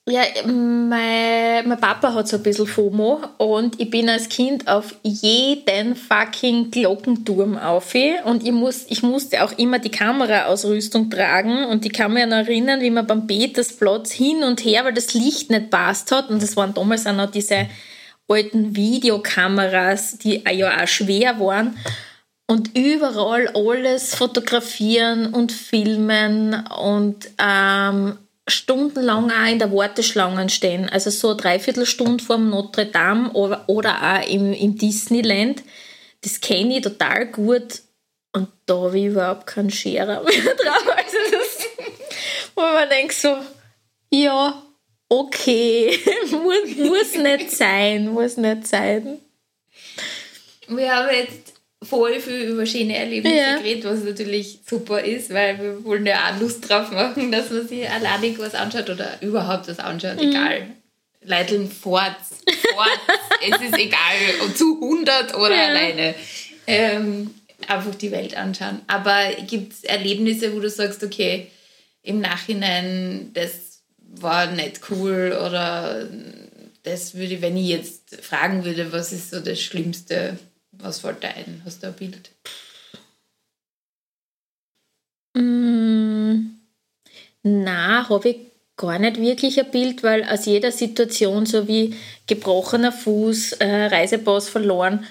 Ja, 0.10 0.22
mein, 0.46 1.68
mein 1.68 1.80
Papa 1.82 2.14
hat 2.14 2.30
so 2.30 2.38
ein 2.38 2.44
bisschen 2.44 2.66
FOMO 2.66 3.20
und 3.40 3.78
ich 3.78 3.90
bin 3.90 4.08
als 4.08 4.30
Kind 4.30 4.66
auf 4.66 4.96
jeden 5.04 5.98
fucking 5.98 6.72
Glockenturm 6.72 7.58
auf 7.58 7.94
und 8.24 8.46
ich, 8.46 8.54
muss, 8.54 8.86
ich 8.88 9.04
musste 9.04 9.44
auch 9.44 9.52
immer 9.58 9.80
die 9.80 9.92
Kameraausrüstung 9.92 11.10
tragen 11.10 11.66
und 11.66 11.86
ich 11.86 11.92
kann 11.92 12.14
mich 12.14 12.26
noch 12.26 12.38
erinnern, 12.38 12.80
wie 12.80 12.90
man 12.90 13.06
beim 13.06 13.28
Petersplatz 13.28 14.14
hin 14.14 14.44
und 14.44 14.64
her, 14.64 14.86
weil 14.86 14.94
das 14.94 15.14
Licht 15.14 15.50
nicht 15.50 15.72
passt 15.72 16.10
hat 16.14 16.30
und 16.30 16.42
das 16.42 16.56
waren 16.56 16.74
damals 16.74 17.06
auch 17.06 17.14
noch 17.14 17.30
diese 17.30 17.68
alten 18.30 18.78
Videokameras, 18.78 20.20
die 20.20 20.42
ja 20.50 20.84
auch 20.84 20.88
schwer 20.88 21.38
waren 21.38 21.78
und 22.50 22.78
überall 22.78 23.50
alles 23.50 24.16
fotografieren 24.16 25.34
und 25.34 25.52
filmen 25.52 26.66
und 26.66 27.28
ähm, 27.38 28.18
stundenlang 28.48 29.30
auch 29.30 29.52
in 29.52 29.60
der 29.60 29.72
Warteschlange 29.72 30.50
stehen. 30.50 30.90
Also 30.90 31.10
so 31.10 31.30
eine 31.30 31.38
Dreiviertelstunde 31.38 32.24
dem 32.24 32.50
Notre 32.50 32.86
Dame 32.86 33.32
oder, 33.34 33.66
oder 33.68 34.02
auch 34.02 34.28
im, 34.28 34.54
im 34.54 34.78
Disneyland. 34.78 35.64
Das 36.22 36.40
kenne 36.42 36.78
ich 36.78 36.84
total 36.84 37.28
gut. 37.28 37.82
Und 38.34 38.50
da 38.66 38.76
habe 38.76 38.98
ich 38.98 39.06
überhaupt 39.06 39.48
keinen 39.48 39.70
Scherer 39.70 40.24
mehr 40.24 40.56
drauf. 40.56 40.88
Also 40.96 41.18
das, 41.32 41.68
wo 42.56 42.62
man 42.62 42.90
denkt 42.90 43.14
so, 43.14 43.36
ja, 44.10 44.62
okay, 45.10 46.00
muss, 46.32 46.78
muss 46.78 47.16
nicht 47.16 47.52
sein, 47.52 48.10
muss 48.10 48.38
nicht 48.38 48.68
sein. 48.68 49.20
Wir 50.68 50.96
haben 50.96 51.10
jetzt 51.14 51.54
voll 51.84 52.20
viel 52.20 52.50
über 52.50 52.66
schöne 52.66 52.98
Erlebnisse 52.98 53.36
ja. 53.36 53.58
geredet, 53.58 53.86
was 53.86 54.04
natürlich 54.04 54.60
super 54.68 55.02
ist, 55.02 55.34
weil 55.34 55.60
wir 55.60 55.84
wollen 55.84 56.06
ja 56.06 56.32
auch 56.32 56.40
Lust 56.40 56.68
drauf 56.68 56.92
machen, 56.92 57.32
dass 57.32 57.50
man 57.50 57.68
sich 57.68 57.90
alleinig 57.90 58.40
was 58.40 58.56
anschaut 58.56 58.90
oder 58.90 59.18
überhaupt 59.22 59.68
was 59.68 59.80
anschaut, 59.80 60.16
mhm. 60.16 60.30
egal. 60.30 60.68
Leiteln 61.24 61.70
fort, 61.70 62.16
fort, 62.74 63.02
es 63.52 63.62
ist 63.62 63.78
egal, 63.78 64.54
zu 64.56 64.80
100 64.82 65.36
oder 65.36 65.56
ja. 65.56 65.68
alleine. 65.68 66.16
Ähm, 66.66 67.32
einfach 67.68 67.96
die 67.96 68.12
Welt 68.12 68.36
anschauen. 68.38 68.82
Aber 68.88 69.32
gibt 69.48 69.74
es 69.74 69.84
Erlebnisse, 69.84 70.54
wo 70.56 70.60
du 70.60 70.70
sagst, 70.70 71.04
okay, 71.04 71.48
im 72.04 72.22
Nachhinein, 72.22 73.32
das 73.34 73.82
war 73.98 74.48
nicht 74.52 74.82
cool 74.90 75.38
oder 75.46 76.08
das 76.84 77.16
würde, 77.16 77.42
wenn 77.42 77.58
ich 77.58 77.68
jetzt 77.68 78.16
fragen 78.22 78.64
würde, 78.64 78.94
was 78.94 79.12
ist 79.12 79.32
so 79.32 79.40
das 79.42 79.60
Schlimmste, 79.60 80.38
was 80.80 81.00
fällt 81.00 81.24
dir 81.24 81.30
ein? 81.30 81.62
Hast 81.66 81.84
du 81.84 81.88
ein 81.88 81.94
Bild? 81.94 82.32
Mm, 85.36 86.58
na, 87.44 88.10
habe 88.10 88.30
ich 88.30 88.38
gar 88.76 89.00
nicht 89.00 89.20
wirklich 89.20 89.60
ein 89.60 89.72
Bild, 89.72 90.04
weil 90.04 90.24
aus 90.24 90.46
jeder 90.46 90.72
Situation, 90.72 91.46
so 91.46 91.68
wie 91.68 91.96
gebrochener 92.28 92.92
Fuß, 92.92 93.54
äh, 93.54 93.86
Reisepass 93.86 94.50
verloren, 94.50 95.06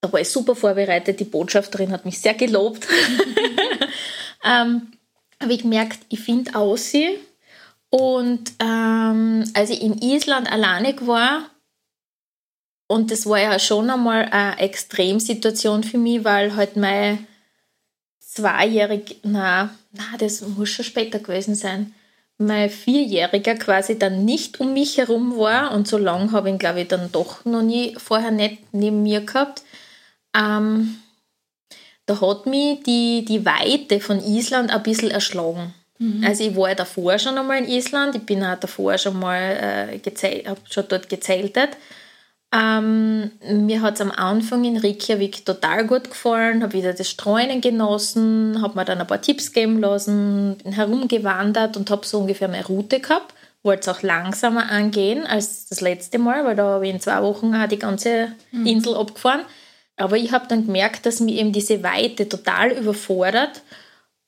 da 0.00 0.12
war 0.12 0.20
ich 0.20 0.28
super 0.30 0.56
vorbereitet. 0.56 1.20
Die 1.20 1.24
Botschafterin 1.24 1.92
hat 1.92 2.04
mich 2.04 2.18
sehr 2.18 2.34
gelobt. 2.34 2.88
ähm, 4.44 4.92
habe 5.40 5.52
ich 5.52 5.62
gemerkt, 5.62 6.00
ich 6.08 6.20
finde 6.20 6.54
Aussie. 6.56 7.18
Und 7.88 8.52
ähm, 8.58 9.44
als 9.54 9.70
ich 9.70 9.82
in 9.82 9.98
Island 9.98 10.50
alleinig 10.50 11.06
war, 11.06 11.50
und 12.92 13.10
das 13.10 13.26
war 13.26 13.40
ja 13.40 13.58
schon 13.58 13.88
einmal 13.88 14.26
eine 14.26 14.58
Extremsituation 14.58 15.82
für 15.82 15.96
mich, 15.96 16.24
weil 16.24 16.54
halt 16.54 16.76
mein 16.76 17.26
zweijährig, 18.18 19.16
na, 19.22 19.74
na, 19.92 20.04
das 20.18 20.42
muss 20.42 20.68
schon 20.68 20.84
später 20.84 21.18
gewesen 21.18 21.54
sein, 21.54 21.94
mein 22.36 22.68
Vierjähriger 22.68 23.54
quasi 23.54 23.98
dann 23.98 24.26
nicht 24.26 24.60
um 24.60 24.74
mich 24.74 24.98
herum 24.98 25.38
war 25.38 25.72
und 25.72 25.88
so 25.88 25.96
lange 25.96 26.32
habe 26.32 26.48
ich 26.48 26.54
ihn, 26.54 26.58
glaube 26.58 26.82
ich, 26.82 26.88
dann 26.88 27.10
doch 27.12 27.44
noch 27.46 27.62
nie 27.62 27.94
vorher 27.96 28.30
nicht 28.30 28.74
neben 28.74 29.02
mir 29.02 29.22
gehabt. 29.22 29.62
Ähm, 30.36 30.98
da 32.04 32.20
hat 32.20 32.44
mich 32.44 32.82
die, 32.82 33.24
die 33.24 33.46
Weite 33.46 34.00
von 34.00 34.22
Island 34.22 34.70
ein 34.70 34.82
bisschen 34.82 35.10
erschlagen. 35.10 35.72
Mhm. 35.98 36.24
Also 36.26 36.44
ich 36.44 36.56
war 36.56 36.70
ja 36.70 36.74
davor 36.74 37.18
schon 37.18 37.38
einmal 37.38 37.58
in 37.58 37.68
Island, 37.68 38.16
ich 38.16 38.26
bin 38.26 38.44
auch 38.44 38.58
davor 38.58 38.98
schon 38.98 39.18
mal 39.18 39.88
äh, 39.92 39.98
gezählt, 39.98 40.46
habe 40.46 40.60
schon 40.68 40.84
dort 40.88 41.08
gezeltet 41.08 41.70
ähm, 42.54 43.30
mir 43.50 43.80
hat 43.80 43.94
es 43.94 44.02
am 44.02 44.10
Anfang 44.10 44.64
in 44.64 44.76
Reykjavik 44.76 45.46
total 45.46 45.86
gut 45.86 46.10
gefallen, 46.10 46.62
habe 46.62 46.74
wieder 46.74 46.92
das 46.92 47.08
Streunen 47.08 47.62
genossen, 47.62 48.60
habe 48.60 48.78
mir 48.78 48.84
dann 48.84 49.00
ein 49.00 49.06
paar 49.06 49.22
Tipps 49.22 49.52
geben 49.52 49.80
lassen, 49.80 50.58
bin 50.62 50.72
herumgewandert 50.72 51.78
und 51.78 51.90
habe 51.90 52.06
so 52.06 52.18
ungefähr 52.18 52.48
meine 52.48 52.66
Route 52.66 53.00
gehabt. 53.00 53.34
Wollte 53.62 53.88
es 53.90 53.96
auch 53.96 54.02
langsamer 54.02 54.70
angehen 54.70 55.26
als 55.26 55.68
das 55.68 55.80
letzte 55.80 56.18
Mal, 56.18 56.44
weil 56.44 56.56
da 56.56 56.64
habe 56.64 56.86
ich 56.86 56.92
in 56.92 57.00
zwei 57.00 57.22
Wochen 57.22 57.54
auch 57.54 57.68
die 57.68 57.78
ganze 57.78 58.32
mhm. 58.50 58.66
Insel 58.66 58.96
abgefahren. 58.96 59.42
Aber 59.96 60.16
ich 60.16 60.32
habe 60.32 60.46
dann 60.48 60.66
gemerkt, 60.66 61.06
dass 61.06 61.20
mich 61.20 61.36
eben 61.36 61.52
diese 61.52 61.82
Weite 61.82 62.28
total 62.28 62.72
überfordert 62.72 63.62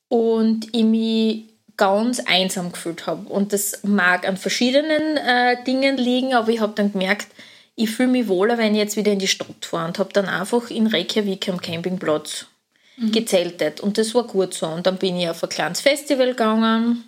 und 0.09 0.69
ich 0.73 0.85
mich 0.85 1.45
ganz 1.77 2.21
einsam 2.21 2.73
gefühlt 2.73 3.07
habe. 3.07 3.29
Und 3.29 3.53
das 3.53 3.81
mag 3.83 4.27
an 4.27 4.37
verschiedenen 4.37 5.17
äh, 5.17 5.63
Dingen 5.65 5.97
liegen, 5.97 6.35
aber 6.35 6.51
ich 6.51 6.61
habe 6.61 6.73
dann 6.77 6.93
gemerkt, 6.93 7.27
ich 7.77 7.91
fühle 7.91 8.09
mich 8.09 8.29
wohler, 8.29 8.59
wenn 8.59 8.75
ich 8.75 8.81
jetzt 8.81 8.97
wieder 8.97 9.13
in 9.13 9.19
die 9.19 9.29
Stadt 9.29 9.65
fahre 9.65 9.89
und 9.89 9.99
habe 9.99 10.13
dann 10.13 10.29
einfach 10.29 10.71
in 10.71 10.87
Reykjavik 10.87 11.49
am 11.49 11.61
Campingplatz 11.61 12.47
mhm. 12.97 13.13
gezeltet 13.13 13.81
und 13.81 13.99
das 13.99 14.15
war 14.15 14.25
gut 14.27 14.55
so. 14.55 14.67
Und 14.67 14.87
dann 14.87 14.97
bin 14.97 15.19
ich 15.19 15.29
auf 15.29 15.43
ein 15.43 15.49
kleines 15.49 15.81
Festival 15.81 16.29
gegangen 16.29 17.05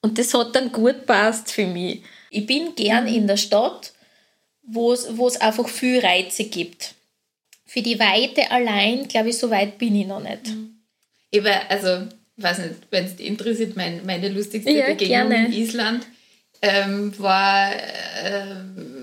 und 0.00 0.18
das 0.18 0.34
hat 0.34 0.54
dann 0.54 0.72
gut 0.72 1.06
passt 1.06 1.52
für 1.52 1.66
mich. 1.66 2.02
Ich 2.30 2.46
bin 2.46 2.74
gern 2.74 3.04
mhm. 3.04 3.14
in 3.14 3.26
der 3.26 3.36
Stadt, 3.36 3.92
wo 4.62 4.92
es 4.92 5.40
einfach 5.40 5.68
viel 5.68 6.00
Reize 6.00 6.44
gibt. 6.44 6.94
Für 7.64 7.82
die 7.82 7.98
Weite 7.98 8.50
allein, 8.50 9.08
glaube 9.08 9.30
ich, 9.30 9.38
so 9.38 9.50
weit 9.50 9.78
bin 9.78 9.94
ich 9.94 10.06
noch 10.06 10.20
nicht. 10.20 10.48
Mhm. 10.48 10.80
Ich 11.30 11.44
war, 11.44 11.70
also, 11.70 12.06
weiß 12.36 12.58
nicht, 12.58 12.74
wenn 12.90 13.04
es 13.04 13.16
dich 13.16 13.26
interessiert, 13.26 13.76
mein, 13.76 14.04
meine 14.06 14.30
lustigste 14.30 14.70
ja, 14.70 14.86
Begegnung 14.86 15.28
gerne. 15.28 15.46
in 15.46 15.52
Island 15.52 16.06
ähm, 16.62 17.12
war 17.18 17.72
äh, 17.72 18.56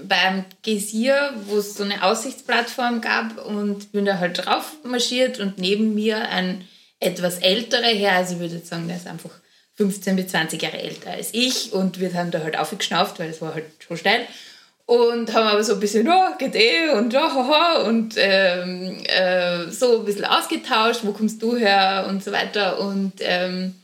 beim 0.08 0.46
Geysir, 0.64 1.34
wo 1.46 1.58
es 1.58 1.76
so 1.76 1.84
eine 1.84 2.04
Aussichtsplattform 2.04 3.02
gab 3.02 3.46
und 3.46 3.92
bin 3.92 4.06
da 4.06 4.20
halt 4.20 4.46
drauf 4.46 4.74
marschiert 4.84 5.40
und 5.40 5.58
neben 5.58 5.94
mir 5.94 6.30
ein 6.30 6.66
etwas 7.00 7.40
älterer 7.40 7.84
Herr, 7.84 8.14
also 8.14 8.36
ich 8.36 8.40
würde 8.40 8.60
sagen, 8.60 8.88
der 8.88 8.98
ist 8.98 9.08
einfach 9.08 9.32
15 9.76 10.16
bis 10.16 10.28
20 10.30 10.62
Jahre 10.62 10.78
älter 10.78 11.12
als 11.12 11.34
ich 11.34 11.74
und 11.74 12.00
wir 12.00 12.14
haben 12.14 12.32
da 12.32 12.40
halt 12.40 12.58
aufgeschnauft, 12.58 13.20
weil 13.20 13.30
es 13.30 13.42
war 13.42 13.54
halt 13.54 13.66
schon 13.80 13.98
steil 13.98 14.26
und 14.86 15.34
haben 15.34 15.48
aber 15.48 15.64
so 15.64 15.74
ein 15.74 15.80
bisschen, 15.80 16.08
oh, 16.08 16.38
geht 16.38 16.56
eh 16.56 16.90
und 16.90 17.12
ja, 17.12 17.34
haha 17.34 17.82
und 17.88 18.16
ähm, 18.18 19.04
äh, 19.06 19.70
so 19.72 20.00
ein 20.00 20.06
bisschen 20.06 20.26
ausgetauscht, 20.26 21.02
wo 21.04 21.12
kommst 21.12 21.42
du 21.42 21.56
her 21.56 22.06
und 22.08 22.24
so 22.24 22.32
weiter 22.32 22.80
und 22.80 23.14
ähm, 23.20 23.76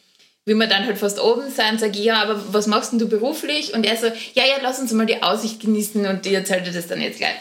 wie 0.51 0.55
wir 0.55 0.67
dann 0.67 0.85
halt 0.85 0.97
fast 0.97 1.21
oben 1.21 1.49
sind, 1.49 1.79
sage 1.79 1.97
ich, 1.97 2.03
ja, 2.03 2.21
aber 2.21 2.41
was 2.51 2.67
machst 2.67 2.91
denn 2.91 2.99
du 2.99 3.07
beruflich? 3.07 3.73
Und 3.73 3.85
er 3.85 3.95
so, 3.95 4.07
ja, 4.07 4.43
ja, 4.43 4.55
lass 4.61 4.79
uns 4.79 4.91
mal 4.91 5.05
die 5.05 5.23
Aussicht 5.23 5.61
genießen 5.61 6.05
und 6.05 6.25
die 6.25 6.33
erzählt 6.33 6.67
dir 6.67 6.73
das 6.73 6.87
dann 6.87 7.01
jetzt 7.01 7.19
gleich. 7.19 7.35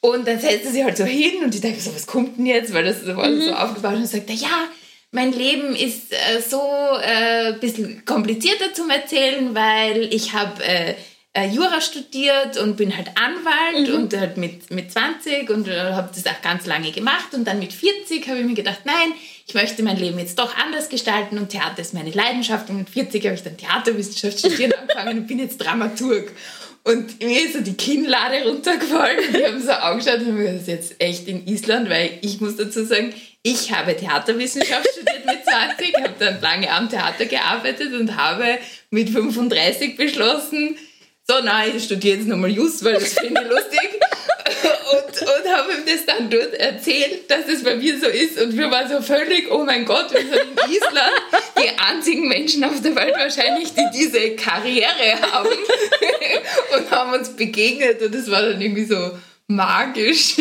Und 0.00 0.28
dann 0.28 0.38
setzt 0.38 0.66
er 0.66 0.70
sich 0.70 0.84
halt 0.84 0.96
so 0.96 1.04
hin 1.04 1.42
und 1.42 1.54
ich 1.54 1.60
denke 1.60 1.80
so, 1.80 1.92
was 1.94 2.06
kommt 2.06 2.38
denn 2.38 2.46
jetzt? 2.46 2.72
Weil 2.72 2.84
das 2.84 3.04
war 3.06 3.28
mhm. 3.28 3.42
so 3.42 3.52
aufgebaut 3.54 3.94
und 3.94 4.06
sagt 4.06 4.30
er, 4.30 4.36
ja, 4.36 4.68
mein 5.10 5.32
Leben 5.32 5.74
ist 5.74 6.12
äh, 6.12 6.40
so 6.40 6.60
ein 6.60 7.54
äh, 7.54 7.58
bisschen 7.58 8.04
komplizierter 8.04 8.72
zum 8.72 8.90
Erzählen, 8.90 9.54
weil 9.54 10.12
ich 10.12 10.32
habe 10.32 10.62
äh, 10.62 10.94
äh, 11.34 11.48
Jura 11.48 11.80
studiert 11.80 12.56
und 12.58 12.76
bin 12.76 12.96
halt 12.96 13.08
Anwalt 13.16 13.88
mhm. 13.88 13.94
und 13.94 14.16
halt 14.16 14.36
mit, 14.36 14.70
mit 14.70 14.92
20 14.92 15.50
und 15.50 15.66
äh, 15.66 15.92
habe 15.92 16.08
das 16.14 16.24
auch 16.26 16.40
ganz 16.42 16.64
lange 16.64 16.92
gemacht 16.92 17.34
und 17.34 17.44
dann 17.44 17.58
mit 17.58 17.72
40 17.72 18.26
habe 18.28 18.38
ich 18.38 18.46
mir 18.46 18.54
gedacht, 18.54 18.80
nein, 18.84 19.12
ich 19.46 19.54
möchte 19.54 19.82
mein 19.82 19.96
Leben 19.96 20.18
jetzt 20.18 20.38
doch 20.38 20.56
anders 20.56 20.88
gestalten 20.88 21.36
und 21.38 21.48
Theater 21.48 21.80
ist 21.80 21.92
meine 21.92 22.12
Leidenschaft 22.12 22.70
und 22.70 22.78
mit 22.78 22.88
40 22.88 23.24
habe 23.26 23.34
ich 23.34 23.42
dann 23.42 23.56
Theaterwissenschaft 23.56 24.38
studieren 24.38 24.72
angefangen 24.80 25.18
und 25.18 25.26
bin 25.26 25.40
jetzt 25.40 25.58
Dramaturg. 25.58 26.30
Und 26.84 27.22
mir 27.22 27.42
ist 27.42 27.54
so 27.54 27.60
die 27.62 27.74
Kinnlade 27.74 28.46
runtergefallen 28.46 29.18
und 29.18 29.36
ich 29.36 29.46
habe 29.46 29.60
so 29.60 29.72
angeschaut 29.72 30.20
und 30.20 30.36
mir 30.36 30.52
das 30.52 30.62
ist 30.62 30.68
jetzt 30.68 31.00
echt 31.00 31.26
in 31.26 31.46
Island, 31.46 31.88
weil 31.88 32.18
ich 32.20 32.40
muss 32.40 32.56
dazu 32.56 32.84
sagen, 32.84 33.12
ich 33.42 33.72
habe 33.72 33.96
Theaterwissenschaft 33.96 34.86
studiert 34.88 35.26
mit 35.26 35.44
20, 35.44 35.94
habe 35.96 36.14
dann 36.18 36.40
lange 36.40 36.70
am 36.70 36.88
Theater 36.88 37.24
gearbeitet 37.24 37.92
und 37.92 38.16
habe 38.16 38.58
mit 38.90 39.10
35 39.10 39.96
beschlossen, 39.96 40.76
so 41.26 41.34
nein, 41.42 41.72
ich 41.74 41.84
studiere 41.84 42.18
jetzt 42.18 42.28
nochmal 42.28 42.50
Just, 42.50 42.84
weil 42.84 42.94
das 42.94 43.14
finde 43.14 43.42
ich 43.42 43.48
lustig. 43.48 44.00
und, 44.92 45.22
und 45.22 45.56
habe 45.56 45.72
ihm 45.72 45.84
das 45.86 46.04
dann 46.04 46.28
dort 46.28 46.54
erzählt, 46.54 47.30
dass 47.30 47.48
es 47.48 47.64
bei 47.64 47.76
mir 47.76 47.98
so 47.98 48.06
ist. 48.06 48.40
Und 48.40 48.56
wir 48.56 48.70
waren 48.70 48.88
so 48.88 49.00
völlig, 49.00 49.50
oh 49.50 49.64
mein 49.64 49.86
Gott, 49.86 50.12
wir 50.12 50.20
sind 50.20 50.34
in 50.34 50.70
Island 50.70 51.22
die 51.58 51.78
einzigen 51.78 52.28
Menschen 52.28 52.62
auf 52.64 52.80
der 52.82 52.94
Welt 52.94 53.14
wahrscheinlich, 53.16 53.72
die 53.72 53.86
diese 53.94 54.36
Karriere 54.36 55.20
haben. 55.32 55.48
und 56.76 56.90
haben 56.90 57.12
uns 57.14 57.30
begegnet 57.30 58.02
und 58.02 58.14
es 58.14 58.30
war 58.30 58.42
dann 58.42 58.60
irgendwie 58.60 58.84
so 58.84 59.12
magisch. 59.46 60.36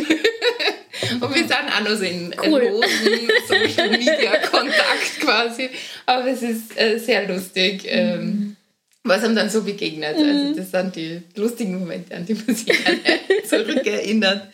Und 1.20 1.36
wir 1.36 1.44
sind 1.44 1.54
auch 1.54 1.82
noch 1.82 1.98
so 1.98 2.04
in 2.04 2.36
cool. 2.46 2.62
losen 2.62 3.32
Social 3.48 3.90
Media 3.90 4.38
Kontakt 4.38 5.20
quasi. 5.22 5.70
Aber 6.06 6.28
es 6.28 6.42
ist 6.42 6.78
äh, 6.78 6.98
sehr 6.98 7.28
lustig. 7.28 7.84
Ähm, 7.86 8.56
Was 9.04 9.24
einem 9.24 9.36
dann 9.36 9.50
so 9.50 9.64
begegnet. 9.64 10.16
Also 10.16 10.24
mhm. 10.24 10.48
Also 10.48 10.56
das 10.56 10.72
sind 10.72 10.96
die 10.96 11.22
lustigen 11.36 11.78
Momente, 11.80 12.16
an 12.16 12.26
die 12.26 12.36
man 12.36 12.56
sich 12.56 12.72
zurückerinnert. 13.50 14.48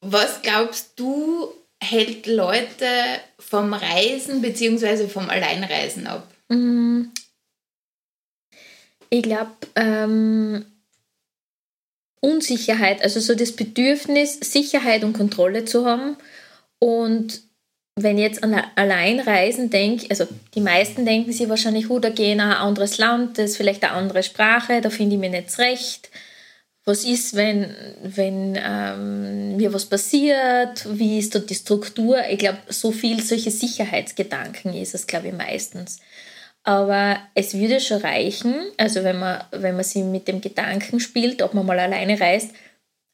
Was 0.00 0.42
glaubst 0.42 0.92
du, 0.96 1.52
hält 1.82 2.26
Leute 2.26 2.86
vom 3.38 3.72
Reisen 3.72 4.42
bzw. 4.42 5.08
vom 5.08 5.30
Alleinreisen 5.30 6.06
ab? 6.06 6.30
Mhm. 6.48 7.10
Ich 9.08 9.22
glaube, 9.22 9.52
ähm, 9.76 10.66
Unsicherheit, 12.20 13.02
also 13.02 13.20
so 13.20 13.34
das 13.34 13.52
Bedürfnis, 13.52 14.38
Sicherheit 14.40 15.04
und 15.04 15.12
Kontrolle 15.12 15.64
zu 15.64 15.86
haben. 15.86 16.16
Und 16.78 17.42
wenn 17.96 18.18
ich 18.18 18.24
jetzt 18.24 18.42
an 18.42 18.60
Alleinreisen 18.74 19.70
denke, 19.70 20.06
also 20.10 20.26
die 20.54 20.60
meisten 20.60 21.04
denken 21.04 21.32
sich 21.32 21.48
wahrscheinlich, 21.48 21.90
oh, 21.90 22.00
da 22.00 22.10
gehe 22.10 22.26
ich 22.26 22.32
in 22.32 22.40
ein 22.40 22.52
anderes 22.52 22.98
Land, 22.98 23.38
das 23.38 23.52
ist 23.52 23.56
vielleicht 23.56 23.84
eine 23.84 23.92
andere 23.92 24.22
Sprache, 24.22 24.80
da 24.80 24.90
finde 24.90 25.14
ich 25.14 25.20
mich 25.20 25.30
nicht 25.30 25.58
recht. 25.58 26.10
Was 26.86 27.04
ist, 27.04 27.34
wenn, 27.34 27.74
wenn 28.02 28.58
ähm, 28.62 29.56
mir 29.56 29.72
was 29.72 29.86
passiert? 29.86 30.86
Wie 30.98 31.18
ist 31.18 31.34
dort 31.34 31.48
die 31.48 31.54
Struktur? 31.54 32.18
Ich 32.28 32.38
glaube, 32.38 32.58
so 32.68 32.92
viel 32.92 33.22
solche 33.22 33.50
Sicherheitsgedanken 33.50 34.74
ist 34.74 34.94
es, 34.94 35.06
glaube 35.06 35.28
ich, 35.28 35.32
meistens. 35.32 36.00
Aber 36.62 37.18
es 37.34 37.54
würde 37.54 37.80
schon 37.80 38.02
reichen, 38.02 38.54
also 38.76 39.04
wenn 39.04 39.18
man, 39.18 39.44
wenn 39.52 39.76
man 39.76 39.84
sich 39.84 40.02
mit 40.02 40.28
dem 40.28 40.40
Gedanken 40.40 40.98
spielt, 41.00 41.42
ob 41.42 41.54
man 41.54 41.64
mal 41.64 41.78
alleine 41.78 42.20
reist, 42.20 42.50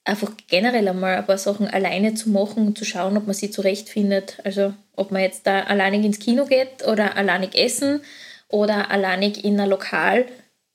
einfach 0.04 0.32
generell 0.48 0.88
einmal 0.88 1.16
ein 1.16 1.26
paar 1.26 1.38
Sachen 1.38 1.68
alleine 1.68 2.14
zu 2.14 2.30
machen 2.30 2.66
und 2.66 2.78
zu 2.78 2.84
schauen, 2.84 3.16
ob 3.16 3.26
man 3.26 3.34
sie 3.34 3.50
zurechtfindet. 3.50 4.38
Also 4.44 4.74
ob 4.96 5.10
man 5.10 5.22
jetzt 5.22 5.46
da 5.46 5.62
alleinig 5.64 6.04
ins 6.04 6.18
Kino 6.18 6.46
geht 6.46 6.86
oder 6.86 7.16
alleinig 7.16 7.54
essen 7.54 8.02
oder 8.48 8.90
alleinig 8.90 9.44
in 9.44 9.60
ein 9.60 9.68
Lokal, 9.68 10.26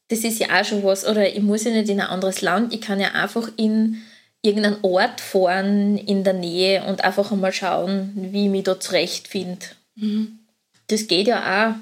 das 0.10 0.20
ist 0.20 0.40
ja 0.40 0.48
auch 0.60 0.66
schon 0.66 0.84
was. 0.84 1.06
Oder 1.08 1.28
ich 1.34 1.42
muss 1.42 1.64
ja 1.64 1.72
nicht 1.72 1.90
in 1.90 2.00
ein 2.00 2.08
anderes 2.08 2.42
Land, 2.42 2.74
ich 2.74 2.82
kann 2.82 3.00
ja 3.00 3.12
einfach 3.12 3.50
in 3.58 4.02
irgendeinen 4.42 4.78
Ort 4.84 5.22
fahren 5.22 5.98
in 5.98 6.24
der 6.24 6.34
Nähe 6.34 6.86
und 6.86 7.04
einfach 7.04 7.32
einmal 7.32 7.52
schauen, 7.52 8.12
wie 8.16 8.46
ich 8.46 8.52
mich 8.52 8.64
da 8.64 8.80
zurechtfinde. 8.80 9.66
Mhm. 9.96 10.40
Das 10.88 11.08
geht 11.08 11.28
ja 11.28 11.74
auch. 11.74 11.76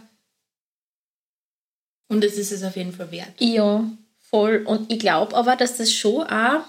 Und 2.07 2.23
es 2.23 2.37
ist 2.37 2.51
es 2.51 2.63
auf 2.63 2.77
jeden 2.77 2.93
Fall 2.93 3.11
wert. 3.11 3.33
Ja, 3.39 3.83
voll. 4.19 4.63
Und 4.65 4.91
ich 4.91 4.99
glaube 4.99 5.35
aber, 5.35 5.55
dass 5.55 5.77
das 5.77 5.91
schon 5.91 6.23
auch, 6.23 6.61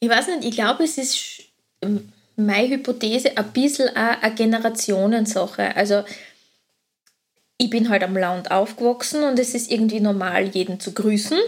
ich 0.00 0.08
weiß 0.08 0.28
nicht, 0.28 0.44
ich 0.44 0.54
glaube, 0.54 0.84
es 0.84 0.98
ist 0.98 1.42
meine 2.36 2.68
Hypothese 2.68 3.36
ein 3.36 3.52
bisschen 3.52 3.88
eine 3.96 4.34
Generationensache. 4.34 5.74
Also 5.76 6.04
ich 7.56 7.70
bin 7.70 7.88
halt 7.88 8.04
am 8.04 8.16
Land 8.16 8.50
aufgewachsen 8.50 9.24
und 9.24 9.38
es 9.38 9.54
ist 9.54 9.70
irgendwie 9.70 10.00
normal, 10.00 10.44
jeden 10.46 10.78
zu 10.78 10.92
grüßen 10.92 11.38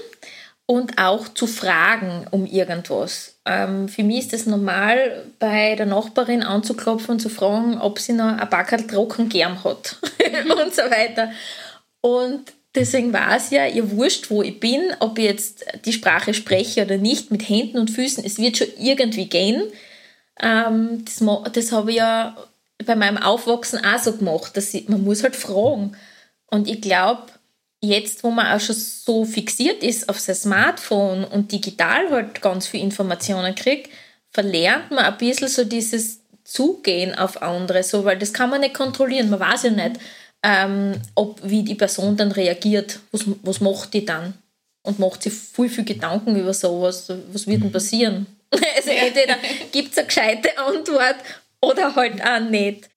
und 0.66 0.98
auch 0.98 1.28
zu 1.28 1.46
fragen 1.46 2.26
um 2.32 2.46
irgendwas. 2.46 3.36
Ähm, 3.44 3.88
für 3.88 4.02
mich 4.02 4.26
ist 4.26 4.32
es 4.32 4.46
normal, 4.46 5.24
bei 5.38 5.76
der 5.76 5.86
Nachbarin 5.86 6.42
anzuklopfen 6.42 7.12
und 7.12 7.20
zu 7.20 7.28
fragen, 7.28 7.80
ob 7.80 8.00
sie 8.00 8.12
noch 8.12 8.36
ein 8.36 8.50
Backerl 8.50 8.86
trocken 8.86 9.28
gern 9.28 9.62
hat 9.62 9.96
und 10.64 10.74
so 10.74 10.82
weiter. 10.82 11.32
Und 12.00 12.52
deswegen 12.74 13.12
war 13.12 13.36
es 13.36 13.50
ja, 13.50 13.66
ihr 13.66 13.90
wurscht, 13.90 14.30
wo 14.30 14.42
ich 14.42 14.60
bin, 14.60 14.94
ob 15.00 15.18
ich 15.18 15.24
jetzt 15.24 15.64
die 15.84 15.92
Sprache 15.92 16.34
spreche 16.34 16.84
oder 16.84 16.96
nicht, 16.96 17.30
mit 17.30 17.48
Händen 17.48 17.78
und 17.78 17.90
Füßen, 17.90 18.24
es 18.24 18.38
wird 18.38 18.58
schon 18.58 18.68
irgendwie 18.78 19.28
gehen. 19.28 19.64
Ähm, 20.40 21.04
das, 21.04 21.22
das 21.52 21.72
habe 21.72 21.90
ich 21.90 21.96
ja 21.98 22.36
bei 22.84 22.96
meinem 22.96 23.18
Aufwachsen 23.18 23.84
auch 23.84 23.98
so 23.98 24.16
gemacht, 24.16 24.56
dass 24.56 24.72
ich, 24.74 24.88
man 24.88 25.04
muss 25.04 25.22
halt 25.22 25.36
fragen. 25.36 25.96
Und 26.46 26.68
ich 26.68 26.80
glaube, 26.80 27.26
jetzt, 27.80 28.24
wo 28.24 28.30
man 28.30 28.46
auch 28.46 28.60
schon 28.60 28.76
so 28.76 29.24
fixiert 29.24 29.82
ist 29.82 30.08
auf 30.08 30.18
sein 30.18 30.34
Smartphone 30.34 31.24
und 31.24 31.52
digital 31.52 32.10
halt 32.10 32.42
ganz 32.42 32.66
viele 32.66 32.84
Informationen 32.84 33.54
kriegt, 33.54 33.90
verlernt 34.30 34.90
man 34.90 35.04
ein 35.04 35.18
bisschen 35.18 35.48
so 35.48 35.64
dieses 35.64 36.20
Zugehen 36.44 37.14
auf 37.14 37.42
andere, 37.42 37.82
so, 37.82 38.04
weil 38.04 38.18
das 38.18 38.32
kann 38.32 38.50
man 38.50 38.60
nicht 38.60 38.74
kontrollieren, 38.74 39.30
man 39.30 39.40
weiß 39.40 39.64
ja 39.64 39.70
nicht 39.70 40.00
ähm, 40.42 41.00
ob 41.14 41.40
wie 41.42 41.62
die 41.62 41.74
Person 41.74 42.16
dann 42.16 42.32
reagiert, 42.32 43.00
was, 43.12 43.24
was 43.42 43.60
macht 43.60 43.94
die 43.94 44.04
dann? 44.04 44.34
Und 44.82 44.98
macht 44.98 45.22
sich 45.22 45.34
viel, 45.34 45.68
viel 45.68 45.84
Gedanken 45.84 46.36
über 46.36 46.54
sowas, 46.54 47.12
was 47.32 47.46
wird 47.46 47.60
denn 47.60 47.68
mhm. 47.68 47.72
passieren? 47.72 48.26
Also 48.76 48.90
entweder 48.90 49.36
gibt 49.70 49.92
es 49.92 49.98
eine 49.98 50.06
gescheite 50.06 50.58
Antwort 50.58 51.16
oder 51.60 51.94
halt 51.94 52.20
auch 52.20 52.40
nicht. 52.40 52.88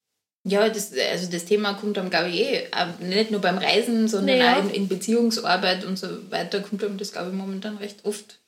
Ja, 0.45 0.67
das, 0.67 0.91
also 1.11 1.31
das 1.31 1.45
Thema 1.45 1.73
kommt 1.73 1.97
dann, 1.97 2.09
glaube 2.09 2.29
ich, 2.29 2.39
eh, 2.39 2.67
nicht 2.99 3.31
nur 3.31 3.39
beim 3.39 3.57
Reisen, 3.57 4.07
sondern 4.07 4.39
naja. 4.39 4.57
auch 4.57 4.63
in, 4.63 4.71
in 4.71 4.87
Beziehungsarbeit 4.87 5.85
und 5.85 5.97
so 5.97 6.07
weiter, 6.31 6.61
kommt 6.61 6.83
einem 6.83 6.97
das, 6.97 7.11
glaube 7.11 7.29
ich, 7.29 7.35
momentan 7.35 7.77
recht 7.77 8.03
oft 8.03 8.39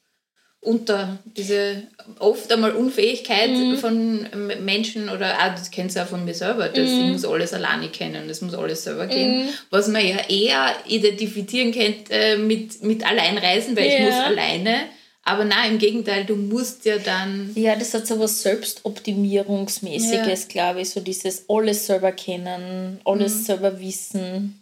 unter 0.66 1.20
diese 1.26 1.84
oft 2.20 2.52
einmal 2.52 2.72
Unfähigkeit 2.72 3.52
mhm. 3.52 3.78
von 3.78 4.28
Menschen 4.64 5.10
oder 5.10 5.34
auch, 5.34 5.52
das 5.52 5.72
kennst 5.72 5.96
du 5.96 6.02
auch 6.02 6.08
von 6.08 6.26
mir 6.26 6.34
selber, 6.34 6.70
dass 6.70 6.90
mhm. 6.90 7.00
ich 7.00 7.12
muss 7.12 7.26
alles 7.26 7.54
alleine 7.54 7.90
kennen, 7.90 8.28
das 8.28 8.42
muss 8.42 8.54
alles 8.54 8.84
selber 8.84 9.08
gehen, 9.08 9.46
mhm. 9.46 9.50
was 9.70 9.88
man 9.88 10.06
ja 10.06 10.18
eher 10.28 10.76
identifizieren 10.88 11.72
könnte 11.72 12.14
äh, 12.14 12.38
mit, 12.38 12.84
mit 12.84 13.06
Alleinreisen, 13.06 13.76
weil 13.76 13.88
ja. 13.88 13.98
ich 13.98 14.06
muss 14.06 14.16
alleine, 14.16 14.86
aber 15.24 15.44
nein, 15.44 15.74
im 15.74 15.80
Gegenteil, 15.80 16.26
du 16.26 16.36
musst 16.36 16.86
ja 16.86 17.00
dann... 17.00 17.52
Ja, 17.56 17.76
das 17.76 17.94
hat 17.96 18.06
so 18.06 18.20
was 18.20 18.44
Selbstoptimierungsmäßiges, 18.44 20.44
ja. 20.44 20.48
glaube 20.50 20.82
ich, 20.82 20.92
so 20.92 21.00
dieses 21.00 21.50
alles 21.50 21.88
selber 21.88 22.12
kennen, 22.12 23.00
alles 23.06 23.36
mhm. 23.36 23.44
selber 23.44 23.80
wissen. 23.80 24.62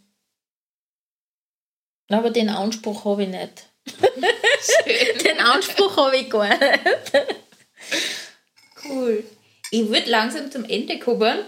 Aber 2.10 2.30
den 2.30 2.50
Anspruch 2.50 3.06
habe 3.06 3.24
ich 3.24 3.30
nicht. 3.30 3.73
Den 5.26 5.40
Anspruch 5.40 5.98
habe 5.98 6.18
ich 6.18 6.30
gar 6.30 6.48
nicht. 6.48 6.82
Cool. 8.88 9.24
Ich 9.72 9.90
würde 9.90 10.10
langsam 10.10 10.52
zum 10.52 10.66
Ende 10.66 11.00
kommen. 11.00 11.40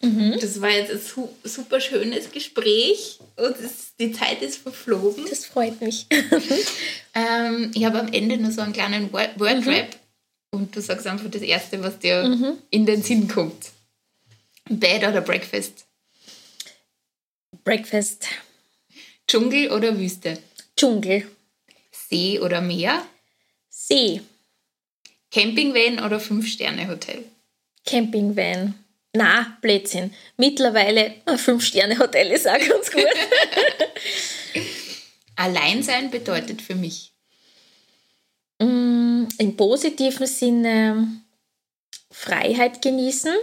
Mhm. 0.00 0.38
Das 0.40 0.60
war 0.60 0.70
jetzt 0.70 0.90
ein 0.90 1.28
super 1.42 1.80
schönes 1.80 2.30
Gespräch 2.30 3.18
und 3.36 3.58
es, 3.60 3.94
die 3.98 4.12
Zeit 4.12 4.42
ist 4.42 4.58
verflogen. 4.58 5.26
Das 5.28 5.44
freut 5.44 5.80
mich. 5.80 6.06
ähm, 7.14 7.70
ich 7.74 7.84
habe 7.84 8.00
am 8.00 8.12
Ende 8.12 8.38
nur 8.38 8.50
so 8.50 8.62
einen 8.62 8.72
kleinen 8.72 9.12
Wordrap 9.12 9.64
mhm. 9.64 9.84
und 10.52 10.74
du 10.74 10.80
sagst 10.80 11.06
einfach 11.06 11.30
das 11.30 11.42
Erste, 11.42 11.82
was 11.82 11.98
dir 11.98 12.24
mhm. 12.24 12.58
in 12.70 12.86
den 12.86 13.02
Sinn 13.02 13.28
kommt. 13.28 13.70
Bed 14.68 15.06
oder 15.06 15.20
Breakfast? 15.20 15.84
Breakfast. 17.62 18.26
Dschungel 19.28 19.70
oder 19.70 19.98
Wüste? 19.98 20.38
Dschungel. 20.76 21.26
See 22.14 22.38
oder 22.38 22.60
Meer? 22.60 23.04
See. 23.68 24.20
Campingvan 25.32 25.98
oder 26.04 26.20
Fünf-Sterne-Hotel? 26.20 27.24
Campingvan. 27.84 28.74
Na, 29.14 29.58
Blödsinn. 29.60 30.14
Mittlerweile 30.36 31.16
ein 31.26 31.38
Fünf-Sterne-Hotel 31.38 32.30
ist 32.30 32.46
auch 32.46 32.56
ganz 32.56 32.92
gut. 32.92 33.02
Alleinsein 35.36 36.12
bedeutet 36.12 36.62
für 36.62 36.76
mich? 36.76 37.10
Mm, 38.60 39.24
Im 39.38 39.56
positiven 39.56 40.28
Sinne 40.28 41.20
Freiheit 42.12 42.80
genießen. 42.80 43.34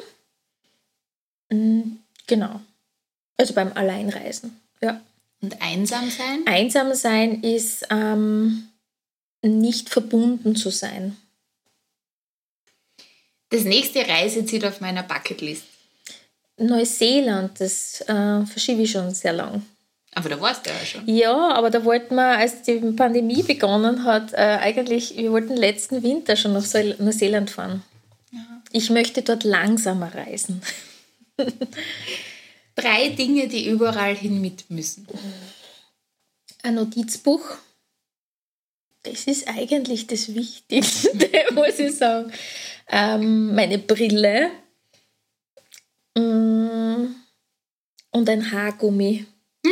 Mm, 1.49 1.81
genau. 2.25 2.61
Also 3.35 3.53
beim 3.53 3.73
Alleinreisen. 3.73 4.61
Ja. 4.79 5.01
Und 5.41 5.61
einsam 5.61 6.09
sein? 6.09 6.43
Einsam 6.45 6.93
sein 6.93 7.41
ist 7.43 7.87
ähm, 7.89 8.69
nicht 9.41 9.89
verbunden 9.89 10.55
zu 10.55 10.69
sein. 10.69 11.17
Das 13.49 13.63
nächste 13.63 14.07
Reiseziel 14.07 14.65
auf 14.65 14.79
meiner 14.81 15.03
Bucketlist. 15.03 15.63
Neuseeland, 16.57 17.59
das 17.59 18.01
äh, 18.01 18.45
verschiebe 18.45 18.83
ich 18.83 18.91
schon 18.91 19.13
sehr 19.13 19.33
lang. 19.33 19.63
Aber 20.13 20.29
da 20.29 20.39
warst 20.39 20.65
du 20.65 20.69
ja 20.69 20.85
schon. 20.85 21.07
Ja, 21.07 21.53
aber 21.53 21.69
da 21.69 21.83
wollten 21.85 22.15
wir, 22.15 22.37
als 22.37 22.61
die 22.63 22.79
Pandemie 22.95 23.43
begonnen 23.43 24.03
hat, 24.03 24.33
äh, 24.33 24.37
eigentlich, 24.37 25.17
wir 25.17 25.31
wollten 25.31 25.55
letzten 25.55 26.03
Winter 26.03 26.35
schon 26.35 26.53
nach 26.53 26.65
Neuseeland 26.99 27.49
fahren. 27.49 27.81
Ja. 28.31 28.61
Ich 28.71 28.89
möchte 28.89 29.21
dort 29.21 29.43
langsamer 29.43 30.13
reisen. 30.13 30.61
drei 32.75 33.09
Dinge, 33.09 33.47
die 33.47 33.67
überall 33.67 34.15
hin 34.15 34.41
mit 34.41 34.69
müssen? 34.69 35.07
Ein 36.63 36.75
Notizbuch. 36.75 37.57
Das 39.03 39.25
ist 39.25 39.47
eigentlich 39.47 40.07
das 40.07 40.35
Wichtigste, 40.35 41.29
muss 41.53 41.79
ich 41.79 41.95
sagen. 41.95 42.31
Ähm, 42.87 43.55
meine 43.55 43.79
Brille 43.79 44.51
mm, 46.15 47.07
und 48.11 48.29
ein 48.29 48.51
Haargummi. 48.51 49.25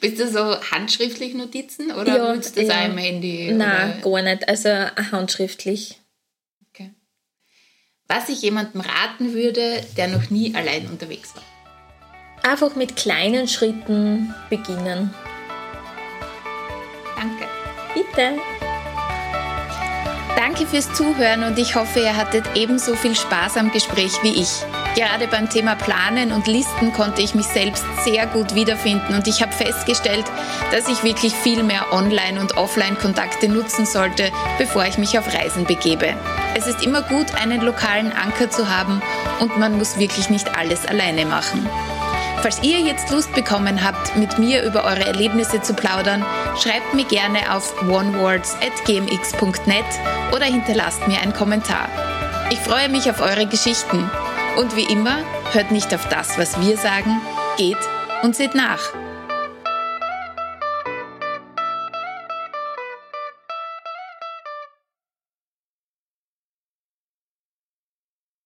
Bist 0.00 0.18
du 0.18 0.28
so 0.28 0.60
handschriftlich 0.70 1.34
Notizen 1.34 1.92
oder 1.92 2.16
ja, 2.16 2.34
nutzt 2.34 2.56
du 2.56 2.60
das 2.60 2.70
ja. 2.70 2.80
auch 2.80 2.86
im 2.86 2.98
Handy? 2.98 3.52
Nein, 3.52 4.00
gar 4.02 4.22
nicht. 4.22 4.48
Also 4.48 4.68
handschriftlich 4.68 5.99
was 8.10 8.28
ich 8.28 8.42
jemandem 8.42 8.82
raten 8.82 9.32
würde, 9.32 9.80
der 9.96 10.08
noch 10.08 10.28
nie 10.28 10.54
allein 10.54 10.86
unterwegs 10.88 11.34
war? 11.34 11.42
einfach 12.42 12.74
mit 12.76 12.96
kleinen 12.96 13.48
Schritten 13.48 14.34
beginnen. 14.48 15.14
Danke. 17.16 17.44
Bitte. 17.94 18.38
Danke 20.36 20.66
fürs 20.66 20.92
Zuhören 20.94 21.44
und 21.44 21.58
ich 21.58 21.74
hoffe, 21.74 22.00
ihr 22.00 22.16
hattet 22.16 22.44
ebenso 22.54 22.94
viel 22.94 23.14
Spaß 23.14 23.56
am 23.56 23.70
Gespräch 23.72 24.12
wie 24.22 24.40
ich. 24.40 24.50
Gerade 24.96 25.28
beim 25.28 25.48
Thema 25.48 25.76
Planen 25.76 26.32
und 26.32 26.48
Listen 26.48 26.92
konnte 26.92 27.22
ich 27.22 27.34
mich 27.34 27.46
selbst 27.46 27.84
sehr 28.04 28.26
gut 28.26 28.56
wiederfinden 28.56 29.14
und 29.14 29.28
ich 29.28 29.40
habe 29.40 29.52
festgestellt, 29.52 30.24
dass 30.72 30.88
ich 30.88 31.04
wirklich 31.04 31.32
viel 31.32 31.62
mehr 31.62 31.92
Online- 31.92 32.40
und 32.40 32.56
Offline-Kontakte 32.56 33.48
nutzen 33.48 33.86
sollte, 33.86 34.32
bevor 34.58 34.84
ich 34.84 34.98
mich 34.98 35.16
auf 35.16 35.32
Reisen 35.32 35.64
begebe. 35.64 36.14
Es 36.56 36.66
ist 36.66 36.84
immer 36.84 37.02
gut, 37.02 37.26
einen 37.40 37.60
lokalen 37.60 38.12
Anker 38.12 38.50
zu 38.50 38.68
haben 38.68 39.00
und 39.38 39.56
man 39.58 39.78
muss 39.78 39.98
wirklich 39.98 40.28
nicht 40.28 40.56
alles 40.56 40.84
alleine 40.86 41.24
machen. 41.24 41.68
Falls 42.42 42.62
ihr 42.62 42.80
jetzt 42.80 43.10
Lust 43.10 43.34
bekommen 43.34 43.84
habt, 43.84 44.16
mit 44.16 44.38
mir 44.38 44.64
über 44.64 44.84
eure 44.84 45.04
Erlebnisse 45.04 45.60
zu 45.60 45.74
plaudern, 45.74 46.24
schreibt 46.60 46.94
mir 46.94 47.04
gerne 47.04 47.54
auf 47.54 47.82
onewords.gmx.net 47.82 49.84
oder 50.34 50.46
hinterlasst 50.46 51.06
mir 51.06 51.20
einen 51.20 51.34
Kommentar. 51.34 51.88
Ich 52.50 52.58
freue 52.58 52.88
mich 52.88 53.10
auf 53.10 53.20
eure 53.20 53.46
Geschichten. 53.46 54.10
Und 54.56 54.76
wie 54.76 54.84
immer, 54.84 55.18
hört 55.52 55.70
nicht 55.70 55.94
auf 55.94 56.08
das, 56.08 56.38
was 56.38 56.60
wir 56.60 56.76
sagen, 56.76 57.20
geht 57.56 57.78
und 58.22 58.36
seht 58.36 58.54
nach. 58.54 58.80